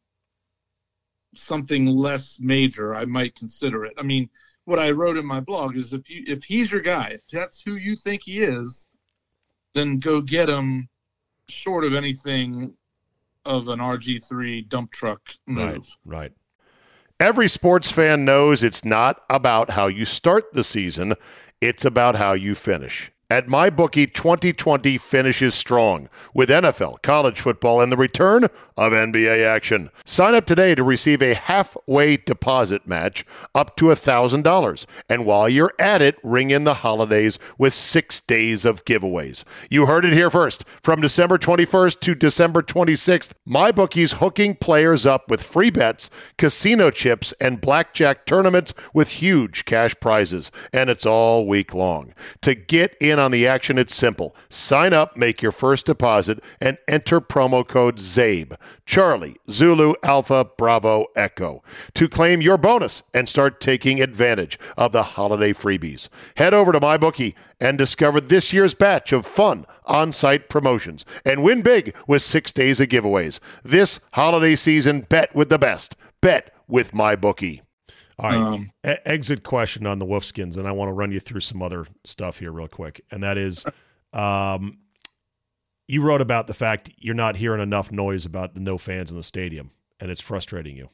something 1.35 1.87
less 1.87 2.39
major, 2.41 2.95
I 2.95 3.05
might 3.05 3.35
consider 3.37 3.85
it. 3.85 3.95
I 3.99 4.03
mean, 4.03 4.29
what 4.65 4.79
I 4.79 4.91
wrote 4.91 5.17
in 5.17 5.27
my 5.27 5.41
blog 5.41 5.77
is 5.77 5.93
if 5.93 6.09
you 6.09 6.25
if 6.27 6.45
he's 6.45 6.71
your 6.71 6.81
guy, 6.81 7.11
if 7.15 7.21
that's 7.33 7.63
who 7.63 7.75
you 7.77 7.97
think 7.97 8.23
he 8.25 8.41
is, 8.41 8.87
then 9.75 9.99
go 9.99 10.21
get 10.21 10.49
him 10.49 10.89
short 11.49 11.85
of 11.85 11.95
anything 11.95 12.77
of 13.45 13.69
an 13.69 13.79
RG3 13.79 14.69
dump 14.69 14.93
truck 14.93 15.21
move. 15.47 15.87
Right, 16.05 16.31
right. 16.31 16.33
Every 17.19 17.49
sports 17.49 17.91
fan 17.91 18.25
knows 18.25 18.65
it's 18.65 18.85
not 18.85 19.25
about 19.31 19.71
how 19.71 19.87
you 19.87 20.05
start 20.05 20.53
the 20.55 20.65
season, 20.65 21.15
it's 21.61 21.85
about 21.85 22.17
how 22.17 22.33
you 22.33 22.57
finish. 22.57 23.12
At 23.33 23.47
MyBookie, 23.47 24.13
2020 24.13 24.99
finishes 24.99 25.55
strong 25.55 26.11
with 26.35 26.51
NFL, 26.51 27.01
college 27.01 27.41
football, 27.41 27.81
and 27.81 27.91
the 27.91 27.97
return 27.97 28.45
of 28.77 28.93
NBA 28.93 29.43
action. 29.47 29.89
Sign 30.05 30.35
up 30.35 30.45
today 30.45 30.75
to 30.75 30.85
receive 30.85 31.23
a 31.23 31.33
halfway 31.33 32.19
deposit 32.19 32.87
match 32.87 33.25
up 33.55 33.75
to 33.77 33.87
$1,000. 33.87 34.87
And 35.09 35.25
while 35.25 35.49
you're 35.49 35.73
at 35.79 36.03
it, 36.03 36.19
ring 36.23 36.51
in 36.51 36.65
the 36.65 36.75
holidays 36.75 37.39
with 37.57 37.73
six 37.73 38.21
days 38.21 38.67
of 38.67 38.85
giveaways. 38.85 39.45
You 39.71 39.87
heard 39.87 40.05
it 40.05 40.13
here 40.13 40.29
first. 40.29 40.69
From 40.83 41.01
December 41.01 41.39
21st 41.39 42.01
to 42.01 42.15
December 42.15 42.61
26th, 42.61 43.33
MyBookie's 43.49 44.13
hooking 44.15 44.57
players 44.57 45.07
up 45.07 45.31
with 45.31 45.43
free 45.43 45.71
bets, 45.71 46.11
casino 46.37 46.91
chips, 46.91 47.33
and 47.41 47.63
blackjack 47.63 48.27
tournaments 48.27 48.75
with 48.93 49.09
huge 49.09 49.65
cash 49.65 49.95
prizes. 50.01 50.51
And 50.71 50.91
it's 50.91 51.07
all 51.07 51.47
week 51.47 51.73
long. 51.73 52.13
To 52.43 52.55
get 52.55 52.95
in 53.01 53.22
on 53.23 53.31
the 53.31 53.47
action, 53.47 53.79
it's 53.79 53.95
simple. 53.95 54.37
Sign 54.51 54.93
up, 54.93 55.17
make 55.17 55.41
your 55.41 55.53
first 55.53 55.87
deposit, 55.87 56.45
and 56.61 56.77
enter 56.87 57.21
promo 57.21 57.67
code 57.67 57.97
CZABE. 57.97 58.57
Charlie, 58.85 59.37
Zulu, 59.49 59.95
Alpha, 60.03 60.45
Bravo, 60.59 61.07
Echo 61.17 61.63
to 61.95 62.09
claim 62.09 62.43
your 62.43 62.59
bonus 62.59 63.03
and 63.15 63.29
start 63.29 63.61
taking 63.61 64.03
advantage 64.03 64.59
of 64.77 64.93
the 64.93 65.03
holiday 65.03 65.53
freebies. 65.53 66.11
Head 66.37 66.53
over 66.53 66.73
to 66.73 66.81
MyBookie 66.81 67.35
and 67.61 67.79
discover 67.79 68.21
this 68.21 68.53
year's 68.53 68.75
batch 68.75 69.13
of 69.13 69.25
fun 69.25 69.65
on 69.87 70.13
site 70.13 70.49
promotions 70.49 71.07
and 71.25 71.43
win 71.43 71.63
big 71.63 71.97
with 72.07 72.21
six 72.21 72.53
days 72.53 72.81
of 72.81 72.89
giveaways. 72.89 73.41
This 73.63 74.01
holiday 74.13 74.57
season, 74.57 75.03
bet 75.03 75.35
with 75.35 75.49
the 75.49 75.59
best. 75.59 75.97
Bet 76.21 76.53
with 76.69 76.93
MyBookie. 76.93 77.63
All 78.19 78.31
right. 78.31 78.37
Um, 78.37 78.73
E- 78.87 78.95
exit 79.05 79.43
question 79.43 79.87
on 79.87 79.99
the 79.99 80.07
Wolfskins, 80.07 80.57
and 80.57 80.69
I 80.69 80.73
want 80.73 80.89
to 80.89 80.93
run 80.93 81.13
you 81.13 81.21
through 81.21 81.41
some 81.41 81.63
other 81.63 81.87
stuff 82.05 82.39
here 82.39 82.53
real 82.53 82.69
quick. 82.69 83.01
And 83.11 83.23
that 83.23 83.39
is, 83.39 83.65
um, 84.13 84.79
you 85.89 86.03
wrote 86.03 86.21
about 86.21 86.47
the 86.47 86.55
fact 86.55 86.91
you're 86.99 87.15
not 87.15 87.37
hearing 87.37 87.61
enough 87.61 87.91
noise 87.91 88.25
about 88.25 88.55
the 88.55 88.61
no 88.61 88.79
fans 88.79 89.11
in 89.11 89.17
the 89.17 89.23
stadium, 89.23 89.71
and 90.01 90.11
it's 90.11 90.21
frustrating 90.21 90.77
you. 90.77 90.89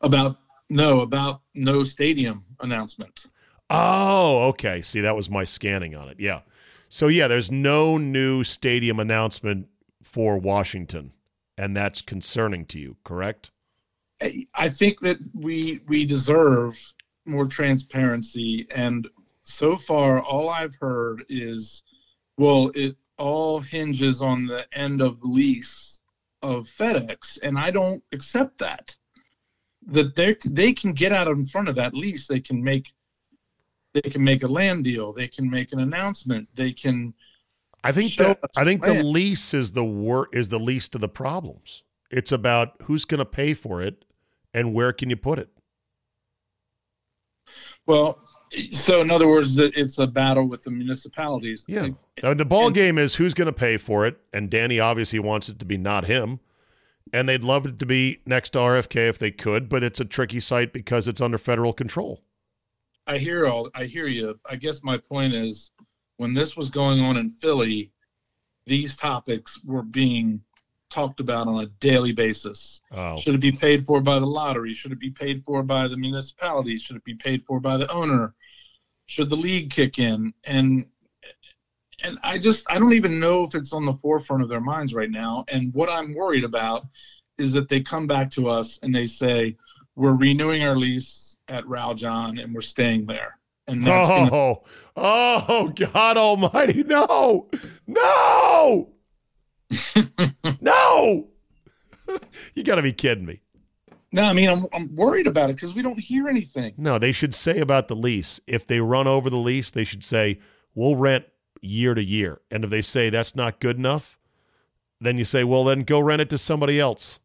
about 0.00 0.38
no 0.70 1.00
about 1.00 1.42
no 1.54 1.84
stadium 1.84 2.44
announcement. 2.60 3.26
Oh, 3.70 4.48
okay. 4.48 4.82
See, 4.82 5.00
that 5.00 5.16
was 5.16 5.28
my 5.28 5.44
scanning 5.44 5.94
on 5.94 6.08
it. 6.08 6.18
Yeah. 6.20 6.40
So 6.88 7.08
yeah, 7.08 7.28
there's 7.28 7.50
no 7.50 7.98
new 7.98 8.44
stadium 8.44 9.00
announcement 9.00 9.66
for 10.02 10.38
Washington, 10.38 11.12
and 11.58 11.76
that's 11.76 12.00
concerning 12.00 12.64
to 12.66 12.78
you, 12.78 12.96
correct? 13.04 13.50
I- 14.20 14.70
think 14.70 15.00
that 15.00 15.18
we 15.34 15.80
we 15.86 16.04
deserve 16.04 16.76
more 17.24 17.46
transparency, 17.46 18.66
and 18.74 19.08
so 19.42 19.76
far, 19.76 20.22
all 20.22 20.48
I've 20.48 20.74
heard 20.76 21.24
is, 21.28 21.82
well, 22.36 22.70
it 22.74 22.96
all 23.18 23.60
hinges 23.60 24.22
on 24.22 24.46
the 24.46 24.66
end 24.76 25.00
of 25.00 25.20
the 25.20 25.26
lease 25.26 26.00
of 26.42 26.66
FedEx, 26.66 27.38
and 27.42 27.58
I 27.58 27.70
don't 27.70 28.02
accept 28.12 28.58
that. 28.58 28.94
That 29.86 30.14
they 30.16 30.36
they 30.44 30.72
can 30.72 30.92
get 30.92 31.12
out 31.12 31.28
in 31.28 31.46
front 31.46 31.68
of 31.68 31.76
that 31.76 31.94
lease, 31.94 32.26
they 32.26 32.40
can 32.40 32.62
make 32.62 32.92
they 33.92 34.10
can 34.10 34.22
make 34.22 34.42
a 34.42 34.48
land 34.48 34.84
deal, 34.84 35.12
they 35.12 35.28
can 35.28 35.48
make 35.48 35.72
an 35.72 35.80
announcement, 35.80 36.48
they 36.54 36.72
can 36.72 37.14
I 37.84 37.92
think 37.92 38.16
that 38.16 38.40
I 38.56 38.64
think 38.64 38.82
the 38.82 39.02
lease 39.02 39.54
is 39.54 39.72
the 39.72 39.84
wor- 39.84 40.28
is 40.32 40.48
the 40.48 40.58
least 40.58 40.96
of 40.96 41.00
the 41.00 41.08
problems. 41.08 41.84
It's 42.10 42.32
about 42.32 42.74
who's 42.82 43.04
going 43.04 43.18
to 43.18 43.24
pay 43.24 43.54
for 43.54 43.80
it 43.80 44.04
and 44.54 44.74
where 44.74 44.92
can 44.92 45.10
you 45.10 45.16
put 45.16 45.38
it. 45.38 45.48
Well, 47.86 48.18
so 48.70 49.00
in 49.00 49.10
other 49.10 49.28
words, 49.28 49.58
it's 49.58 49.98
a 49.98 50.06
battle 50.06 50.48
with 50.48 50.64
the 50.64 50.70
municipalities. 50.70 51.64
Yeah. 51.68 51.88
The, 52.20 52.34
the 52.34 52.44
ball 52.44 52.66
and- 52.66 52.74
game 52.74 52.98
is 52.98 53.14
who's 53.14 53.34
going 53.34 53.46
to 53.46 53.52
pay 53.52 53.76
for 53.76 54.06
it, 54.06 54.18
and 54.32 54.50
Danny 54.50 54.80
obviously 54.80 55.18
wants 55.18 55.48
it 55.48 55.58
to 55.60 55.64
be 55.64 55.76
not 55.76 56.06
him, 56.06 56.40
and 57.12 57.28
they'd 57.28 57.44
love 57.44 57.66
it 57.66 57.78
to 57.78 57.86
be 57.86 58.20
next 58.26 58.50
to 58.50 58.58
RFK 58.58 59.08
if 59.08 59.18
they 59.18 59.30
could, 59.30 59.68
but 59.68 59.84
it's 59.84 60.00
a 60.00 60.04
tricky 60.04 60.40
site 60.40 60.72
because 60.72 61.06
it's 61.06 61.20
under 61.20 61.38
federal 61.38 61.72
control. 61.72 62.22
I 63.06 63.18
hear 63.18 63.46
all. 63.46 63.70
I 63.74 63.84
hear 63.84 64.08
you. 64.08 64.38
I 64.50 64.56
guess 64.56 64.82
my 64.82 64.98
point 64.98 65.32
is, 65.32 65.70
when 66.16 66.34
this 66.34 66.56
was 66.56 66.70
going 66.70 67.00
on 67.00 67.16
in 67.16 67.30
Philly, 67.30 67.92
these 68.66 68.96
topics 68.96 69.60
were 69.64 69.82
being 69.82 70.40
talked 70.90 71.20
about 71.20 71.48
on 71.48 71.62
a 71.62 71.66
daily 71.80 72.12
basis. 72.12 72.80
Oh, 72.92 73.18
Should 73.18 73.34
it 73.34 73.40
be 73.40 73.52
paid 73.52 73.84
for 73.84 74.00
by 74.00 74.18
the 74.18 74.26
lottery? 74.26 74.74
Should 74.74 74.92
it 74.92 75.00
be 75.00 75.10
paid 75.10 75.42
for 75.44 75.62
by 75.62 75.88
the 75.88 75.96
municipality? 75.96 76.78
Should 76.78 76.96
it 76.96 77.04
be 77.04 77.14
paid 77.14 77.42
for 77.44 77.60
by 77.60 77.76
the 77.76 77.90
owner? 77.90 78.34
Should 79.06 79.30
the 79.30 79.36
league 79.36 79.70
kick 79.70 79.98
in? 79.98 80.32
And 80.44 80.86
and 82.02 82.18
I 82.22 82.38
just 82.38 82.64
I 82.68 82.78
don't 82.78 82.92
even 82.92 83.18
know 83.18 83.44
if 83.44 83.54
it's 83.54 83.72
on 83.72 83.84
the 83.84 83.94
forefront 83.94 84.42
of 84.42 84.48
their 84.48 84.60
minds 84.60 84.94
right 84.94 85.10
now. 85.10 85.44
And 85.48 85.72
what 85.74 85.88
I'm 85.88 86.14
worried 86.14 86.44
about 86.44 86.84
is 87.38 87.52
that 87.52 87.68
they 87.68 87.80
come 87.80 88.06
back 88.06 88.30
to 88.32 88.48
us 88.48 88.78
and 88.82 88.94
they 88.94 89.06
say 89.06 89.56
we're 89.94 90.14
renewing 90.14 90.62
our 90.62 90.76
lease 90.76 91.36
at 91.48 91.66
Rao 91.66 91.94
Raljon 91.94 92.42
and 92.42 92.54
we're 92.54 92.60
staying 92.60 93.06
there. 93.06 93.38
And 93.68 93.84
that's 93.84 94.08
gonna, 94.08 94.30
oh, 94.32 94.62
oh, 94.96 95.72
God 95.74 96.16
Almighty! 96.16 96.84
No, 96.84 97.48
no, 97.88 98.92
no! 100.60 101.28
you 102.54 102.62
got 102.64 102.76
to 102.76 102.82
be 102.82 102.92
kidding 102.92 103.26
me. 103.26 103.40
no, 104.12 104.22
I 104.22 104.32
mean 104.32 104.48
I'm 104.48 104.66
I'm 104.72 104.94
worried 104.94 105.26
about 105.26 105.50
it 105.50 105.56
because 105.56 105.74
we 105.74 105.82
don't 105.82 105.98
hear 105.98 106.28
anything. 106.28 106.74
No, 106.76 106.98
they 106.98 107.12
should 107.12 107.34
say 107.34 107.58
about 107.60 107.88
the 107.88 107.96
lease. 107.96 108.40
If 108.46 108.66
they 108.66 108.80
run 108.80 109.06
over 109.06 109.28
the 109.30 109.36
lease, 109.36 109.70
they 109.70 109.84
should 109.84 110.04
say, 110.04 110.38
we'll 110.74 110.96
rent 110.96 111.24
year 111.62 111.94
to 111.94 112.02
year. 112.04 112.40
And 112.50 112.64
if 112.64 112.70
they 112.70 112.82
say 112.82 113.10
that's 113.10 113.34
not 113.34 113.60
good 113.60 113.76
enough, 113.76 114.18
then 115.00 115.18
you 115.18 115.24
say, 115.24 115.42
well, 115.44 115.64
then 115.64 115.82
go 115.82 115.98
rent 116.00 116.22
it 116.22 116.30
to 116.30 116.38
somebody 116.38 116.78
else. 116.78 117.20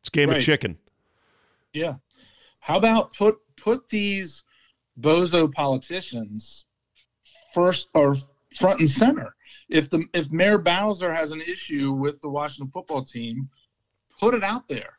It's 0.00 0.10
game 0.10 0.30
Right. 0.30 0.38
of 0.38 0.44
chicken. 0.44 0.78
Yeah. 1.72 1.94
How 2.60 2.78
about 2.78 3.14
put 3.14 3.36
put 3.56 3.88
these 3.90 4.42
bozo 4.98 5.52
politicians 5.52 6.64
first 7.54 7.88
or 7.94 8.16
front 8.56 8.80
and 8.80 8.88
center? 8.90 9.34
If 9.70 9.88
the 9.88 10.04
if 10.12 10.30
Mayor 10.30 10.58
Bowser 10.58 11.12
has 11.12 11.30
an 11.32 11.40
issue 11.40 11.92
with 11.92 12.20
the 12.20 12.28
Washington 12.28 12.70
football 12.72 13.04
team, 13.04 13.48
put 14.18 14.34
it 14.34 14.42
out 14.44 14.68
there. 14.68 14.94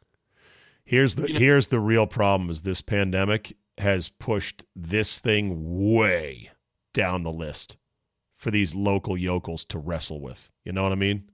Here's 0.86 1.16
the 1.16 1.28
You 1.28 1.34
know- 1.34 1.40
here's 1.40 1.68
the 1.68 1.80
real 1.80 2.08
problem 2.08 2.50
is 2.50 2.64
this 2.64 2.82
pandemic 2.82 3.56
has 3.78 4.10
pushed 4.10 4.64
this 4.76 5.20
thing 5.20 5.94
way 5.94 6.52
down 6.94 7.24
the 7.24 7.32
list 7.32 7.78
for 8.38 8.50
these 8.52 8.74
local 8.74 9.18
yokels 9.18 9.66
to 9.66 9.78
wrestle 9.78 10.20
with. 10.22 10.50
You 10.66 10.72
know 10.72 10.84
what 10.84 10.92
I 10.92 10.96
mean? 10.96 11.30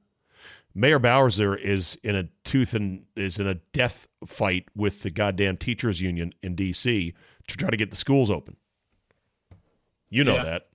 Mayor 0.75 0.99
Bowser 0.99 1.55
is 1.55 1.97
in 2.03 2.15
a 2.15 2.29
tooth 2.43 2.73
and 2.75 3.05
is 3.15 3.39
in 3.39 3.47
a 3.47 3.55
death 3.55 4.07
fight 4.25 4.67
with 4.75 5.01
the 5.01 5.09
goddamn 5.09 5.57
teachers 5.57 6.01
union 6.01 6.33
in 6.43 6.55
DC 6.55 7.13
to 7.47 7.57
try 7.57 7.69
to 7.69 7.77
get 7.77 7.89
the 7.89 7.95
schools 7.95 8.29
open. 8.29 8.57
You 10.09 10.23
know 10.23 10.35
Yeah. 10.35 10.43
that. 10.43 10.69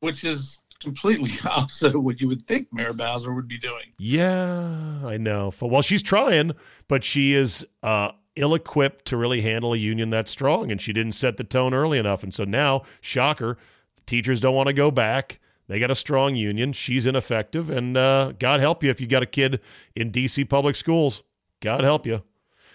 Which 0.00 0.24
is 0.24 0.58
completely 0.82 1.30
opposite 1.44 1.94
of 1.94 2.02
what 2.02 2.20
you 2.20 2.28
would 2.28 2.46
think 2.46 2.68
Mayor 2.72 2.92
Bowser 2.92 3.32
would 3.32 3.48
be 3.48 3.58
doing. 3.58 3.84
Yeah, 3.98 4.98
I 5.04 5.16
know. 5.16 5.52
Well, 5.60 5.82
she's 5.82 6.02
trying, 6.02 6.52
but 6.88 7.04
she 7.04 7.34
is 7.34 7.66
uh, 7.82 8.12
ill-equipped 8.36 9.04
to 9.06 9.16
really 9.16 9.40
handle 9.40 9.72
a 9.72 9.76
union 9.76 10.10
that 10.10 10.28
strong, 10.28 10.70
and 10.70 10.80
she 10.80 10.92
didn't 10.92 11.12
set 11.12 11.36
the 11.36 11.44
tone 11.44 11.74
early 11.74 11.98
enough. 11.98 12.22
And 12.22 12.32
so 12.32 12.44
now, 12.44 12.82
shocker, 13.00 13.56
the 13.94 14.02
teachers 14.02 14.40
don't 14.40 14.54
want 14.54 14.68
to 14.68 14.74
go 14.74 14.90
back. 14.90 15.38
They 15.68 15.78
got 15.78 15.90
a 15.90 15.94
strong 15.94 16.36
union. 16.36 16.72
She's 16.72 17.06
ineffective, 17.06 17.70
and 17.70 17.96
uh, 17.96 18.32
God 18.38 18.60
help 18.60 18.82
you 18.82 18.90
if 18.90 19.00
you 19.00 19.06
got 19.06 19.22
a 19.22 19.26
kid 19.26 19.60
in 19.94 20.10
DC 20.10 20.48
public 20.48 20.76
schools. 20.76 21.22
God 21.60 21.84
help 21.84 22.06
you. 22.06 22.22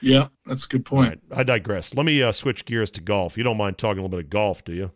Yeah, 0.02 0.28
that's 0.46 0.66
a 0.66 0.68
good 0.68 0.86
point. 0.86 1.22
right, 1.30 1.40
I 1.40 1.44
digress. 1.44 1.94
Let 1.94 2.06
me 2.06 2.22
uh, 2.22 2.32
switch 2.32 2.66
gears 2.66 2.92
to 2.92 3.02
golf. 3.02 3.38
You 3.38 3.44
don't 3.44 3.58
mind 3.58 3.78
talking 3.78 4.00
a 4.00 4.02
little 4.02 4.18
bit 4.18 4.26
of 4.26 4.30
golf, 4.30 4.64
do 4.64 4.74
you? 4.74 4.92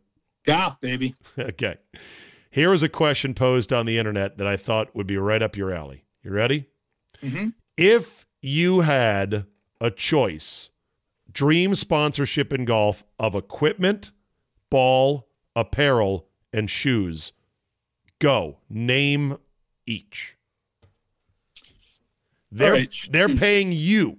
Golf, 0.46 0.80
baby. 0.80 1.16
okay. 1.40 1.78
Here 2.52 2.74
is 2.74 2.84
a 2.84 2.90
question 2.90 3.34
posed 3.34 3.72
on 3.72 3.86
the 3.86 3.98
internet 3.98 4.38
that 4.38 4.46
I 4.46 4.58
thought 4.58 4.94
would 4.94 5.08
be 5.08 5.18
right 5.18 5.42
up 5.42 5.56
your 5.58 5.72
alley. 5.72 6.04
You 6.24 6.32
ready? 6.32 6.68
hmm 7.22 7.50
if 7.78 8.28
you 8.42 8.82
had 8.82 9.46
a 9.80 9.90
choice, 9.90 10.70
dream 11.32 11.74
sponsorship 11.74 12.54
in 12.54 12.66
golf 12.66 13.04
of 13.18 13.34
equipment, 13.34 14.12
ball, 14.70 15.30
apparel, 15.56 16.28
and 16.54 16.70
shoes, 16.70 17.32
go. 18.20 18.58
Name 18.70 19.38
each. 19.88 20.38
They're 22.52 22.74
right, 22.74 22.94
they're 23.10 23.36
paying 23.36 23.72
you. 23.72 24.18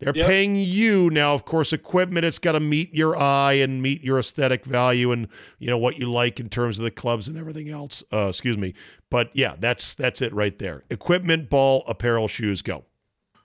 They're 0.00 0.14
Yep. 0.16 0.26
paying 0.26 0.56
you 0.56 1.10
now. 1.10 1.34
Of 1.34 1.44
course, 1.44 1.72
equipment 1.74 2.24
it's 2.24 2.38
got 2.38 2.52
to 2.52 2.60
meet 2.60 2.94
your 2.94 3.16
eye 3.16 3.52
and 3.54 3.82
meet 3.82 4.02
your 4.02 4.18
aesthetic 4.18 4.64
value 4.64 5.12
and 5.12 5.28
you 5.58 5.68
know 5.68 5.76
what 5.78 5.98
you 5.98 6.10
like 6.10 6.40
in 6.40 6.48
terms 6.48 6.78
of 6.78 6.84
the 6.84 6.90
clubs 6.90 7.28
and 7.28 7.36
everything 7.36 7.68
else. 7.68 8.02
Uh, 8.12 8.28
excuse 8.28 8.56
me, 8.56 8.72
but 9.10 9.30
yeah, 9.34 9.56
that's 9.58 9.94
that's 9.94 10.22
it 10.22 10.32
right 10.32 10.58
there. 10.58 10.84
Equipment, 10.90 11.50
ball, 11.50 11.84
apparel, 11.86 12.28
shoes. 12.28 12.62
Go. 12.62 12.84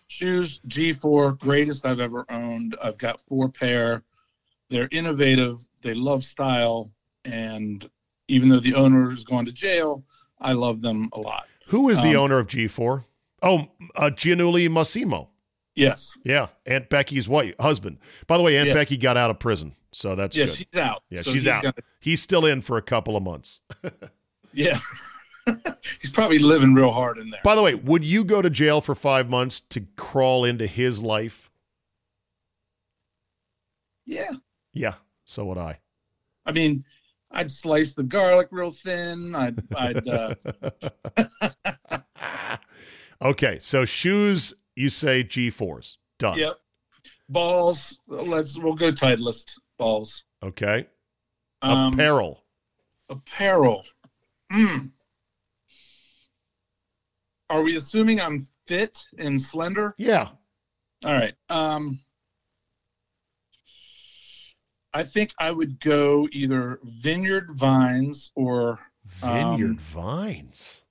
Shoes 0.07 0.59
G4, 0.67 1.37
greatest 1.39 1.85
I've 1.85 1.99
ever 1.99 2.25
owned. 2.29 2.75
I've 2.81 2.97
got 2.97 3.19
four 3.21 3.49
pair. 3.49 4.03
They're 4.69 4.87
innovative. 4.91 5.57
They 5.83 5.93
love 5.93 6.23
style, 6.23 6.91
and 7.25 7.87
even 8.27 8.47
though 8.49 8.59
the 8.59 8.75
owner 8.75 9.11
is 9.11 9.23
going 9.23 9.45
to 9.45 9.51
jail, 9.51 10.03
I 10.39 10.53
love 10.53 10.81
them 10.81 11.09
a 11.13 11.19
lot. 11.19 11.47
Who 11.67 11.89
is 11.89 12.01
the 12.01 12.15
Um, 12.15 12.23
owner 12.23 12.37
of 12.39 12.47
G4? 12.47 13.03
Oh, 13.41 13.67
uh, 13.95 14.09
Giannulli 14.11 14.69
Mossimo. 14.69 15.27
Yes, 15.75 16.17
Yeah, 16.23 16.47
Aunt 16.65 16.89
Becky's 16.89 17.27
wife, 17.27 17.53
husband. 17.59 17.97
By 18.27 18.37
the 18.37 18.43
way, 18.43 18.57
Aunt 18.57 18.69
Yeah. 18.69 18.73
Becky 18.73 18.95
got 18.95 19.17
out 19.17 19.29
of 19.29 19.39
prison, 19.39 19.75
so 19.91 20.15
that's 20.15 20.35
yeah, 20.37 20.45
good. 20.45 20.55
she's 20.55 20.77
out. 20.79 21.03
yeah, 21.09 21.21
So 21.21 21.31
she's 21.31 21.43
he's 21.43 21.47
out. 21.47 21.63
got- 21.63 21.79
He's 21.99 22.21
still 22.21 22.45
in 22.45 22.61
for 22.61 22.77
a 22.77 22.81
couple 22.81 23.17
of 23.17 23.23
months. 23.23 23.59
yeah, 24.53 24.79
he's 26.01 26.11
probably 26.11 26.39
living 26.39 26.73
real 26.75 26.91
hard 26.93 27.17
in 27.17 27.29
there. 27.29 27.41
By 27.43 27.55
the 27.55 27.61
way, 27.61 27.75
would 27.75 28.05
you 28.05 28.23
go 28.23 28.41
to 28.41 28.49
jail 28.49 28.79
for 28.79 28.95
five 28.95 29.29
months 29.29 29.59
to 29.59 29.81
crawl 29.97 30.45
into 30.45 30.65
his 30.65 31.01
life? 31.01 31.49
yeah, 34.05 34.31
Yeah, 34.73 34.93
so 35.25 35.43
would 35.45 35.57
I. 35.57 35.79
I 36.45 36.51
mean, 36.53 36.85
I'd 37.31 37.51
slice 37.51 37.93
the 37.95 38.03
garlic 38.03 38.47
real 38.51 38.71
thin. 38.71 39.33
I'd, 39.35 39.61
I'd 39.75 40.07
uh, 40.07 40.35
okay, 43.21 43.57
so 43.59 43.83
shoes, 43.83 44.53
you 44.75 44.89
say 44.89 45.23
G4s. 45.23 45.95
Done. 46.19 46.37
yep. 46.37 46.57
Balls. 47.29 47.97
Let's 48.07 48.57
we'll 48.57 48.75
go 48.75 48.91
Titleist 48.91 49.51
balls. 49.77 50.23
Okay. 50.43 50.87
Um, 51.61 51.93
Apparel. 51.93 52.43
apparel. 53.09 53.83
Mm. 54.51 54.91
Are 57.49 57.61
we 57.61 57.75
assuming 57.77 58.19
I'm 58.19 58.45
fit 58.67 58.97
and 59.17 59.41
slender? 59.41 59.95
Yeah. 59.97 60.29
All 61.03 61.13
right. 61.13 61.33
Um, 61.49 61.99
I 64.93 65.03
think 65.03 65.33
I 65.39 65.51
would 65.51 65.79
go 65.79 66.27
either 66.31 66.79
Vineyard 66.83 67.49
Vines 67.55 68.31
or 68.35 68.79
Vineyard 69.05 69.71
Um, 69.71 69.77
Vines. 69.77 70.81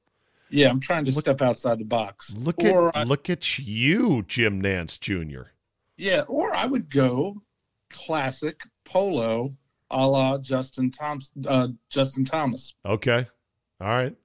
Yeah. 0.54 0.70
I'm 0.70 0.80
trying 0.80 1.04
to 1.06 1.10
look, 1.10 1.24
step 1.24 1.42
outside 1.42 1.80
the 1.80 1.84
box. 1.84 2.32
Look 2.32 2.60
or 2.62 2.88
at 2.88 2.96
I- 2.96 3.02
look 3.04 3.28
at 3.28 3.58
you, 3.58 4.24
Jim 4.28 4.62
Nantz 4.62 4.98
Jr. 5.00 5.48
yeah, 5.96 6.20
or 6.28 6.54
I 6.54 6.66
would 6.66 6.88
go 6.90 7.42
classic 7.90 8.60
polo, 8.84 9.54
a 9.90 10.06
la 10.06 10.38
Justin 10.38 10.90
Thompson. 10.90 11.44
Uh, 11.46 11.68
Justin 11.90 12.24
Thomas. 12.24 12.74
Okay. 12.86 13.26
All 13.80 13.88
right. 13.88 14.16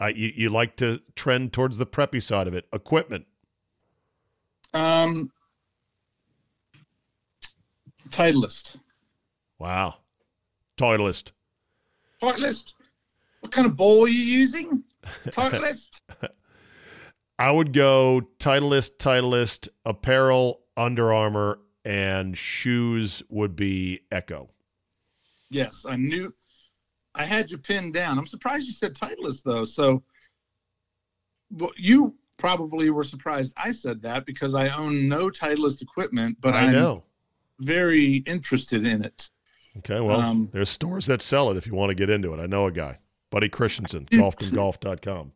Uh, 0.00 0.06
you, 0.14 0.32
you 0.34 0.50
like 0.50 0.76
to 0.76 1.00
trend 1.14 1.52
towards 1.52 1.78
the 1.78 1.86
preppy 1.86 2.22
side 2.22 2.48
of 2.48 2.54
it. 2.54 2.66
Equipment. 2.72 3.24
Um, 4.74 5.30
Titleist. 8.10 8.76
Wow. 9.58 9.96
Titleist. 10.76 11.30
Titleist. 12.22 12.74
What 13.40 13.52
kind 13.52 13.66
of 13.66 13.76
ball 13.76 14.04
are 14.04 14.08
you 14.08 14.20
using? 14.20 14.82
Titleist. 15.28 16.00
I 17.38 17.50
would 17.50 17.72
go 17.72 18.22
Titleist, 18.38 18.96
Titleist, 18.98 19.68
apparel, 19.84 20.60
Under 20.76 21.12
Armour, 21.12 21.58
and 21.84 22.36
shoes 22.36 23.22
would 23.28 23.54
be 23.56 24.00
Ecco. 24.10 24.48
yes, 25.50 25.84
I 25.88 25.96
knew. 25.96 26.34
I 27.14 27.24
had 27.24 27.50
you 27.50 27.58
pinned 27.58 27.94
down. 27.94 28.18
I'm 28.18 28.26
surprised 28.26 28.66
you 28.66 28.72
said 28.72 28.94
Titleist 28.94 29.42
though. 29.44 29.64
So, 29.64 30.02
well, 31.50 31.70
you 31.76 32.14
probably 32.38 32.90
were 32.90 33.04
surprised 33.04 33.54
I 33.56 33.72
said 33.72 34.02
that 34.02 34.26
because 34.26 34.54
I 34.54 34.68
own 34.68 35.08
no 35.08 35.30
Titleist 35.30 35.80
equipment, 35.82 36.36
but 36.40 36.54
I 36.54 36.64
I'm 36.64 36.72
know. 36.72 37.04
very 37.60 38.16
interested 38.26 38.84
in 38.84 39.04
it. 39.04 39.30
Okay. 39.78 40.00
Well, 40.00 40.20
Um, 40.20 40.48
there's 40.52 40.68
stores 40.70 41.06
that 41.06 41.22
sell 41.22 41.50
it 41.50 41.56
if 41.56 41.66
you 41.66 41.74
want 41.74 41.90
to 41.90 41.94
get 41.94 42.10
into 42.10 42.34
it. 42.34 42.40
I 42.40 42.46
know 42.46 42.66
a 42.66 42.70
guy, 42.72 42.98
Buddy 43.36 43.50
Christensen, 43.50 44.06
golfcomgolf.com. 44.12 45.30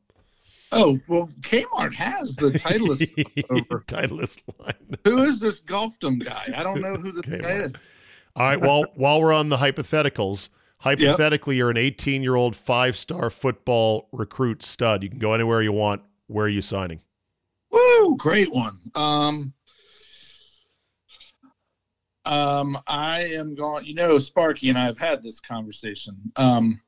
Oh 0.72 0.98
well, 1.06 1.28
Kmart 1.42 1.92
has 1.92 2.34
the 2.36 2.48
Titleist. 2.48 3.44
over. 3.50 3.84
Titleist 3.86 4.40
line. 4.58 4.96
Who 5.04 5.18
is 5.18 5.38
this 5.38 5.60
Golfdom 5.60 6.24
guy? 6.24 6.50
I 6.56 6.62
don't 6.62 6.80
know 6.80 6.94
who 6.94 7.12
this 7.12 7.26
Kmart. 7.26 7.42
guy 7.42 7.50
is. 7.50 7.72
All 8.36 8.46
right. 8.46 8.58
Well, 8.58 8.86
while 8.94 9.20
we're 9.20 9.34
on 9.34 9.50
the 9.50 9.58
hypotheticals, 9.58 10.48
Hypothetically, 10.78 11.56
you're 11.56 11.68
an 11.68 11.76
18 11.76 12.22
year 12.22 12.36
old 12.36 12.56
five 12.56 12.96
star 12.96 13.28
football 13.28 14.08
recruit 14.12 14.62
stud. 14.62 15.02
You 15.02 15.10
can 15.10 15.18
go 15.18 15.34
anywhere 15.34 15.60
you 15.60 15.72
want. 15.72 16.00
Where 16.28 16.46
are 16.46 16.48
you 16.48 16.62
signing? 16.62 17.02
Woo, 17.70 18.16
great 18.16 18.50
one. 18.50 18.78
Um, 18.94 19.52
um, 22.24 22.78
I 22.86 23.24
am 23.24 23.54
going. 23.54 23.84
You 23.84 23.92
know, 23.92 24.18
Sparky 24.18 24.70
and 24.70 24.78
I 24.78 24.86
have 24.86 24.98
had 24.98 25.22
this 25.22 25.38
conversation. 25.38 26.16
Um, 26.36 26.80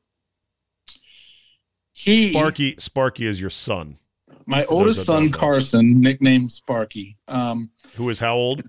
he, 1.92 2.30
Sparky. 2.30 2.74
Sparky 2.78 3.26
is 3.26 3.40
your 3.40 3.50
son, 3.50 3.98
my 4.46 4.64
oldest 4.66 5.04
son. 5.04 5.30
Carson, 5.30 6.00
nicknamed 6.00 6.50
Sparky. 6.50 7.16
Um, 7.28 7.70
who 7.94 8.08
is 8.10 8.18
how 8.18 8.34
old? 8.34 8.68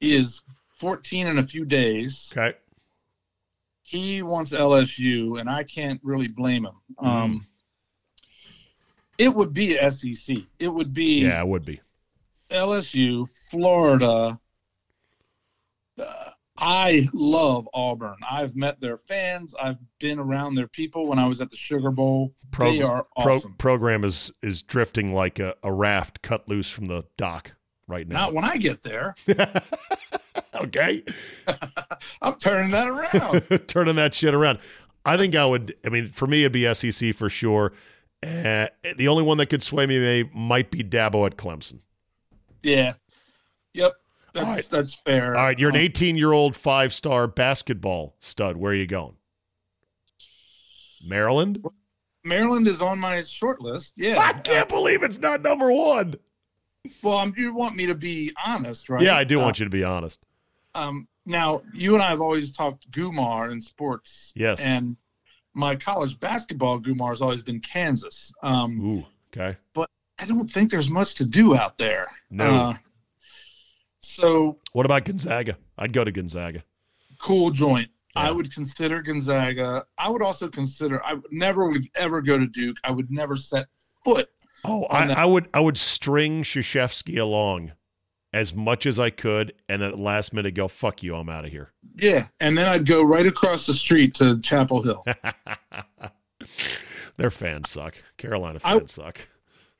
he 0.00 0.14
is 0.14 0.42
14 0.78 1.26
in 1.26 1.38
a 1.38 1.46
few 1.46 1.64
days. 1.64 2.30
Okay. 2.32 2.56
He 3.82 4.22
wants 4.22 4.52
LSU, 4.52 5.40
and 5.40 5.48
I 5.48 5.62
can't 5.62 6.00
really 6.02 6.28
blame 6.28 6.64
him. 6.64 6.80
Mm-hmm. 6.96 7.06
Um, 7.06 7.46
it 9.18 9.34
would 9.34 9.52
be 9.52 9.76
SEC. 9.90 10.38
It 10.58 10.68
would 10.68 10.92
be 10.94 11.22
Yeah, 11.22 11.40
it 11.40 11.46
would 11.46 11.64
be. 11.64 11.80
LSU, 12.50 13.28
Florida. 13.50 14.38
Uh, 15.98 16.30
I 16.56 17.08
love 17.12 17.68
Auburn. 17.74 18.16
I've 18.28 18.54
met 18.54 18.80
their 18.80 18.96
fans. 18.96 19.54
I've 19.60 19.78
been 19.98 20.18
around 20.18 20.54
their 20.54 20.68
people 20.68 21.08
when 21.08 21.18
I 21.18 21.26
was 21.26 21.40
at 21.40 21.50
the 21.50 21.56
Sugar 21.56 21.90
Bowl. 21.90 22.32
Pro- 22.52 22.70
they 22.72 22.80
are 22.80 23.06
pro- 23.18 23.36
awesome. 23.36 23.54
program 23.54 24.04
is 24.04 24.30
is 24.42 24.62
drifting 24.62 25.12
like 25.12 25.38
a, 25.40 25.56
a 25.64 25.72
raft 25.72 26.22
cut 26.22 26.48
loose 26.48 26.70
from 26.70 26.86
the 26.86 27.04
dock 27.16 27.52
right 27.88 28.06
now. 28.06 28.16
Not 28.16 28.34
when 28.34 28.44
I 28.44 28.56
get 28.56 28.82
there. 28.82 29.16
okay. 30.54 31.02
I'm 32.22 32.38
turning 32.38 32.70
that 32.70 32.88
around. 32.88 33.66
turning 33.68 33.96
that 33.96 34.14
shit 34.14 34.34
around. 34.34 34.60
I 35.04 35.16
think 35.16 35.34
I 35.34 35.44
would. 35.44 35.74
I 35.84 35.88
mean, 35.88 36.10
for 36.12 36.26
me, 36.28 36.44
it'd 36.44 36.52
be 36.52 36.72
SEC 36.72 37.14
for 37.14 37.28
sure. 37.28 37.72
Uh, 38.22 38.68
the 38.96 39.08
only 39.08 39.22
one 39.22 39.36
that 39.38 39.46
could 39.46 39.62
sway 39.62 39.86
me 39.86 39.98
may, 39.98 40.30
might 40.32 40.70
be 40.70 40.82
Dabo 40.82 41.26
at 41.26 41.36
Clemson. 41.36 41.80
yeah. 42.62 42.94
Yep. 43.74 43.92
That's, 44.34 44.46
right. 44.46 44.68
that's 44.70 44.94
fair. 45.06 45.36
All 45.36 45.44
right, 45.44 45.58
you're 45.58 45.70
an 45.70 45.76
Um, 45.76 45.82
18 45.82 46.16
year 46.16 46.32
old 46.32 46.56
five 46.56 46.92
star 46.92 47.26
basketball 47.26 48.16
stud. 48.20 48.56
Where 48.56 48.72
are 48.72 48.74
you 48.74 48.86
going? 48.86 49.14
Maryland? 51.04 51.64
Maryland 52.24 52.66
is 52.66 52.80
on 52.80 52.98
my 52.98 53.20
short 53.22 53.60
list. 53.60 53.92
Yeah. 53.96 54.18
I 54.18 54.32
can't 54.32 54.68
believe 54.68 55.02
it's 55.02 55.18
not 55.18 55.42
number 55.42 55.70
one. 55.70 56.16
Well, 57.02 57.18
um, 57.18 57.34
you 57.36 57.54
want 57.54 57.76
me 57.76 57.86
to 57.86 57.94
be 57.94 58.32
honest, 58.44 58.88
right? 58.88 59.02
Yeah, 59.02 59.16
I 59.16 59.24
do 59.24 59.40
Uh, 59.40 59.44
want 59.44 59.58
you 59.58 59.64
to 59.64 59.70
be 59.70 59.84
honest. 59.84 60.20
Um, 60.74 61.06
now, 61.26 61.62
you 61.72 61.94
and 61.94 62.02
I 62.02 62.08
have 62.08 62.20
always 62.20 62.52
talked 62.52 62.90
Gumar 62.90 63.52
in 63.52 63.60
sports. 63.60 64.32
Yes. 64.34 64.60
And 64.60 64.96
my 65.54 65.76
college 65.76 66.18
basketball 66.18 66.80
Gumar 66.80 67.10
has 67.10 67.22
always 67.22 67.42
been 67.42 67.60
Kansas. 67.60 68.32
Um, 68.42 68.80
Ooh, 68.80 69.04
okay. 69.32 69.56
But 69.72 69.88
I 70.18 70.26
don't 70.26 70.50
think 70.50 70.70
there's 70.70 70.90
much 70.90 71.14
to 71.16 71.24
do 71.24 71.54
out 71.56 71.78
there. 71.78 72.08
No. 72.30 72.44
Uh, 72.44 72.74
so 74.06 74.58
What 74.72 74.86
about 74.86 75.04
Gonzaga? 75.04 75.56
I'd 75.78 75.92
go 75.92 76.04
to 76.04 76.12
Gonzaga. 76.12 76.62
cool 77.20 77.50
joint. 77.50 77.88
I 78.16 78.30
would 78.30 78.52
consider 78.54 79.02
Gonzaga. 79.02 79.84
I 79.98 80.08
would 80.08 80.22
also 80.22 80.48
consider. 80.48 81.02
I 81.04 81.14
would 81.14 81.32
never 81.32 81.68
would 81.68 81.88
ever 81.96 82.20
go 82.22 82.38
to 82.38 82.46
Duke. 82.46 82.76
I 82.84 82.92
would 82.92 83.10
never 83.10 83.34
set 83.34 83.66
foot. 84.04 84.28
Oh, 84.64 84.84
I, 84.84 85.12
I 85.12 85.24
would 85.24 85.48
I 85.52 85.58
would 85.58 85.76
string 85.76 86.44
Krzyzewski 86.44 87.18
along 87.18 87.72
as 88.32 88.54
much 88.54 88.86
as 88.86 88.98
I 89.00 89.10
could, 89.10 89.52
and 89.68 89.82
at 89.82 89.90
the 89.92 89.96
last 90.00 90.32
minute 90.32 90.54
go, 90.54 90.68
"Fuck 90.68 91.02
you, 91.02 91.16
I'm 91.16 91.28
out 91.28 91.44
of 91.44 91.50
here." 91.50 91.72
Yeah, 91.96 92.28
and 92.38 92.56
then 92.56 92.66
I'd 92.66 92.86
go 92.86 93.02
right 93.02 93.26
across 93.26 93.66
the 93.66 93.74
street 93.74 94.14
to 94.14 94.38
Chapel 94.42 94.80
Hill. 94.82 95.04
Their 97.16 97.30
fans 97.30 97.70
suck. 97.70 97.94
Carolina 98.16 98.58
I- 98.64 98.78
fans 98.78 98.92
suck. 98.92 99.26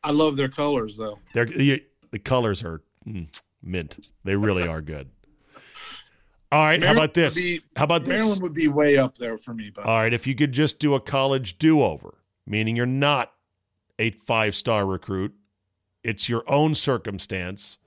I 0.03 0.11
love 0.11 0.37
their 0.37 0.49
colors 0.51 0.97
though. 0.99 1.19
They're 1.33 1.47
you, 1.49 1.81
the 2.11 2.19
colors 2.19 2.63
are 2.63 2.83
mm, 3.09 3.27
mint. 3.65 4.09
They 4.25 4.37
really 4.37 4.67
are 4.67 4.81
good. 4.81 5.11
All 6.53 6.65
right, 6.65 6.83
how 6.83 6.93
about 6.93 7.15
this? 7.15 7.35
be- 7.35 7.63
how 7.75 7.85
about 7.85 8.05
this? 8.05 8.21
Maryland 8.21 8.43
would 8.43 8.55
be 8.55 8.69
way 8.69 8.97
up 8.97 9.19
there 9.19 9.37
for 9.37 9.53
me, 9.53 9.71
but 9.75 9.87
All 9.87 9.97
right, 9.97 10.13
if 10.13 10.27
you 10.27 10.37
could 10.37 10.53
just 10.53 10.79
do 10.79 10.95
a 10.95 11.01
college 11.01 11.59
do-over, 11.59 12.19
meaning 12.47 12.77
you're 12.77 12.87
not 12.87 13.33
a 13.99 14.11
five-star 14.11 14.87
recruit, 14.87 15.35
it's 16.05 16.29
your 16.29 16.45
own 16.47 16.75
circumstance. 16.77 17.79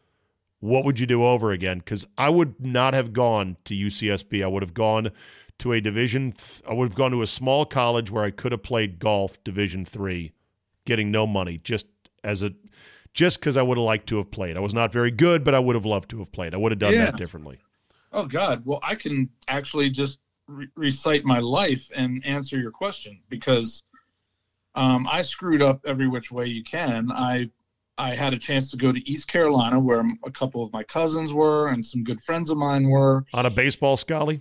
What 0.59 0.83
would 0.83 0.99
you 0.99 1.05
do 1.05 1.23
over 1.23 1.51
again? 1.51 1.79
Because 1.79 2.07
I 2.17 2.29
would 2.29 2.59
not 2.59 2.93
have 2.93 3.13
gone 3.13 3.57
to 3.65 3.75
UCSB. 3.75 4.43
I 4.43 4.47
would 4.47 4.63
have 4.63 4.73
gone 4.73 5.11
to 5.59 5.71
a 5.71 5.79
division. 5.79 6.31
Th- 6.33 6.61
I 6.67 6.73
would 6.73 6.89
have 6.89 6.95
gone 6.95 7.11
to 7.11 7.21
a 7.21 7.27
small 7.27 7.65
college 7.65 8.11
where 8.11 8.23
I 8.23 8.31
could 8.31 8.51
have 8.51 8.63
played 8.63 8.99
golf, 8.99 9.41
Division 9.43 9.85
three, 9.85 10.33
getting 10.85 11.11
no 11.11 11.27
money, 11.27 11.59
just 11.63 11.87
as 12.23 12.41
a, 12.41 12.51
just 13.13 13.39
because 13.39 13.57
I 13.57 13.61
would 13.61 13.77
have 13.77 13.85
liked 13.85 14.07
to 14.09 14.17
have 14.17 14.31
played. 14.31 14.57
I 14.57 14.59
was 14.59 14.73
not 14.73 14.91
very 14.91 15.11
good, 15.11 15.43
but 15.43 15.53
I 15.55 15.59
would 15.59 15.75
have 15.75 15.85
loved 15.85 16.09
to 16.11 16.19
have 16.19 16.31
played. 16.31 16.53
I 16.53 16.57
would 16.57 16.71
have 16.71 16.79
done 16.79 16.93
Yeah. 16.93 17.05
that 17.05 17.17
differently. 17.17 17.59
oh 18.13 18.25
god, 18.25 18.63
well 18.65 18.79
I 18.83 18.95
can 18.95 19.29
actually 19.47 19.89
just 19.89 20.19
re- 20.47 20.67
recite 20.75 21.25
my 21.25 21.39
life 21.39 21.89
and 21.95 22.25
answer 22.25 22.57
your 22.57 22.71
question 22.71 23.19
because 23.29 23.83
um, 24.75 25.07
I 25.09 25.21
screwed 25.23 25.61
up 25.61 25.81
every 25.85 26.07
which 26.07 26.31
way 26.31 26.45
you 26.47 26.63
can. 26.63 27.11
I 27.11 27.49
I 27.97 28.15
had 28.15 28.33
a 28.33 28.37
chance 28.37 28.69
to 28.71 28.77
go 28.77 28.91
to 28.91 29.09
East 29.09 29.27
Carolina 29.27 29.79
where 29.79 30.03
a 30.23 30.31
couple 30.31 30.63
of 30.63 30.71
my 30.71 30.83
cousins 30.83 31.33
were 31.33 31.67
and 31.69 31.83
some 31.85 32.03
good 32.03 32.21
friends 32.21 32.51
of 32.51 32.57
mine 32.57 32.87
were. 32.89 33.25
On 33.33 33.45
a 33.47 33.49
baseball 33.49 33.97
scully, 33.97 34.39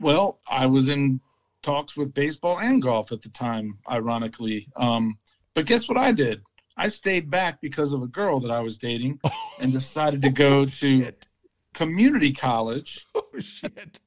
Well, 0.00 0.40
I 0.48 0.64
was 0.66 0.88
in 0.88 1.20
talks 1.62 1.96
with 1.98 2.14
baseball 2.14 2.58
and 2.60 2.80
golf 2.82 3.12
at 3.12 3.20
the 3.22 3.28
time, 3.28 3.78
ironically. 3.90 4.66
Um, 4.76 5.18
but 5.54 5.66
guess 5.66 5.86
what 5.88 5.98
I 5.98 6.12
did? 6.12 6.42
I 6.76 6.88
stayed 6.88 7.30
back 7.30 7.60
because 7.60 7.92
of 7.92 8.02
a 8.02 8.06
girl 8.06 8.40
that 8.40 8.50
I 8.50 8.60
was 8.60 8.78
dating 8.78 9.20
and 9.58 9.72
decided 9.72 10.22
to 10.22 10.30
go 10.30 10.64
to 10.64 10.70
shit. 10.70 11.26
community 11.74 12.32
college, 12.32 13.06
Oh 13.14 13.24
shit. 13.38 13.98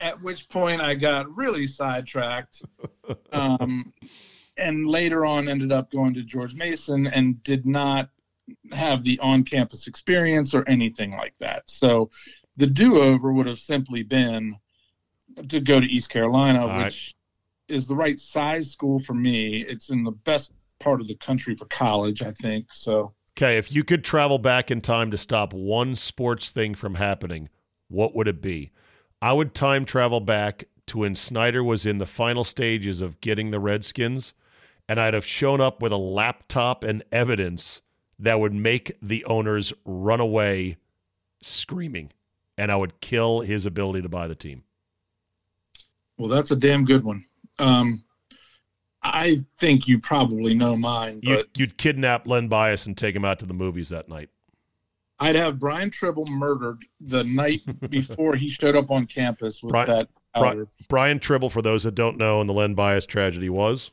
at 0.00 0.20
which 0.22 0.48
point 0.48 0.80
I 0.80 0.94
got 0.94 1.34
really 1.36 1.66
sidetracked. 1.66 2.62
Um, 3.32 3.92
and 4.56 4.86
later 4.86 5.26
on 5.26 5.48
ended 5.48 5.72
up 5.72 5.90
going 5.90 6.14
to 6.14 6.22
George 6.22 6.54
Mason 6.54 7.06
and 7.06 7.42
did 7.42 7.66
not 7.66 8.08
have 8.72 9.02
the 9.04 9.18
on 9.20 9.44
campus 9.44 9.86
experience 9.86 10.54
or 10.54 10.66
anything 10.68 11.10
like 11.12 11.34
that. 11.40 11.64
So 11.68 12.10
the 12.56 12.66
do 12.66 12.98
over 13.00 13.32
would 13.32 13.46
have 13.46 13.58
simply 13.58 14.02
been 14.02 14.56
to 15.48 15.60
go 15.60 15.80
to 15.80 15.86
East 15.86 16.08
Carolina, 16.08 16.62
All 16.62 16.68
right. 16.68 16.84
which 16.86 17.14
is 17.68 17.86
the 17.86 17.94
right 17.96 18.18
size 18.18 18.70
school 18.70 19.00
for 19.00 19.12
me. 19.14 19.62
It's 19.68 19.90
in 19.90 20.04
the 20.04 20.12
best 20.12 20.52
part 20.78 21.00
of 21.00 21.08
the 21.08 21.16
country 21.16 21.54
for 21.56 21.66
college, 21.66 22.22
I 22.22 22.32
think. 22.32 22.66
So 22.72 23.14
Okay, 23.36 23.58
if 23.58 23.70
you 23.70 23.84
could 23.84 24.02
travel 24.02 24.38
back 24.38 24.70
in 24.70 24.80
time 24.80 25.10
to 25.10 25.18
stop 25.18 25.52
one 25.52 25.94
sports 25.94 26.50
thing 26.50 26.74
from 26.74 26.94
happening, 26.94 27.50
what 27.88 28.14
would 28.14 28.28
it 28.28 28.40
be? 28.40 28.70
I 29.20 29.34
would 29.34 29.54
time 29.54 29.84
travel 29.84 30.20
back 30.20 30.64
to 30.86 30.98
when 30.98 31.14
Snyder 31.14 31.62
was 31.62 31.84
in 31.84 31.98
the 31.98 32.06
final 32.06 32.44
stages 32.44 33.00
of 33.02 33.20
getting 33.20 33.50
the 33.50 33.60
Redskins, 33.60 34.32
and 34.88 34.98
I'd 35.00 35.14
have 35.14 35.26
shown 35.26 35.60
up 35.60 35.82
with 35.82 35.92
a 35.92 35.96
laptop 35.98 36.82
and 36.82 37.02
evidence 37.12 37.82
that 38.18 38.40
would 38.40 38.54
make 38.54 38.96
the 39.02 39.24
owners 39.26 39.72
run 39.84 40.20
away 40.20 40.78
screaming, 41.42 42.12
and 42.56 42.72
I 42.72 42.76
would 42.76 43.00
kill 43.00 43.40
his 43.40 43.66
ability 43.66 44.00
to 44.02 44.08
buy 44.08 44.28
the 44.28 44.34
team. 44.34 44.62
well 46.18 46.28
that's 46.28 46.50
a 46.50 46.56
damn 46.56 46.84
good 46.84 47.04
one. 47.04 47.24
Um 47.58 48.02
I 49.14 49.44
think 49.58 49.86
you 49.88 49.98
probably 49.98 50.54
know 50.54 50.76
mine, 50.76 51.20
but 51.22 51.30
You'd, 51.30 51.48
you'd 51.56 51.76
kidnap 51.78 52.26
Len 52.26 52.48
Bias 52.48 52.86
and 52.86 52.96
take 52.96 53.14
him 53.14 53.24
out 53.24 53.38
to 53.40 53.46
the 53.46 53.54
movies 53.54 53.88
that 53.90 54.08
night. 54.08 54.30
I'd 55.18 55.36
have 55.36 55.58
Brian 55.58 55.90
Tribble 55.90 56.26
murdered 56.26 56.84
the 57.00 57.24
night 57.24 57.62
before 57.90 58.34
he 58.36 58.48
showed 58.48 58.76
up 58.76 58.90
on 58.90 59.06
campus 59.06 59.62
with 59.62 59.70
Brian- 59.70 59.88
that 59.88 60.08
Bri- 60.38 60.66
Brian 60.88 61.18
Tribble, 61.18 61.48
for 61.48 61.62
those 61.62 61.84
that 61.84 61.94
don't 61.94 62.18
know, 62.18 62.40
in 62.40 62.46
the 62.46 62.52
Len 62.52 62.74
Bias 62.74 63.06
tragedy 63.06 63.48
was. 63.48 63.90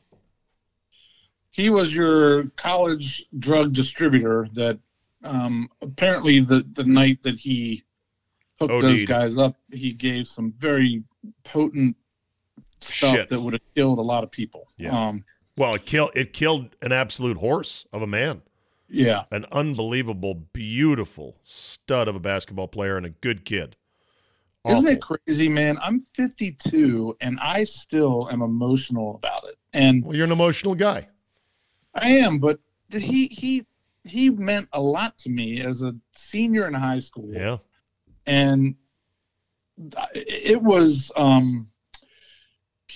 He 1.50 1.70
was 1.70 1.94
your 1.94 2.44
college 2.56 3.24
drug 3.38 3.72
distributor 3.72 4.46
that 4.54 4.78
um, 5.22 5.68
apparently 5.80 6.40
the, 6.40 6.66
the 6.74 6.84
night 6.84 7.22
that 7.22 7.36
he 7.36 7.84
hooked 8.58 8.72
those 8.72 9.00
OD'd. 9.02 9.08
guys 9.08 9.38
up, 9.38 9.56
he 9.72 9.92
gave 9.92 10.26
some 10.26 10.52
very 10.58 11.02
potent 11.44 11.96
stuff 12.84 13.14
Shit. 13.16 13.28
that 13.28 13.40
would 13.40 13.52
have 13.54 13.62
killed 13.74 13.98
a 13.98 14.02
lot 14.02 14.24
of 14.24 14.30
people. 14.30 14.68
Yeah. 14.76 14.90
Um, 15.08 15.24
Well, 15.56 15.74
it 15.74 15.86
killed 15.86 16.10
it 16.14 16.32
killed 16.32 16.74
an 16.82 16.92
absolute 16.92 17.36
horse 17.38 17.86
of 17.92 18.02
a 18.02 18.06
man, 18.06 18.42
yeah. 18.88 19.24
an 19.30 19.46
unbelievable, 19.52 20.34
beautiful 20.52 21.36
stud 21.42 22.08
of 22.08 22.16
a 22.16 22.20
basketball 22.20 22.68
player 22.68 22.96
and 22.96 23.06
a 23.06 23.10
good 23.10 23.44
kid. 23.44 23.76
Isn't 24.66 24.88
it 24.88 25.02
crazy, 25.02 25.48
man? 25.48 25.76
I'm 25.82 26.06
52 26.14 27.16
and 27.20 27.38
I 27.38 27.64
still 27.64 28.28
am 28.32 28.40
emotional 28.40 29.16
about 29.16 29.44
it. 29.44 29.56
And 29.74 30.02
Well, 30.02 30.16
you're 30.16 30.24
an 30.24 30.32
emotional 30.32 30.74
guy. 30.74 31.06
I 31.94 32.08
am, 32.12 32.38
but 32.38 32.58
he 32.90 33.26
he 33.26 33.66
he 34.04 34.30
meant 34.30 34.68
a 34.72 34.80
lot 34.80 35.18
to 35.18 35.28
me 35.30 35.60
as 35.60 35.82
a 35.82 35.94
senior 36.16 36.66
in 36.66 36.74
high 36.74 36.98
school. 36.98 37.28
Yeah. 37.32 37.58
and 38.26 38.74
it 40.14 40.62
was 40.62 41.10
um 41.16 41.68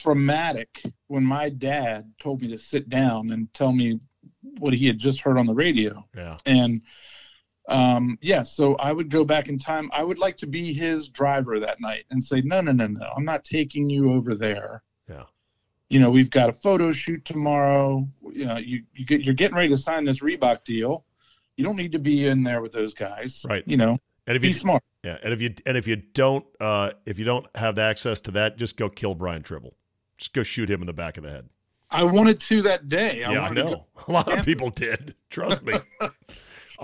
traumatic 0.02 0.82
when 1.08 1.24
my 1.24 1.48
dad 1.48 2.12
told 2.20 2.40
me 2.42 2.48
to 2.48 2.58
sit 2.58 2.88
down 2.88 3.30
and 3.32 3.52
tell 3.54 3.72
me 3.72 3.98
what 4.58 4.72
he 4.74 4.86
had 4.86 4.98
just 4.98 5.20
heard 5.20 5.38
on 5.38 5.46
the 5.46 5.54
radio. 5.54 6.02
Yeah. 6.16 6.38
And 6.46 6.82
um, 7.68 8.16
yeah, 8.22 8.42
so 8.44 8.76
I 8.76 8.92
would 8.92 9.10
go 9.10 9.24
back 9.24 9.48
in 9.48 9.58
time. 9.58 9.90
I 9.92 10.02
would 10.02 10.18
like 10.18 10.36
to 10.38 10.46
be 10.46 10.72
his 10.72 11.08
driver 11.08 11.60
that 11.60 11.80
night 11.80 12.04
and 12.10 12.22
say, 12.22 12.40
no, 12.40 12.60
no, 12.60 12.72
no, 12.72 12.86
no, 12.86 13.10
I'm 13.16 13.24
not 13.24 13.44
taking 13.44 13.90
you 13.90 14.12
over 14.12 14.34
there. 14.34 14.82
Yeah. 15.08 15.24
You 15.90 16.00
know, 16.00 16.10
we've 16.10 16.30
got 16.30 16.48
a 16.48 16.52
photo 16.52 16.92
shoot 16.92 17.24
tomorrow. 17.24 18.06
You 18.32 18.46
know, 18.46 18.56
you, 18.56 18.82
you 18.94 19.04
get, 19.04 19.22
you're 19.22 19.34
getting 19.34 19.56
ready 19.56 19.68
to 19.68 19.76
sign 19.76 20.04
this 20.04 20.20
Reebok 20.20 20.64
deal. 20.64 21.04
You 21.56 21.64
don't 21.64 21.76
need 21.76 21.92
to 21.92 21.98
be 21.98 22.26
in 22.26 22.42
there 22.42 22.62
with 22.62 22.72
those 22.72 22.94
guys. 22.94 23.44
Right. 23.48 23.64
You 23.66 23.76
know, 23.76 23.98
And 24.26 24.36
if 24.36 24.42
be 24.42 24.48
you 24.48 24.54
smart. 24.54 24.82
yeah, 25.02 25.18
and 25.22 25.32
if 25.32 25.40
you 25.40 25.54
and 25.66 25.76
if 25.76 25.86
you 25.88 25.96
don't 25.96 26.44
uh 26.60 26.92
if 27.04 27.18
you 27.18 27.24
don't 27.24 27.46
have 27.56 27.74
the 27.74 27.82
access 27.82 28.20
to 28.20 28.30
that, 28.32 28.56
just 28.58 28.76
go 28.76 28.88
kill 28.88 29.14
Brian 29.14 29.42
Tribble. 29.42 29.74
Just 30.18 30.32
go 30.32 30.42
shoot 30.42 30.68
him 30.68 30.82
in 30.82 30.86
the 30.86 30.92
back 30.92 31.16
of 31.16 31.22
the 31.22 31.30
head. 31.30 31.48
I 31.90 32.04
wanted 32.04 32.40
to 32.40 32.62
that 32.62 32.88
day. 32.88 33.20
yeah, 33.20 33.30
I 33.30 33.38
wanted 33.40 33.62
to 33.62 33.70
know. 33.70 33.86
A 34.08 34.12
lot 34.12 34.38
of 34.38 34.44
people 34.44 34.70
did. 34.70 35.14
Trust 35.30 35.62
me. 35.62 35.74
All 36.00 36.10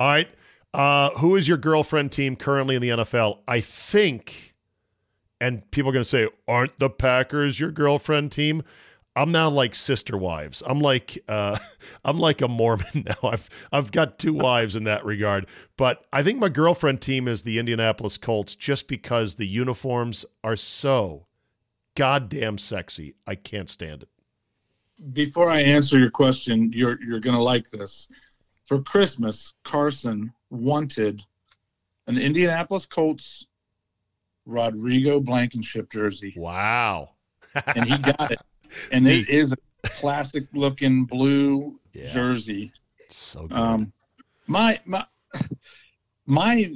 right. 0.07 0.29
Uh, 0.73 1.11
who 1.11 1.37
is 1.37 1.47
your 1.47 1.59
girlfriend 1.59 2.11
team 2.11 2.37
currently 2.37 2.75
in 2.75 2.83
the 2.83 2.89
NFL? 2.89 3.41
I 3.47 3.61
think, 3.61 4.55
and 5.41 5.69
people 5.71 5.91
are 5.91 5.93
going 5.93 6.03
to 6.03 6.09
say, 6.09 6.29
aren't 6.49 6.79
the 6.79 6.91
Packers 6.91 7.61
your 7.61 7.71
girlfriend 7.71 8.33
team? 8.33 8.63
I'm 9.17 9.31
now 9.31 9.49
like 9.49 9.77
sister 9.77 10.17
wives. 10.17 10.63
I'm 10.67 10.81
like 10.81 11.19
uh, 11.29 11.59
I'm 12.05 12.19
like 12.19 12.41
a 12.41 12.49
Mormon 12.49 13.05
now. 13.07 13.29
I've 13.29 13.49
I've 13.71 13.93
got 13.93 14.19
two 14.19 14.35
wives 14.35 14.75
in 14.75 14.85
that 14.85 15.05
regard. 15.05 15.47
But 15.77 16.05
I 16.13 16.23
think 16.25 16.41
my 16.41 16.49
girlfriend 16.49 17.01
team 17.01 17.29
is 17.29 17.43
the 17.43 17.59
Indianapolis 17.59 18.19
Colts 18.19 18.57
just 18.57 18.89
because 18.89 19.37
the 19.37 19.47
uniforms 19.47 20.25
are 20.43 20.57
so 20.57 21.27
goddamn 21.97 22.59
sexy. 22.59 23.15
I 23.27 23.35
can't 23.35 23.69
stand 23.71 24.03
it. 24.03 24.09
before 25.13 25.51
I 25.51 25.61
answer 25.61 25.99
your 25.99 26.11
question, 26.11 26.71
you're 26.75 27.03
you're 27.03 27.21
gonna 27.21 27.43
like 27.43 27.71
this. 27.71 28.09
For 28.67 28.81
Christmas, 28.83 29.53
Carson 29.65 30.33
wanted 30.51 31.23
an 32.07 32.17
Indianapolis 32.19 32.87
Colts 32.87 33.47
Rodrigo 34.47 35.21
Blankenship 35.21 35.91
jersey, 35.91 36.33
Wow. 36.37 37.11
and 37.77 37.87
he 37.87 37.99
got 37.99 38.31
it. 38.31 38.41
And 38.91 39.07
it 39.07 39.29
is 39.29 39.53
a 39.53 39.57
classic 39.89 40.45
looking 40.53 41.05
blue 41.05 41.79
Yeah. 41.93 42.13
jersey. 42.13 42.73
So 43.09 43.47
good. 43.47 43.57
Um, 43.57 43.93
my 44.49 44.81
my 44.85 45.07
my 46.27 46.73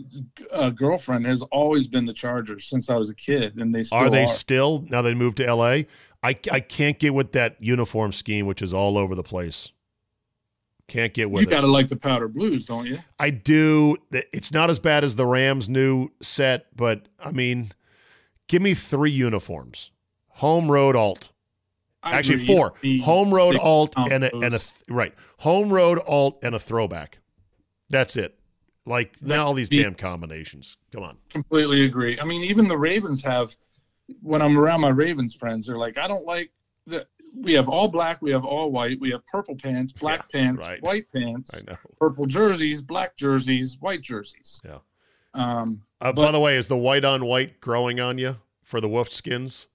uh, 0.52 0.70
girlfriend 0.70 1.26
has 1.26 1.42
always 1.42 1.86
been 1.86 2.04
the 2.04 2.12
Chargers 2.12 2.68
since 2.68 2.90
I 2.90 2.96
was 2.96 3.10
a 3.10 3.14
kid, 3.14 3.56
and 3.56 3.74
they 3.74 3.82
still 3.82 3.98
are 3.98 4.10
they 4.10 4.24
are. 4.24 4.28
still 4.28 4.84
now 4.88 5.02
they 5.02 5.14
moved 5.14 5.38
to 5.38 5.52
LA? 5.54 5.82
I, 6.22 6.34
I 6.50 6.60
can't 6.60 6.98
get 6.98 7.14
with 7.14 7.32
that 7.32 7.56
uniform 7.60 8.12
scheme, 8.12 8.46
which 8.46 8.60
is 8.60 8.74
all 8.74 8.98
over 8.98 9.14
the 9.14 9.22
place. 9.22 9.70
Can't 10.88 11.12
get 11.12 11.30
with 11.30 11.42
you 11.42 11.50
got 11.50 11.60
to 11.60 11.66
like 11.66 11.88
the 11.88 11.96
powder 11.96 12.28
blues, 12.28 12.64
don't 12.64 12.86
you? 12.86 12.98
I 13.18 13.28
do. 13.30 13.96
It's 14.10 14.52
not 14.52 14.70
as 14.70 14.78
bad 14.78 15.04
as 15.04 15.16
the 15.16 15.26
Rams' 15.26 15.68
new 15.68 16.08
set, 16.22 16.74
but 16.74 17.08
I 17.22 17.30
mean, 17.30 17.72
give 18.48 18.62
me 18.62 18.72
three 18.72 19.10
uniforms: 19.10 19.90
home, 20.28 20.70
road, 20.70 20.96
alt. 20.96 21.28
I 22.02 22.16
Actually, 22.16 22.36
agree. 22.36 22.46
four: 22.46 22.74
The 22.80 22.98
home, 23.00 23.34
road, 23.34 23.56
alt, 23.56 23.92
and 23.96 24.24
a, 24.24 24.34
and 24.36 24.54
a 24.54 24.60
right 24.88 25.12
home, 25.40 25.68
road, 25.70 25.98
alt, 26.06 26.38
and 26.42 26.54
a 26.54 26.58
throwback. 26.58 27.18
That's 27.90 28.16
it. 28.16 28.37
Like 28.88 29.20
now, 29.22 29.46
all 29.46 29.54
these 29.54 29.68
damn 29.68 29.94
combinations. 29.94 30.76
Come 30.92 31.02
on. 31.02 31.16
completely 31.28 31.84
agree. 31.84 32.18
I 32.20 32.24
mean, 32.24 32.42
even 32.44 32.66
the 32.68 32.78
Ravens 32.78 33.22
have. 33.24 33.54
When 34.22 34.40
I'm 34.40 34.58
around 34.58 34.80
my 34.80 34.88
Ravens 34.88 35.34
friends, 35.34 35.66
they're 35.66 35.76
like, 35.76 35.98
I 35.98 36.08
don't 36.08 36.24
like 36.24 36.50
the. 36.86 37.06
We 37.36 37.52
have 37.52 37.68
all 37.68 37.88
black, 37.88 38.22
we 38.22 38.30
have 38.30 38.46
all 38.46 38.72
white, 38.72 38.98
we 38.98 39.10
have 39.10 39.24
purple 39.26 39.54
pants, 39.54 39.92
black 39.92 40.24
Yeah, 40.32 40.40
pants, 40.40 40.64
right. 40.64 40.82
white 40.82 41.06
pants, 41.12 41.50
I 41.54 41.60
know. 41.70 41.76
purple 42.00 42.24
jerseys, 42.24 42.80
black 42.80 43.16
jerseys, 43.18 43.76
white 43.80 44.00
jerseys. 44.00 44.62
Yeah. 44.64 44.78
Um, 45.34 45.82
Uh, 46.00 46.10
by 46.12 46.32
the 46.32 46.40
way, 46.40 46.56
is 46.56 46.68
the 46.68 46.76
white 46.78 47.04
on 47.04 47.26
white 47.26 47.60
growing 47.60 48.00
on 48.00 48.16
you 48.16 48.38
for 48.62 48.80
the 48.80 48.88
Wolf 48.88 49.12
skins? 49.12 49.68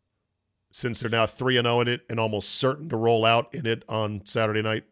Since 0.72 1.02
they're 1.02 1.12
now 1.12 1.28
three 1.28 1.58
and 1.58 1.68
zero 1.68 1.82
in 1.82 1.88
it, 1.88 2.02
and 2.10 2.20
almost 2.20 2.50
certain 2.56 2.90
to 2.90 2.98
roll 2.98 3.24
out 3.24 3.54
in 3.54 3.68
it 3.68 3.84
on 3.88 4.26
Saturday 4.26 4.64
night. 4.64 4.86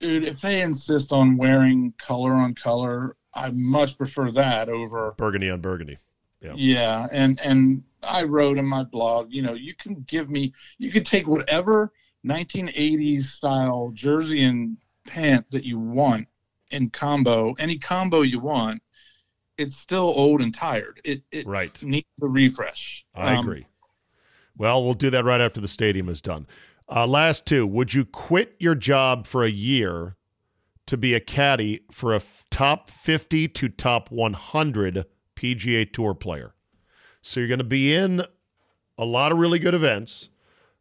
Dude, 0.00 0.24
if 0.24 0.40
they 0.40 0.62
insist 0.62 1.12
on 1.12 1.36
wearing 1.36 1.92
color 1.98 2.32
on 2.32 2.54
color, 2.54 3.16
I 3.34 3.50
much 3.50 3.96
prefer 3.96 4.30
that 4.32 4.68
over. 4.68 5.14
Burgundy 5.16 5.50
on 5.50 5.60
burgundy. 5.60 5.98
Yeah. 6.40 6.54
Yeah, 6.56 7.06
and 7.12 7.38
and 7.40 7.82
I 8.02 8.22
wrote 8.24 8.58
in 8.58 8.64
my 8.64 8.82
blog, 8.84 9.28
you 9.30 9.42
know, 9.42 9.54
you 9.54 9.74
can 9.74 10.04
give 10.08 10.30
me, 10.30 10.52
you 10.78 10.90
can 10.90 11.04
take 11.04 11.26
whatever 11.26 11.92
1980s 12.26 13.24
style 13.24 13.90
jersey 13.94 14.42
and 14.44 14.76
pant 15.06 15.46
that 15.50 15.64
you 15.64 15.78
want 15.78 16.26
in 16.70 16.90
combo, 16.90 17.54
any 17.58 17.78
combo 17.78 18.22
you 18.22 18.40
want. 18.40 18.82
It's 19.58 19.76
still 19.76 20.12
old 20.16 20.40
and 20.40 20.54
tired. 20.54 21.00
It 21.04 21.22
it 21.30 21.46
Right. 21.46 21.82
needs 21.82 22.06
a 22.22 22.26
refresh. 22.26 23.04
I 23.14 23.34
Um, 23.34 23.44
agree. 23.44 23.66
Well, 24.56 24.82
we'll 24.84 24.94
do 24.94 25.10
that 25.10 25.24
right 25.24 25.40
after 25.40 25.60
the 25.60 25.68
stadium 25.68 26.08
is 26.08 26.20
done. 26.20 26.46
Uh, 26.90 27.06
last 27.06 27.46
two. 27.46 27.66
Would 27.66 27.94
you 27.94 28.04
quit 28.04 28.56
your 28.58 28.74
job 28.74 29.26
for 29.26 29.44
a 29.44 29.50
year 29.50 30.16
to 30.86 30.96
be 30.96 31.14
a 31.14 31.20
caddy 31.20 31.80
for 31.92 32.12
a 32.12 32.16
f- 32.16 32.44
top 32.50 32.90
50 32.90 33.46
to 33.48 33.68
top 33.68 34.10
100 34.10 35.06
PGA 35.36 35.92
Tour 35.92 36.14
player? 36.14 36.54
So 37.22 37.38
you're 37.38 37.48
going 37.48 37.58
to 37.58 37.64
be 37.64 37.94
in 37.94 38.24
a 38.98 39.04
lot 39.04 39.30
of 39.30 39.38
really 39.38 39.58
good 39.58 39.74
events, 39.74 40.30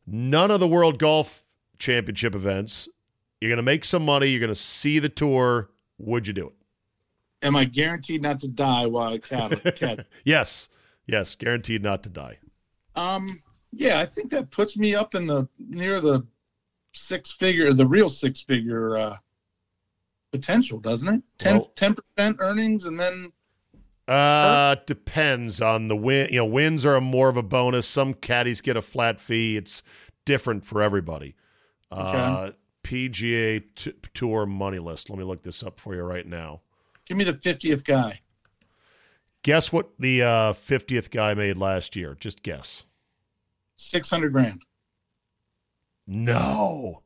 none 0.08 0.52
of 0.52 0.60
the 0.60 0.68
World 0.68 0.98
Golf 0.98 1.44
Championship 1.78 2.34
events. 2.34 2.90
You're 3.40 3.50
going 3.50 3.58
to 3.58 3.64
make 3.64 3.86
some 3.86 4.04
money. 4.04 4.28
You're 4.28 4.40
going 4.40 4.50
to 4.50 4.56
see 4.56 5.00
the 5.00 5.10
tour. 5.10 5.70
Would 6.00 6.28
you 6.28 6.34
do 6.34 6.48
it? 6.48 6.54
Am 7.42 7.56
I 7.56 7.66
guaranteed 7.66 8.22
not 8.22 8.40
to 8.42 8.48
die 8.48 8.86
while 8.86 9.14
I 9.14 9.18
cat? 9.72 10.08
Yes. 10.26 10.70
Yes. 11.08 11.36
Guaranteed 11.36 11.84
not 11.84 12.04
to 12.04 12.10
die. 12.10 12.40
Um, 12.96 13.42
yeah, 13.72 14.00
I 14.00 14.06
think 14.06 14.32
that 14.32 14.50
puts 14.52 14.78
me 14.78 14.96
up 14.96 15.16
in 15.16 15.28
the 15.28 15.48
near 15.60 16.02
the 16.02 16.26
six 16.94 17.32
figure, 17.34 17.74
the 17.74 17.86
real 17.88 18.10
six 18.10 18.42
figure 18.42 18.98
uh, 18.98 19.18
potential, 20.32 20.80
doesn't 20.80 21.08
it? 21.08 21.22
10 21.40 21.54
Well- 21.58 21.74
percent 22.16 22.38
earnings, 22.40 22.86
and 22.86 23.00
then 23.00 23.32
Uh, 24.08 24.76
depends 24.88 25.62
on 25.62 25.88
the 25.88 25.96
win. 25.96 26.30
You 26.32 26.38
know, 26.38 26.46
wins 26.46 26.84
are 26.86 27.00
more 27.00 27.30
of 27.30 27.38
a 27.38 27.44
bonus. 27.44 27.88
Some 27.88 28.16
caddies 28.16 28.60
get 28.62 28.76
a 28.76 28.82
flat 28.82 29.22
fee. 29.22 29.56
It's 29.56 29.84
different 30.26 30.66
for 30.66 30.82
everybody. 30.82 31.36
Uh, 31.92 32.52
PGA 32.84 33.64
t- 33.76 33.94
Tour 34.16 34.46
money 34.48 34.80
list. 34.80 35.10
Let 35.12 35.20
me 35.20 35.26
look 35.26 35.44
this 35.44 35.62
up 35.64 35.80
for 35.80 35.94
you 35.96 36.02
right 36.02 36.26
now. 36.26 36.62
give 37.06 37.18
me 37.18 37.24
the 37.24 37.34
fiftieth 37.34 37.84
guy. 37.84 38.22
Guess 39.44 39.72
what 39.72 39.90
the 40.00 40.22
uh, 40.22 40.54
50th 40.54 41.12
guy 41.12 41.34
made 41.34 41.56
last 41.58 41.96
year? 41.96 42.16
Just 42.20 42.44
guess. 42.44 42.84
Six 43.82 44.10
hundred 44.10 44.34
grand. 44.34 44.62
No. 46.06 47.02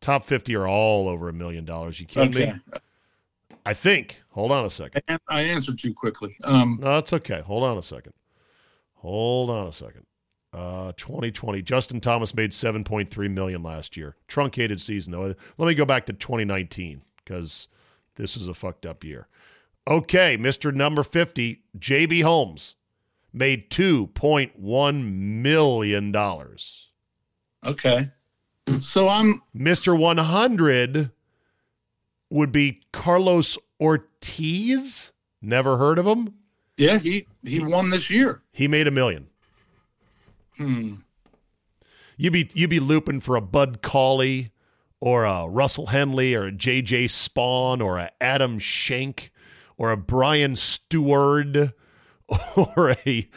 Top 0.00 0.24
50 0.24 0.54
are 0.56 0.66
all 0.66 1.08
over 1.08 1.28
a 1.28 1.32
million 1.32 1.66
dollars. 1.66 2.00
You 2.00 2.06
kidding 2.06 2.30
Okay, 2.34 2.52
me? 2.52 2.78
I 3.66 3.74
think. 3.74 4.22
Hold 4.30 4.50
on 4.50 4.64
a 4.64 4.70
second. 4.70 5.02
I, 5.28 5.42
answered 5.42 5.78
too 5.78 5.92
quickly. 5.92 6.34
Um, 6.42 6.78
No, 6.80 6.94
that's 6.94 7.12
okay. 7.12 7.42
Hold 7.42 7.64
on 7.64 7.76
a 7.76 7.82
second. 7.82 8.14
Hold 8.94 9.50
on 9.50 9.66
a 9.66 9.72
second. 9.72 10.06
Uh, 10.54 10.92
2020. 10.96 11.60
Justin 11.60 12.00
Thomas 12.00 12.34
made 12.34 12.52
7.3 12.52 13.30
million 13.30 13.62
last 13.62 13.94
year. 13.94 14.16
Truncated 14.26 14.80
season 14.80 15.12
though. 15.12 15.34
Let 15.58 15.66
me 15.68 15.74
go 15.74 15.84
back 15.84 16.06
to 16.06 16.14
2019 16.14 17.02
because 17.22 17.68
this 18.14 18.36
was 18.36 18.48
a 18.48 18.54
fucked 18.54 18.86
up 18.86 19.04
year. 19.04 19.28
Okay, 19.86 20.38
Mr. 20.38 20.72
Number 20.72 21.02
50, 21.02 21.62
JB 21.78 22.22
Holmes 22.22 22.76
made 23.32 23.70
2.1 23.70 25.04
million 25.04 26.12
dollars. 26.12 26.88
okay, 27.64 28.06
so 28.80 29.08
I'm 29.08 29.42
Mr. 29.56 29.98
100 29.98 31.10
would 32.30 32.52
be 32.52 32.80
Carlos 32.92 33.58
Ortiz. 33.80 35.12
Never 35.42 35.76
heard 35.78 35.98
of 35.98 36.06
him. 36.06 36.34
yeah 36.76 36.98
he 36.98 37.26
he 37.44 37.60
won 37.64 37.90
this 37.90 38.10
year. 38.10 38.42
He 38.52 38.68
made 38.68 38.86
a 38.86 38.90
million. 38.90 39.26
Hmm. 40.56 40.94
You'd 42.16 42.32
be 42.34 42.50
you'd 42.54 42.70
be 42.70 42.80
looping 42.80 43.20
for 43.20 43.36
a 43.36 43.40
Bud 43.40 43.80
Cauley 43.82 44.52
or 45.00 45.24
a 45.24 45.48
Russell 45.48 45.86
Henley 45.86 46.34
or 46.34 46.48
a 46.48 46.52
JJ 46.52 47.04
Spaun 47.06 47.82
or 47.82 47.98
a 47.98 48.10
Adam 48.20 48.58
Schenk 48.58 49.32
or 49.78 49.90
a 49.90 49.96
Brian 49.96 50.52
Stuard 50.54 51.72
or 52.56 52.96
a 53.06 53.28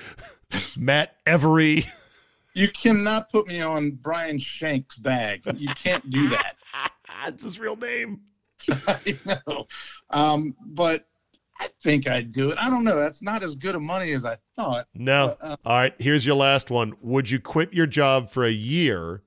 Matt 0.77 1.15
Every. 1.25 1.85
You 2.53 2.67
cannot 2.69 3.31
put 3.31 3.47
me 3.47 3.61
on 3.61 3.91
Brian 4.01 4.37
Shank's 4.37 4.97
bag. 4.97 5.41
You 5.55 5.69
can't 5.69 6.07
do 6.09 6.29
that. 6.29 6.55
That's 7.25 7.43
his 7.43 7.59
real 7.59 7.75
name. 7.75 8.21
I 8.69 9.19
know. 9.25 9.67
Um, 10.09 10.55
but 10.67 11.07
I 11.59 11.69
think 11.81 12.07
I'd 12.07 12.31
do 12.31 12.49
it. 12.51 12.57
I 12.59 12.69
don't 12.69 12.83
know. 12.83 12.99
That's 12.99 13.21
not 13.21 13.43
as 13.43 13.55
good 13.55 13.75
of 13.75 13.81
money 13.81 14.11
as 14.11 14.25
I 14.25 14.37
thought. 14.55 14.87
No. 14.93 15.37
Uh, 15.41 15.55
All 15.65 15.77
right. 15.77 15.93
Here's 15.99 16.25
your 16.25 16.35
last 16.35 16.69
one. 16.69 16.93
Would 17.01 17.29
you 17.29 17.39
quit 17.39 17.73
your 17.73 17.87
job 17.87 18.29
for 18.29 18.45
a 18.45 18.51
year 18.51 19.23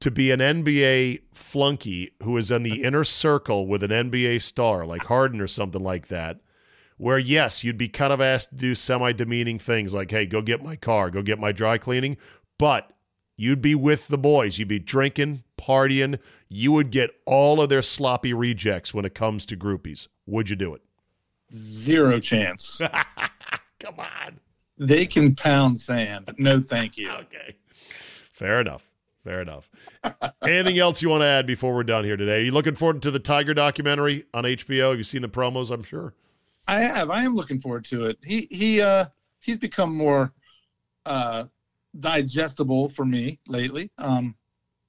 to 0.00 0.10
be 0.10 0.30
an 0.30 0.40
NBA 0.40 1.22
flunky 1.34 2.10
who 2.22 2.36
is 2.36 2.50
in 2.50 2.64
the 2.64 2.82
inner 2.82 3.04
circle 3.04 3.66
with 3.66 3.82
an 3.82 3.90
NBA 3.90 4.42
star 4.42 4.84
like 4.84 5.04
Harden 5.04 5.40
or 5.40 5.48
something 5.48 5.82
like 5.82 6.08
that? 6.08 6.40
Where, 6.98 7.18
yes, 7.18 7.64
you'd 7.64 7.78
be 7.78 7.88
kind 7.88 8.12
of 8.12 8.20
asked 8.20 8.50
to 8.50 8.56
do 8.56 8.74
semi 8.74 9.12
demeaning 9.12 9.58
things 9.58 9.92
like, 9.92 10.10
hey, 10.10 10.26
go 10.26 10.42
get 10.42 10.62
my 10.62 10.76
car, 10.76 11.10
go 11.10 11.22
get 11.22 11.38
my 11.38 11.52
dry 11.52 11.78
cleaning. 11.78 12.16
But 12.58 12.92
you'd 13.36 13.62
be 13.62 13.74
with 13.74 14.08
the 14.08 14.18
boys. 14.18 14.58
You'd 14.58 14.68
be 14.68 14.78
drinking, 14.78 15.42
partying. 15.58 16.18
You 16.48 16.72
would 16.72 16.90
get 16.90 17.10
all 17.26 17.60
of 17.60 17.68
their 17.68 17.82
sloppy 17.82 18.32
rejects 18.32 18.94
when 18.94 19.04
it 19.04 19.14
comes 19.14 19.46
to 19.46 19.56
groupies. 19.56 20.08
Would 20.26 20.50
you 20.50 20.56
do 20.56 20.74
it? 20.74 20.82
Zero 21.54 22.20
chance. 22.20 22.80
Come 23.80 23.98
on. 23.98 24.38
They 24.78 25.06
can 25.06 25.34
pound 25.34 25.78
sand. 25.80 26.34
No, 26.38 26.60
thank 26.60 26.96
you. 26.96 27.10
Okay. 27.10 27.56
Fair 28.32 28.60
enough. 28.60 28.88
Fair 29.24 29.40
enough. 29.40 29.70
Anything 30.42 30.78
else 30.78 31.02
you 31.02 31.08
want 31.08 31.22
to 31.22 31.26
add 31.26 31.46
before 31.46 31.74
we're 31.74 31.84
done 31.84 32.04
here 32.04 32.16
today? 32.16 32.38
Are 32.40 32.44
you 32.44 32.52
looking 32.52 32.74
forward 32.74 33.02
to 33.02 33.10
the 33.10 33.20
Tiger 33.20 33.54
documentary 33.54 34.24
on 34.34 34.44
HBO? 34.44 34.90
Have 34.90 34.98
you 34.98 35.04
seen 35.04 35.22
the 35.22 35.28
promos? 35.28 35.70
I'm 35.70 35.82
sure. 35.82 36.14
I 36.66 36.80
have. 36.80 37.10
I 37.10 37.24
am 37.24 37.34
looking 37.34 37.60
forward 37.60 37.84
to 37.86 38.06
it. 38.06 38.18
He 38.22 38.48
he 38.50 38.80
uh 38.80 39.06
he's 39.40 39.58
become 39.58 39.96
more 39.96 40.32
uh 41.06 41.44
digestible 42.00 42.90
for 42.90 43.04
me 43.04 43.38
lately. 43.46 43.90
Um 43.98 44.36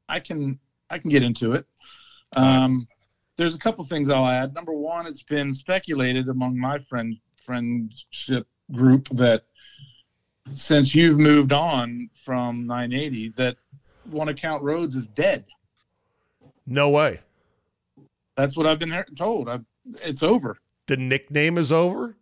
I 0.07 0.19
can 0.19 0.59
I 0.89 0.99
can 0.99 1.09
get 1.09 1.23
into 1.23 1.53
it. 1.53 1.65
Um 2.35 2.87
there's 3.37 3.55
a 3.55 3.59
couple 3.59 3.85
things 3.85 4.09
I'll 4.09 4.27
add. 4.27 4.53
Number 4.53 4.73
one, 4.73 5.07
it's 5.07 5.23
been 5.23 5.53
speculated 5.53 6.29
among 6.29 6.57
my 6.57 6.77
friend 6.89 7.17
friendship 7.45 8.47
group 8.71 9.09
that 9.09 9.43
since 10.53 10.93
you've 10.93 11.17
moved 11.19 11.51
on 11.51 12.09
from 12.23 12.67
980 12.67 13.29
that 13.37 13.57
one 14.05 14.29
account 14.29 14.63
Rhodes 14.63 14.95
is 14.95 15.07
dead. 15.07 15.45
No 16.65 16.89
way. 16.89 17.19
That's 18.35 18.57
what 18.57 18.65
I've 18.65 18.79
been 18.79 19.03
told. 19.17 19.49
I've, 19.49 19.65
it's 20.01 20.23
over. 20.23 20.57
The 20.87 20.97
nickname 20.97 21.57
is 21.57 21.71
over? 21.71 22.17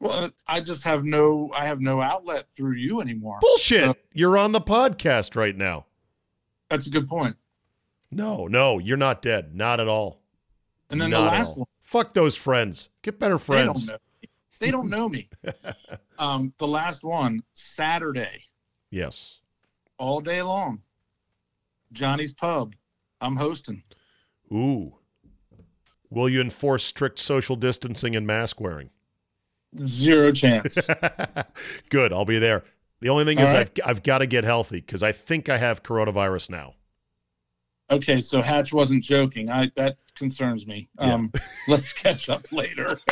Well, 0.00 0.30
I 0.46 0.60
just 0.60 0.82
have 0.84 1.04
no 1.04 1.50
I 1.54 1.64
have 1.66 1.80
no 1.80 2.00
outlet 2.02 2.46
through 2.54 2.74
you 2.74 3.00
anymore. 3.00 3.38
Bullshit. 3.40 3.84
So- 3.84 3.96
You're 4.12 4.36
on 4.36 4.52
the 4.52 4.60
podcast 4.60 5.34
right 5.36 5.56
now. 5.56 5.86
That's 6.68 6.86
a 6.86 6.90
good 6.90 7.08
point. 7.08 7.36
No, 8.10 8.46
no, 8.46 8.78
you're 8.78 8.96
not 8.96 9.22
dead. 9.22 9.54
Not 9.54 9.80
at 9.80 9.88
all. 9.88 10.20
And 10.90 11.00
then 11.00 11.10
Not 11.10 11.20
the 11.24 11.26
last 11.26 11.56
one, 11.56 11.66
Fuck 11.82 12.12
those 12.14 12.36
friends. 12.36 12.88
Get 13.02 13.18
better 13.18 13.38
they 13.38 13.64
don't 13.64 13.74
friends. 13.74 13.88
know. 13.88 13.96
They 14.58 14.70
don't 14.70 14.88
know 14.90 15.08
me. 15.08 15.28
um, 16.18 16.52
the 16.58 16.66
last 16.66 17.02
one, 17.04 17.42
Saturday, 17.54 18.42
Yes. 18.90 19.40
all 19.98 20.20
day 20.20 20.40
long. 20.42 20.80
Johnny's 21.92 22.34
Pub. 22.34 22.74
I'm 23.20 23.36
hosting. 23.36 23.82
Ooh. 24.52 24.94
Will 26.10 26.28
you 26.28 26.40
enforce 26.40 26.84
strict 26.84 27.18
social 27.18 27.56
distancing 27.56 28.14
and 28.16 28.26
mask 28.26 28.60
wearing? 28.60 28.90
Zero 29.86 30.32
chance. 30.32 30.76
Good. 31.90 32.12
I'll 32.12 32.24
be 32.24 32.38
there. 32.38 32.64
The 33.00 33.08
only 33.10 33.24
thing 33.24 33.38
All 33.38 33.44
is, 33.46 33.52
right. 33.52 33.70
I've, 33.84 33.90
I've 33.90 34.02
got 34.02 34.18
to 34.18 34.26
get 34.26 34.44
healthy 34.44 34.80
because 34.80 35.02
I 35.02 35.12
think 35.12 35.48
I 35.48 35.58
have 35.58 35.82
coronavirus 35.82 36.50
now. 36.50 36.74
okay, 37.90 38.20
so 38.20 38.40
Hatch 38.40 38.72
wasn't 38.72 39.04
joking. 39.04 39.50
I 39.50 39.70
that 39.76 39.98
concerns 40.14 40.66
me. 40.66 40.88
Um, 40.98 41.30
let's 41.68 41.92
catch 41.92 42.28
up 42.28 42.50
later. 42.52 42.98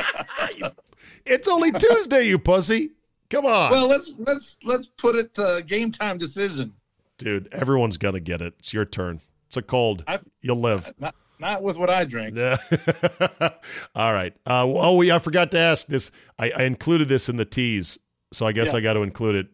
It's 1.26 1.48
only 1.48 1.72
Tuesday, 1.72 2.28
you 2.28 2.38
pussy. 2.38 2.90
Come 3.30 3.46
on. 3.46 3.70
well, 3.70 3.88
let's 3.88 4.12
let's 4.18 4.58
let's 4.62 4.86
put 4.86 5.14
it 5.16 5.32
to 5.34 5.62
game 5.66 5.90
time 5.90 6.18
decision. 6.18 6.72
Dude, 7.16 7.48
everyone's 7.52 7.96
to 7.96 8.20
get 8.20 8.42
it. 8.42 8.54
It's 8.58 8.72
your 8.74 8.84
turn. 8.84 9.20
It's 9.46 9.56
a 9.56 9.62
cold. 9.62 10.04
I- 10.06 10.20
You'll 10.42 10.60
live. 10.60 10.92
Not 10.98 11.14
not 11.38 11.62
with 11.62 11.76
what 11.76 11.90
I 11.90 12.04
drink. 12.04 12.36
Yeah. 12.36 12.56
All 13.94 14.12
right. 14.12 14.34
Uh, 14.46 14.64
oh, 14.64 14.96
we 14.96 15.10
I 15.12 15.18
forgot 15.18 15.50
to 15.52 15.58
ask 15.58 15.86
this. 15.86 16.10
I, 16.38 16.50
I 16.50 16.62
included 16.64 17.08
this 17.08 17.28
in 17.28 17.36
the 17.36 17.44
tease, 17.44 17.98
so 18.32 18.46
I 18.46 18.52
guess 18.52 18.72
Yeah. 18.72 18.78
I 18.78 18.80
got 18.80 18.94
to 18.94 19.02
include 19.02 19.36
it. 19.36 19.46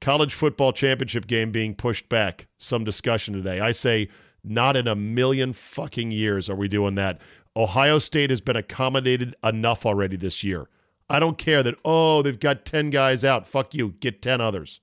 College 0.00 0.34
football 0.34 0.72
championship 0.72 1.26
game 1.26 1.50
being 1.50 1.74
pushed 1.74 2.08
back. 2.08 2.46
Some 2.58 2.84
discussion 2.84 3.34
today. 3.34 3.60
I 3.60 3.72
say 3.72 4.08
not 4.44 4.76
in 4.76 4.86
a 4.86 4.94
million 4.94 5.52
fucking 5.52 6.10
years 6.10 6.50
are 6.50 6.56
we 6.56 6.68
doing 6.68 6.94
that. 6.96 7.20
Ohio 7.56 7.98
State 7.98 8.28
has 8.30 8.40
been 8.42 8.56
accommodated 8.56 9.34
enough 9.42 9.86
already 9.86 10.16
this 10.16 10.44
year. 10.44 10.68
I 11.08 11.18
don't 11.20 11.38
care 11.38 11.62
that 11.62 11.76
oh 11.84 12.22
they've 12.22 12.38
got 12.38 12.64
ten 12.64 12.90
guys 12.90 13.24
out. 13.24 13.46
Fuck 13.48 13.74
you. 13.74 13.94
Get 14.00 14.20
ten 14.22 14.40
others. 14.40 14.80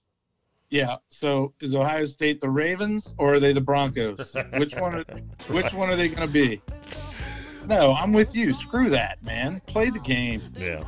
Yeah. 0.73 0.95
So 1.09 1.53
is 1.61 1.75
Ohio 1.75 2.05
State 2.05 2.41
the 2.41 2.49
Ravens 2.49 3.13
or 3.19 3.35
are 3.35 3.39
they 3.39 3.53
the 3.53 3.61
Broncos? 3.61 4.35
Which 4.57 4.73
one? 4.73 4.95
Are, 4.95 5.05
which 5.53 5.71
one 5.71 5.91
are 5.91 5.95
they 5.95 6.07
going 6.07 6.27
to 6.27 6.33
be? 6.33 6.63
No, 7.67 7.93
I'm 7.93 8.11
with 8.11 8.35
you. 8.35 8.55
Screw 8.55 8.89
that, 8.89 9.23
man. 9.23 9.61
Play 9.67 9.91
the 9.91 9.99
game. 9.99 10.41
Yeah. 10.57 10.81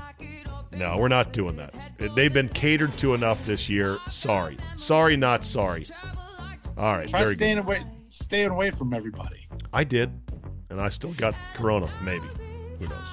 No, 0.72 0.98
we're 0.98 1.08
not 1.08 1.34
doing 1.34 1.56
that. 1.58 1.76
They've 2.16 2.34
been 2.34 2.50
catered 2.50 2.98
to 2.98 3.14
enough 3.14 3.46
this 3.46 3.70
year. 3.70 4.00
Sorry. 4.10 4.58
Sorry, 4.76 5.16
not 5.16 5.46
sorry. 5.46 5.86
All 6.78 6.98
right. 6.98 7.08
Try 7.08 7.20
very 7.20 7.36
good. 7.36 7.44
staying 7.44 7.58
away, 7.60 7.86
staying 8.10 8.50
away 8.50 8.72
from 8.72 8.92
everybody. 8.92 9.48
I 9.72 9.84
did, 9.84 10.12
and 10.72 10.82
I 10.82 10.90
still 10.90 11.14
got 11.14 11.36
corona, 11.54 11.90
maybe. 12.02 12.28
Who 12.80 12.88
knows? 12.88 13.08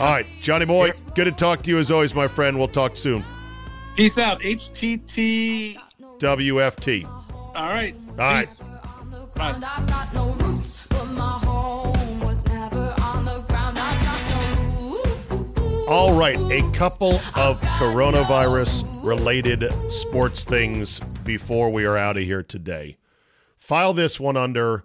All 0.00 0.06
right, 0.06 0.26
Johnny 0.40 0.64
Boy, 0.64 0.92
good 1.14 1.26
to 1.26 1.32
talk 1.32 1.62
to 1.64 1.70
you 1.70 1.78
as 1.78 1.90
always, 1.90 2.14
my 2.14 2.26
friend. 2.26 2.58
We'll 2.58 2.68
talk 2.68 2.96
soon. 2.96 3.22
Peace 3.96 4.16
out. 4.16 4.40
HTT. 4.40 5.76
WFT. 6.20 7.06
All 7.06 7.52
right. 7.54 7.94
All 8.10 8.16
right. 8.16 8.46
Peace. 8.46 8.58
Bye. 9.34 9.58
I've 9.64 9.86
got 9.86 10.14
no 10.14 10.32
roots, 10.32 10.86
but 10.88 11.06
my 11.06 11.38
home 11.38 12.20
was 12.20 12.44
never 12.44 12.94
on 13.00 13.24
the 13.24 13.40
ground. 13.48 13.78
I've 13.78 14.02
got 14.04 14.30
no 14.30 15.70
roots. 15.70 15.88
All 15.88 16.12
right, 16.12 16.36
a 16.52 16.70
couple 16.72 17.14
of 17.34 17.58
coronavirus 17.62 19.02
related 19.02 19.64
sports 19.90 20.44
things 20.44 21.00
before 21.24 21.70
we 21.70 21.86
are 21.86 21.96
out 21.96 22.18
of 22.18 22.22
here 22.22 22.42
today. 22.42 22.98
File 23.56 23.94
this 23.94 24.20
one 24.20 24.36
under 24.36 24.84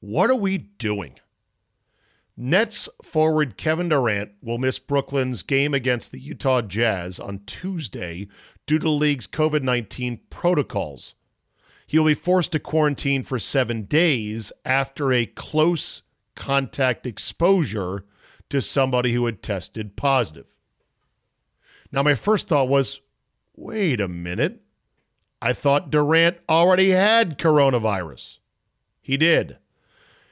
What 0.00 0.30
are 0.30 0.34
we 0.34 0.58
doing? 0.58 1.14
Nets 2.36 2.88
forward 3.04 3.56
Kevin 3.56 3.88
Durant 3.88 4.32
will 4.42 4.58
miss 4.58 4.80
Brooklyn's 4.80 5.42
game 5.42 5.72
against 5.72 6.10
the 6.10 6.18
Utah 6.20 6.60
Jazz 6.60 7.20
on 7.20 7.40
Tuesday 7.46 8.26
due 8.66 8.78
to 8.78 8.84
the 8.84 8.90
league's 8.90 9.26
COVID 9.26 9.62
19 9.62 10.20
protocols. 10.30 11.14
He 11.86 11.98
will 11.98 12.06
be 12.06 12.14
forced 12.14 12.52
to 12.52 12.58
quarantine 12.58 13.22
for 13.22 13.38
seven 13.38 13.82
days 13.82 14.52
after 14.64 15.12
a 15.12 15.26
close 15.26 16.02
contact 16.34 17.06
exposure 17.06 18.04
to 18.50 18.60
somebody 18.60 19.12
who 19.12 19.26
had 19.26 19.42
tested 19.42 19.96
positive. 19.96 20.46
Now, 21.92 22.02
my 22.02 22.14
first 22.14 22.48
thought 22.48 22.68
was 22.68 23.00
wait 23.54 24.00
a 24.00 24.08
minute. 24.08 24.62
I 25.40 25.52
thought 25.52 25.90
Durant 25.90 26.38
already 26.48 26.90
had 26.90 27.38
coronavirus. 27.38 28.38
He 29.00 29.16
did. 29.16 29.58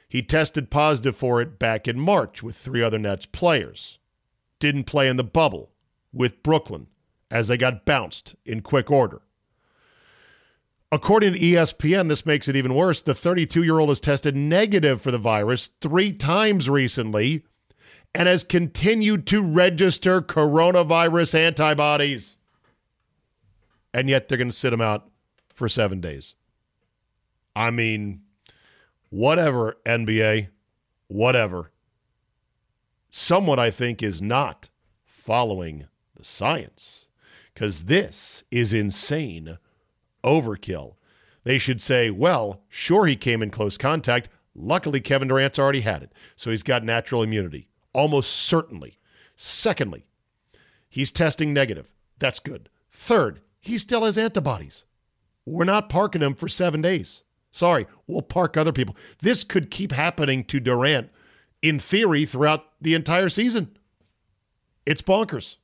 He 0.09 0.21
tested 0.21 0.69
positive 0.69 1.15
for 1.15 1.41
it 1.41 1.57
back 1.57 1.87
in 1.87 1.99
March 1.99 2.43
with 2.43 2.55
three 2.55 2.81
other 2.81 2.99
Nets 2.99 3.25
players. 3.25 3.97
Didn't 4.59 4.83
play 4.85 5.07
in 5.07 5.17
the 5.17 5.23
bubble 5.23 5.71
with 6.13 6.43
Brooklyn 6.43 6.87
as 7.31 7.47
they 7.47 7.57
got 7.57 7.85
bounced 7.85 8.35
in 8.45 8.61
quick 8.61 8.91
order. 8.91 9.21
According 10.91 11.33
to 11.33 11.39
ESPN, 11.39 12.09
this 12.09 12.25
makes 12.25 12.47
it 12.47 12.55
even 12.55 12.73
worse. 12.73 13.01
The 13.01 13.15
32 13.15 13.63
year 13.63 13.79
old 13.79 13.89
has 13.89 13.99
tested 13.99 14.35
negative 14.35 15.01
for 15.01 15.11
the 15.11 15.17
virus 15.17 15.67
three 15.81 16.13
times 16.13 16.69
recently 16.69 17.43
and 18.13 18.27
has 18.27 18.43
continued 18.43 19.27
to 19.27 19.41
register 19.41 20.21
coronavirus 20.21 21.35
antibodies. 21.35 22.37
And 23.93 24.09
yet 24.09 24.27
they're 24.27 24.37
going 24.37 24.49
to 24.49 24.55
sit 24.55 24.73
him 24.73 24.81
out 24.81 25.09
for 25.53 25.67
seven 25.67 25.99
days. 25.99 26.35
I 27.55 27.71
mean, 27.71 28.21
whatever, 29.09 29.77
NBA, 29.85 30.49
whatever. 31.07 31.71
Someone 33.09 33.59
I 33.59 33.71
think 33.71 34.03
is 34.03 34.21
not 34.21 34.69
following 35.05 35.87
the 36.15 36.23
science 36.23 37.04
because 37.55 37.85
this 37.85 38.43
is 38.51 38.73
insane 38.73 39.57
overkill. 40.23 40.95
They 41.43 41.57
should 41.57 41.81
say, 41.81 42.09
well, 42.11 42.61
sure, 42.67 43.05
he 43.07 43.15
came 43.15 43.41
in 43.41 43.49
close 43.49 43.77
contact. 43.77 44.29
Luckily, 44.53 44.99
Kevin 44.99 45.29
Durant's 45.29 45.57
already 45.57 45.79
had 45.79 46.03
it, 46.03 46.11
so 46.35 46.51
he's 46.51 46.63
got 46.63 46.83
natural 46.83 47.23
immunity, 47.23 47.67
almost 47.93 48.31
certainly. 48.31 48.99
Secondly, 49.35 50.05
he's 50.89 51.11
testing 51.11 51.53
negative. 51.53 51.89
That's 52.19 52.39
good. 52.39 52.69
Third, 52.91 53.41
he 53.61 53.77
still 53.77 54.05
has 54.05 54.17
antibodies. 54.17 54.83
We're 55.45 55.65
not 55.65 55.89
parking 55.89 56.21
him 56.21 56.35
for 56.35 56.47
seven 56.47 56.81
days. 56.81 57.23
Sorry, 57.51 57.85
we'll 58.07 58.21
park 58.21 58.57
other 58.57 58.73
people. 58.73 58.97
This 59.21 59.43
could 59.43 59.71
keep 59.71 59.91
happening 59.91 60.43
to 60.45 60.59
Durant 60.59 61.09
in 61.61 61.79
theory 61.79 62.25
throughout 62.25 62.65
the 62.81 62.95
entire 62.95 63.29
season. 63.29 63.77
It's 64.85 65.01
bonkers. 65.01 65.57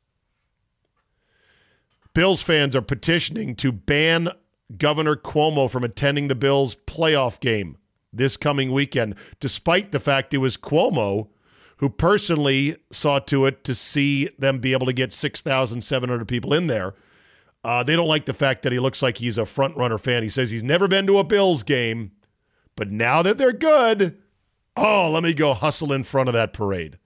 Bills 2.13 2.41
fans 2.41 2.75
are 2.75 2.81
petitioning 2.81 3.55
to 3.57 3.71
ban 3.71 4.29
Governor 4.77 5.15
Cuomo 5.15 5.69
from 5.69 5.83
attending 5.83 6.27
the 6.27 6.35
Bills 6.35 6.75
playoff 6.75 7.39
game 7.39 7.77
this 8.13 8.37
coming 8.37 8.71
weekend, 8.71 9.15
despite 9.39 9.91
the 9.91 9.99
fact 9.99 10.33
it 10.33 10.39
was 10.39 10.57
Cuomo 10.57 11.29
who 11.81 11.89
personally 11.89 12.75
saw 12.91 13.17
to 13.17 13.47
it 13.47 13.63
to 13.63 13.73
see 13.73 14.29
them 14.37 14.59
be 14.59 14.71
able 14.71 14.85
to 14.85 14.93
get 14.93 15.11
6,700 15.11 16.27
people 16.27 16.53
in 16.53 16.67
there. 16.67 16.93
Uh, 17.63 17.81
they 17.81 17.95
don't 17.95 18.07
like 18.07 18.25
the 18.25 18.35
fact 18.35 18.61
that 18.61 18.71
he 18.71 18.77
looks 18.77 19.01
like 19.01 19.17
he's 19.17 19.39
a 19.39 19.47
front 19.47 19.75
runner 19.75 19.97
fan. 19.97 20.21
He 20.21 20.29
says 20.29 20.51
he's 20.51 20.63
never 20.63 20.87
been 20.87 21.07
to 21.07 21.17
a 21.17 21.23
Bills 21.23 21.63
game, 21.63 22.11
but 22.75 22.91
now 22.91 23.23
that 23.23 23.39
they're 23.39 23.51
good, 23.51 24.19
oh, 24.77 25.09
let 25.09 25.23
me 25.23 25.33
go 25.33 25.55
hustle 25.55 25.91
in 25.91 26.03
front 26.03 26.29
of 26.29 26.33
that 26.33 26.53
parade. 26.53 26.99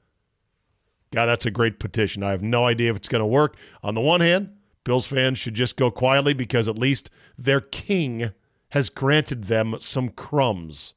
God, 1.12 1.28
that's 1.28 1.46
a 1.46 1.52
great 1.52 1.80
petition. 1.80 2.22
I 2.22 2.32
have 2.32 2.44
no 2.44 2.66
idea 2.66 2.90
if 2.90 2.98
it's 2.98 3.08
going 3.08 3.22
to 3.22 3.26
work. 3.26 3.56
On 3.82 3.96
the 3.96 4.02
one 4.02 4.20
hand, 4.20 4.50
Bills 4.86 5.08
fans 5.08 5.38
should 5.38 5.56
just 5.56 5.76
go 5.76 5.92
quietly 5.92 6.34
because 6.34 6.70
at 6.70 6.80
least 6.80 7.10
their 7.38 7.60
king 7.60 8.32
has 8.70 8.90
granted 8.90 9.46
them 9.46 9.76
some 9.80 10.10
crumbs. 10.10 10.94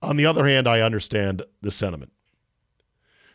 On 0.00 0.16
the 0.16 0.26
other 0.26 0.46
hand, 0.46 0.68
I 0.68 0.80
understand 0.80 1.42
the 1.60 1.70
sentiment. 1.70 2.12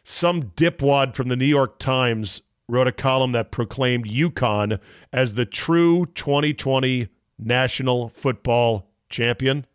Some 0.04 0.44
dipwad 0.52 1.16
from 1.16 1.28
the 1.28 1.36
New 1.36 1.46
York 1.46 1.80
Times 1.80 2.42
wrote 2.70 2.88
a 2.88 2.92
column 2.92 3.32
that 3.34 3.52
proclaimed 3.52 4.06
UConn 4.06 4.80
as 5.12 5.34
the 5.34 5.46
true 5.46 6.06
2020 6.16 7.08
national 7.40 8.10
football 8.10 8.90
champion 9.10 9.66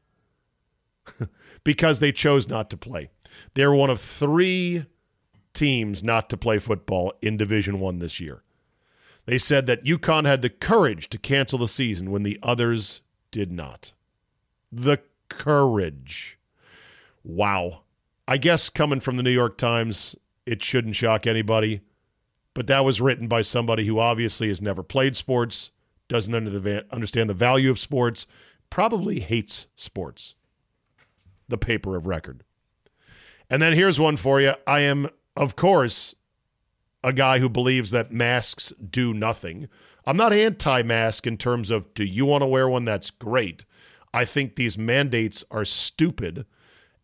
because 1.64 2.00
they 2.00 2.12
chose 2.12 2.48
not 2.48 2.70
to 2.70 2.76
play. 2.76 3.10
They're 3.54 3.72
one 3.72 3.90
of 3.90 4.00
three 4.00 4.84
teams 5.54 6.02
not 6.02 6.30
to 6.30 6.36
play 6.36 6.58
football 6.58 7.14
in 7.22 7.36
Division 7.36 7.80
One 7.80 7.98
this 7.98 8.20
year. 8.20 8.42
They 9.24 9.38
said 9.38 9.66
that 9.66 9.84
UConn 9.84 10.26
had 10.26 10.42
the 10.42 10.50
courage 10.50 11.08
to 11.10 11.18
cancel 11.18 11.58
the 11.58 11.68
season 11.68 12.10
when 12.10 12.22
the 12.22 12.38
others 12.42 13.02
did 13.30 13.52
not. 13.52 13.92
The 14.72 14.98
courage. 15.28 16.38
Wow. 17.22 17.82
I 18.26 18.36
guess 18.36 18.68
coming 18.68 19.00
from 19.00 19.16
the 19.16 19.22
New 19.22 19.30
York 19.30 19.58
Times, 19.58 20.16
it 20.44 20.62
shouldn't 20.62 20.96
shock 20.96 21.26
anybody. 21.26 21.82
But 22.54 22.66
that 22.66 22.84
was 22.84 23.00
written 23.00 23.28
by 23.28 23.42
somebody 23.42 23.86
who 23.86 23.98
obviously 23.98 24.48
has 24.48 24.60
never 24.60 24.82
played 24.82 25.16
sports, 25.16 25.70
doesn't 26.08 26.34
understand 26.90 27.30
the 27.30 27.34
value 27.34 27.70
of 27.70 27.78
sports, 27.78 28.26
probably 28.70 29.20
hates 29.20 29.66
sports. 29.76 30.34
The 31.48 31.58
paper 31.58 31.96
of 31.96 32.06
record. 32.06 32.44
And 33.48 33.62
then 33.62 33.74
here's 33.74 34.00
one 34.00 34.16
for 34.16 34.40
you. 34.40 34.54
I 34.66 34.80
am, 34.80 35.10
of 35.36 35.56
course, 35.56 36.14
a 37.04 37.12
guy 37.12 37.38
who 37.38 37.48
believes 37.48 37.90
that 37.90 38.12
masks 38.12 38.72
do 38.90 39.12
nothing. 39.12 39.68
I'm 40.06 40.16
not 40.16 40.32
anti 40.32 40.82
mask 40.82 41.26
in 41.26 41.36
terms 41.36 41.70
of 41.70 41.92
do 41.94 42.04
you 42.04 42.26
want 42.26 42.42
to 42.42 42.46
wear 42.46 42.68
one? 42.68 42.84
That's 42.84 43.10
great. 43.10 43.64
I 44.14 44.24
think 44.24 44.56
these 44.56 44.76
mandates 44.76 45.44
are 45.50 45.64
stupid 45.64 46.44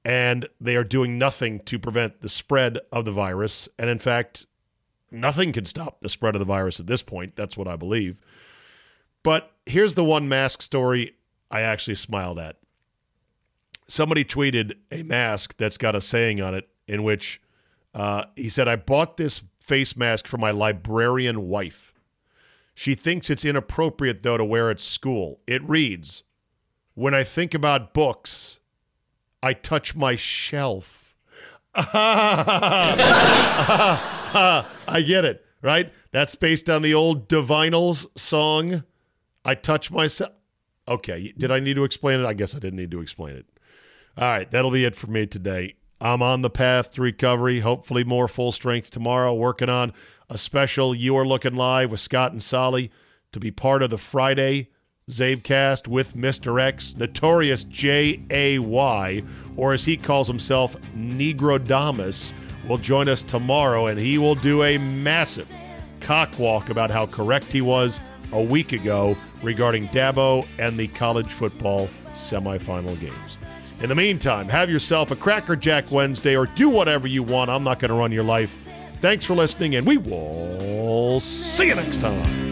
and 0.05 0.49
they 0.61 0.77
are 0.77 0.85
doing 0.85 1.19
nothing 1.19 1.61
to 1.61 1.79
prevent 1.79 2.21
the 2.21 2.29
spread 2.29 2.79
of 2.93 3.05
the 3.05 3.13
virus. 3.13 3.69
And 3.79 3.89
in 3.89 3.99
fact, 3.99 4.47
nothing 5.11 5.53
can 5.53 5.65
stop 5.65 6.01
the 6.01 6.09
spread 6.09 6.35
of 6.35 6.39
the 6.39 6.45
virus 6.45 6.81
at 6.81 6.87
this 6.87 7.03
point. 7.03 7.37
That's 7.37 7.57
what 7.57 7.69
I 7.69 7.77
believe. 7.77 8.21
But 9.23 9.53
here's 9.67 9.95
the 9.95 10.05
one 10.05 10.29
mask 10.29 10.63
story 10.63 11.15
I 11.51 11.63
actually 11.63 11.97
smiled 11.97 12.39
at. 12.39 12.57
Somebody 13.87 14.25
tweeted 14.25 14.75
a 14.93 15.03
mask 15.03 15.57
that's 15.57 15.79
got 15.79 15.97
a 15.97 16.01
saying 16.01 16.41
on 16.41 16.55
it 16.55 16.69
in 16.87 17.03
which 17.03 17.41
uh, 17.95 18.25
he 18.37 18.49
said, 18.49 18.69
I 18.69 18.77
bought 18.77 19.17
this 19.17 19.43
face 19.69 19.97
mask 19.97 20.27
for 20.27 20.39
my 20.39 20.51
librarian 20.51 21.47
wife. 21.49 21.93
She 22.75 22.95
thinks 22.95 23.29
it's 23.29 23.45
inappropriate, 23.45 24.23
though, 24.23 24.39
to 24.39 24.45
wear 24.45 24.71
at 24.71 24.81
school. 24.81 25.41
It 25.47 25.63
reads, 25.69 26.23
When 26.95 27.15
I 27.15 27.23
think 27.25 27.53
about 27.55 27.93
books, 27.93 28.59
I 29.43 29.53
touch 29.53 29.95
my 29.95 30.17
shelf. 30.17 31.15
I 31.75 31.85
get 35.07 35.25
it, 35.25 35.45
right? 35.61 35.93
That's 36.11 36.35
based 36.35 36.71
on 36.71 36.83
the 36.83 36.95
old 36.95 37.29
Divinyls 37.29 38.07
song, 38.19 38.85
I 39.45 39.55
touch 39.55 39.91
myself. 39.91 40.33
Okay, 40.89 41.33
did 41.37 41.53
I 41.53 41.61
need 41.61 41.75
to 41.75 41.85
explain 41.85 42.21
it? 42.21 42.27
I 42.27 42.33
guess 42.33 42.57
I 42.57 42.59
didn't 42.59 42.79
need 42.79 42.91
to 42.93 43.01
explain 43.01 43.37
it. 43.37 43.47
All 44.17 44.27
right, 44.29 44.51
that'll 44.51 44.71
be 44.71 44.85
it 44.85 44.97
for 44.97 45.09
me 45.09 45.27
today. 45.27 45.75
I'm 46.01 46.23
on 46.23 46.43
the 46.43 46.51
path 46.51 46.93
to 46.93 47.03
recovery, 47.03 47.61
hopefully 47.61 48.05
more 48.05 48.29
full 48.29 48.53
strength 48.53 48.91
tomorrow, 48.91 49.35
working 49.35 49.69
on 49.69 49.93
a 50.31 50.39
special 50.39 50.95
You 50.95 51.17
Are 51.17 51.27
Looking 51.27 51.57
Live 51.57 51.91
with 51.91 52.01
Scott 52.01 52.33
and 52.33 52.43
Solly 52.43 52.93
to 53.33 53.41
be 53.41 53.51
part 53.51 53.83
of 53.83 53.91
the 53.91 53.99
Friday 53.99 54.69
Zabecast 55.11 55.89
with 55.89 56.15
Mr. 56.15 56.61
X, 56.61 56.95
notorious 56.97 57.65
J 57.65 58.23
A 58.31 58.59
Y, 58.59 59.23
or 59.57 59.73
as 59.73 59.85
he 59.85 59.97
calls 59.97 60.29
himself, 60.29 60.77
Negrodamus, 60.95 62.33
will 62.69 62.79
join 62.79 63.09
us 63.09 63.23
tomorrow 63.23 63.87
and 63.87 63.99
he 63.99 64.19
will 64.19 64.35
do 64.35 64.63
a 64.63 64.79
massive 64.79 65.51
cockwalk 66.01 66.69
about 66.69 66.91
how 66.91 67.07
correct 67.07 67.47
he 67.47 67.63
was 67.63 68.01
a 68.33 68.43
week 68.43 68.73
ago 68.73 69.17
regarding 69.43 69.89
Dabo 69.89 70.47
and 70.59 70.79
the 70.79 70.89
college 70.89 71.33
football 71.33 71.89
semifinal 72.13 72.99
games. 73.01 73.38
In 73.81 73.89
the 73.89 73.95
meantime, 73.95 74.49
have 74.49 74.69
yourself 74.69 75.13
a 75.13 75.17
Cracker 75.17 75.55
Jack 75.55 75.93
Wednesday 75.93 76.37
or 76.37 76.47
do 76.47 76.69
whatever 76.69 77.07
you 77.07 77.23
want. 77.23 77.49
I'm 77.49 77.63
not 77.63 77.79
going 77.79 77.91
to 77.91 77.95
run 77.95 78.11
your 78.11 78.25
life. 78.25 78.69
Thanks 79.01 79.25
for 79.25 79.35
listening, 79.35 79.77
and 79.77 79.87
we 79.87 79.99
will 79.99 81.21
see 81.21 81.69
you 81.69 81.77
next 81.77 82.01
time. 82.01 82.48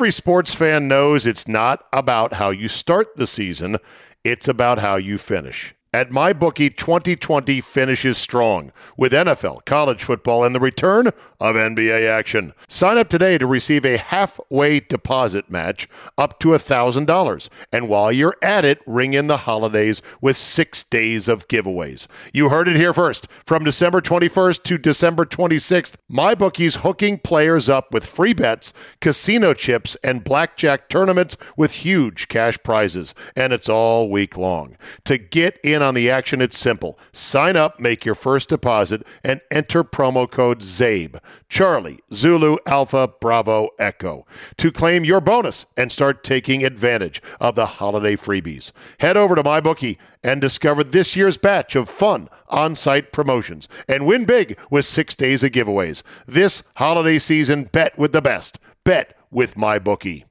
Every 0.00 0.12
sports 0.12 0.54
fan 0.54 0.88
knows 0.88 1.26
it's 1.26 1.46
not 1.46 1.86
about 1.92 2.32
how 2.32 2.48
you 2.48 2.68
start 2.68 3.16
the 3.16 3.26
season, 3.26 3.76
it's 4.24 4.48
about 4.48 4.78
how 4.78 4.96
you 4.96 5.18
finish. 5.18 5.74
At 5.92 6.10
MyBookie, 6.10 6.76
2020 6.76 7.60
finishes 7.60 8.16
strong 8.16 8.70
with 8.96 9.10
NFL, 9.10 9.64
college 9.64 10.04
football, 10.04 10.44
and 10.44 10.54
the 10.54 10.60
return 10.60 11.08
of 11.08 11.56
NBA 11.56 12.08
action. 12.08 12.54
Sign 12.68 12.96
up 12.96 13.08
today 13.08 13.38
to 13.38 13.46
receive 13.46 13.84
a 13.84 13.96
halfway 13.96 14.78
deposit 14.78 15.50
match 15.50 15.88
up 16.16 16.38
to 16.38 16.50
$1,000. 16.50 17.48
And 17.72 17.88
while 17.88 18.12
you're 18.12 18.36
at 18.40 18.64
it, 18.64 18.78
ring 18.86 19.14
in 19.14 19.26
the 19.26 19.38
holidays 19.38 20.00
with 20.20 20.36
six 20.36 20.84
days 20.84 21.26
of 21.26 21.48
giveaways. 21.48 22.06
You 22.32 22.50
heard 22.50 22.68
it 22.68 22.76
here 22.76 22.94
first. 22.94 23.26
From 23.44 23.64
December 23.64 24.00
21st 24.00 24.62
to 24.62 24.78
December 24.78 25.24
26th, 25.24 25.96
MyBookie's 26.08 26.76
hooking 26.76 27.18
players 27.18 27.68
up 27.68 27.92
with 27.92 28.06
free 28.06 28.32
bets, 28.32 28.72
casino 29.00 29.54
chips, 29.54 29.96
and 30.04 30.22
blackjack 30.22 30.88
tournaments 30.88 31.36
with 31.56 31.72
huge 31.72 32.28
cash 32.28 32.58
prizes. 32.62 33.12
And 33.34 33.52
it's 33.52 33.68
all 33.68 34.08
week 34.08 34.36
long. 34.36 34.76
To 35.06 35.18
get 35.18 35.58
in 35.80 35.86
on 35.86 35.94
the 35.94 36.10
action, 36.10 36.40
it's 36.40 36.58
simple. 36.58 36.98
Sign 37.12 37.56
up, 37.56 37.80
make 37.80 38.04
your 38.04 38.14
first 38.14 38.50
deposit, 38.50 39.06
and 39.24 39.40
enter 39.50 39.82
promo 39.82 40.30
code 40.30 40.60
CZABE. 40.60 41.18
Charlie, 41.48 42.00
Zulu, 42.12 42.58
Alpha, 42.66 43.08
Bravo, 43.20 43.70
Echo 43.78 44.26
to 44.58 44.70
claim 44.70 45.04
your 45.04 45.20
bonus 45.20 45.66
and 45.76 45.90
start 45.90 46.22
taking 46.22 46.64
advantage 46.64 47.22
of 47.40 47.54
the 47.54 47.66
holiday 47.66 48.14
freebies. 48.16 48.72
Head 49.00 49.16
over 49.16 49.34
to 49.34 49.42
MyBookie 49.42 49.98
and 50.22 50.40
discover 50.40 50.84
this 50.84 51.16
year's 51.16 51.38
batch 51.38 51.74
of 51.74 51.88
fun 51.88 52.28
on 52.48 52.74
site 52.74 53.12
promotions 53.12 53.68
and 53.88 54.06
win 54.06 54.24
big 54.24 54.58
with 54.70 54.84
six 54.84 55.16
days 55.16 55.42
of 55.42 55.52
giveaways. 55.52 56.02
This 56.26 56.62
holiday 56.76 57.18
season, 57.18 57.64
bet 57.64 57.98
with 57.98 58.12
the 58.12 58.22
best. 58.22 58.58
Bet 58.84 59.16
with 59.30 59.54
MyBookie. 59.54 60.24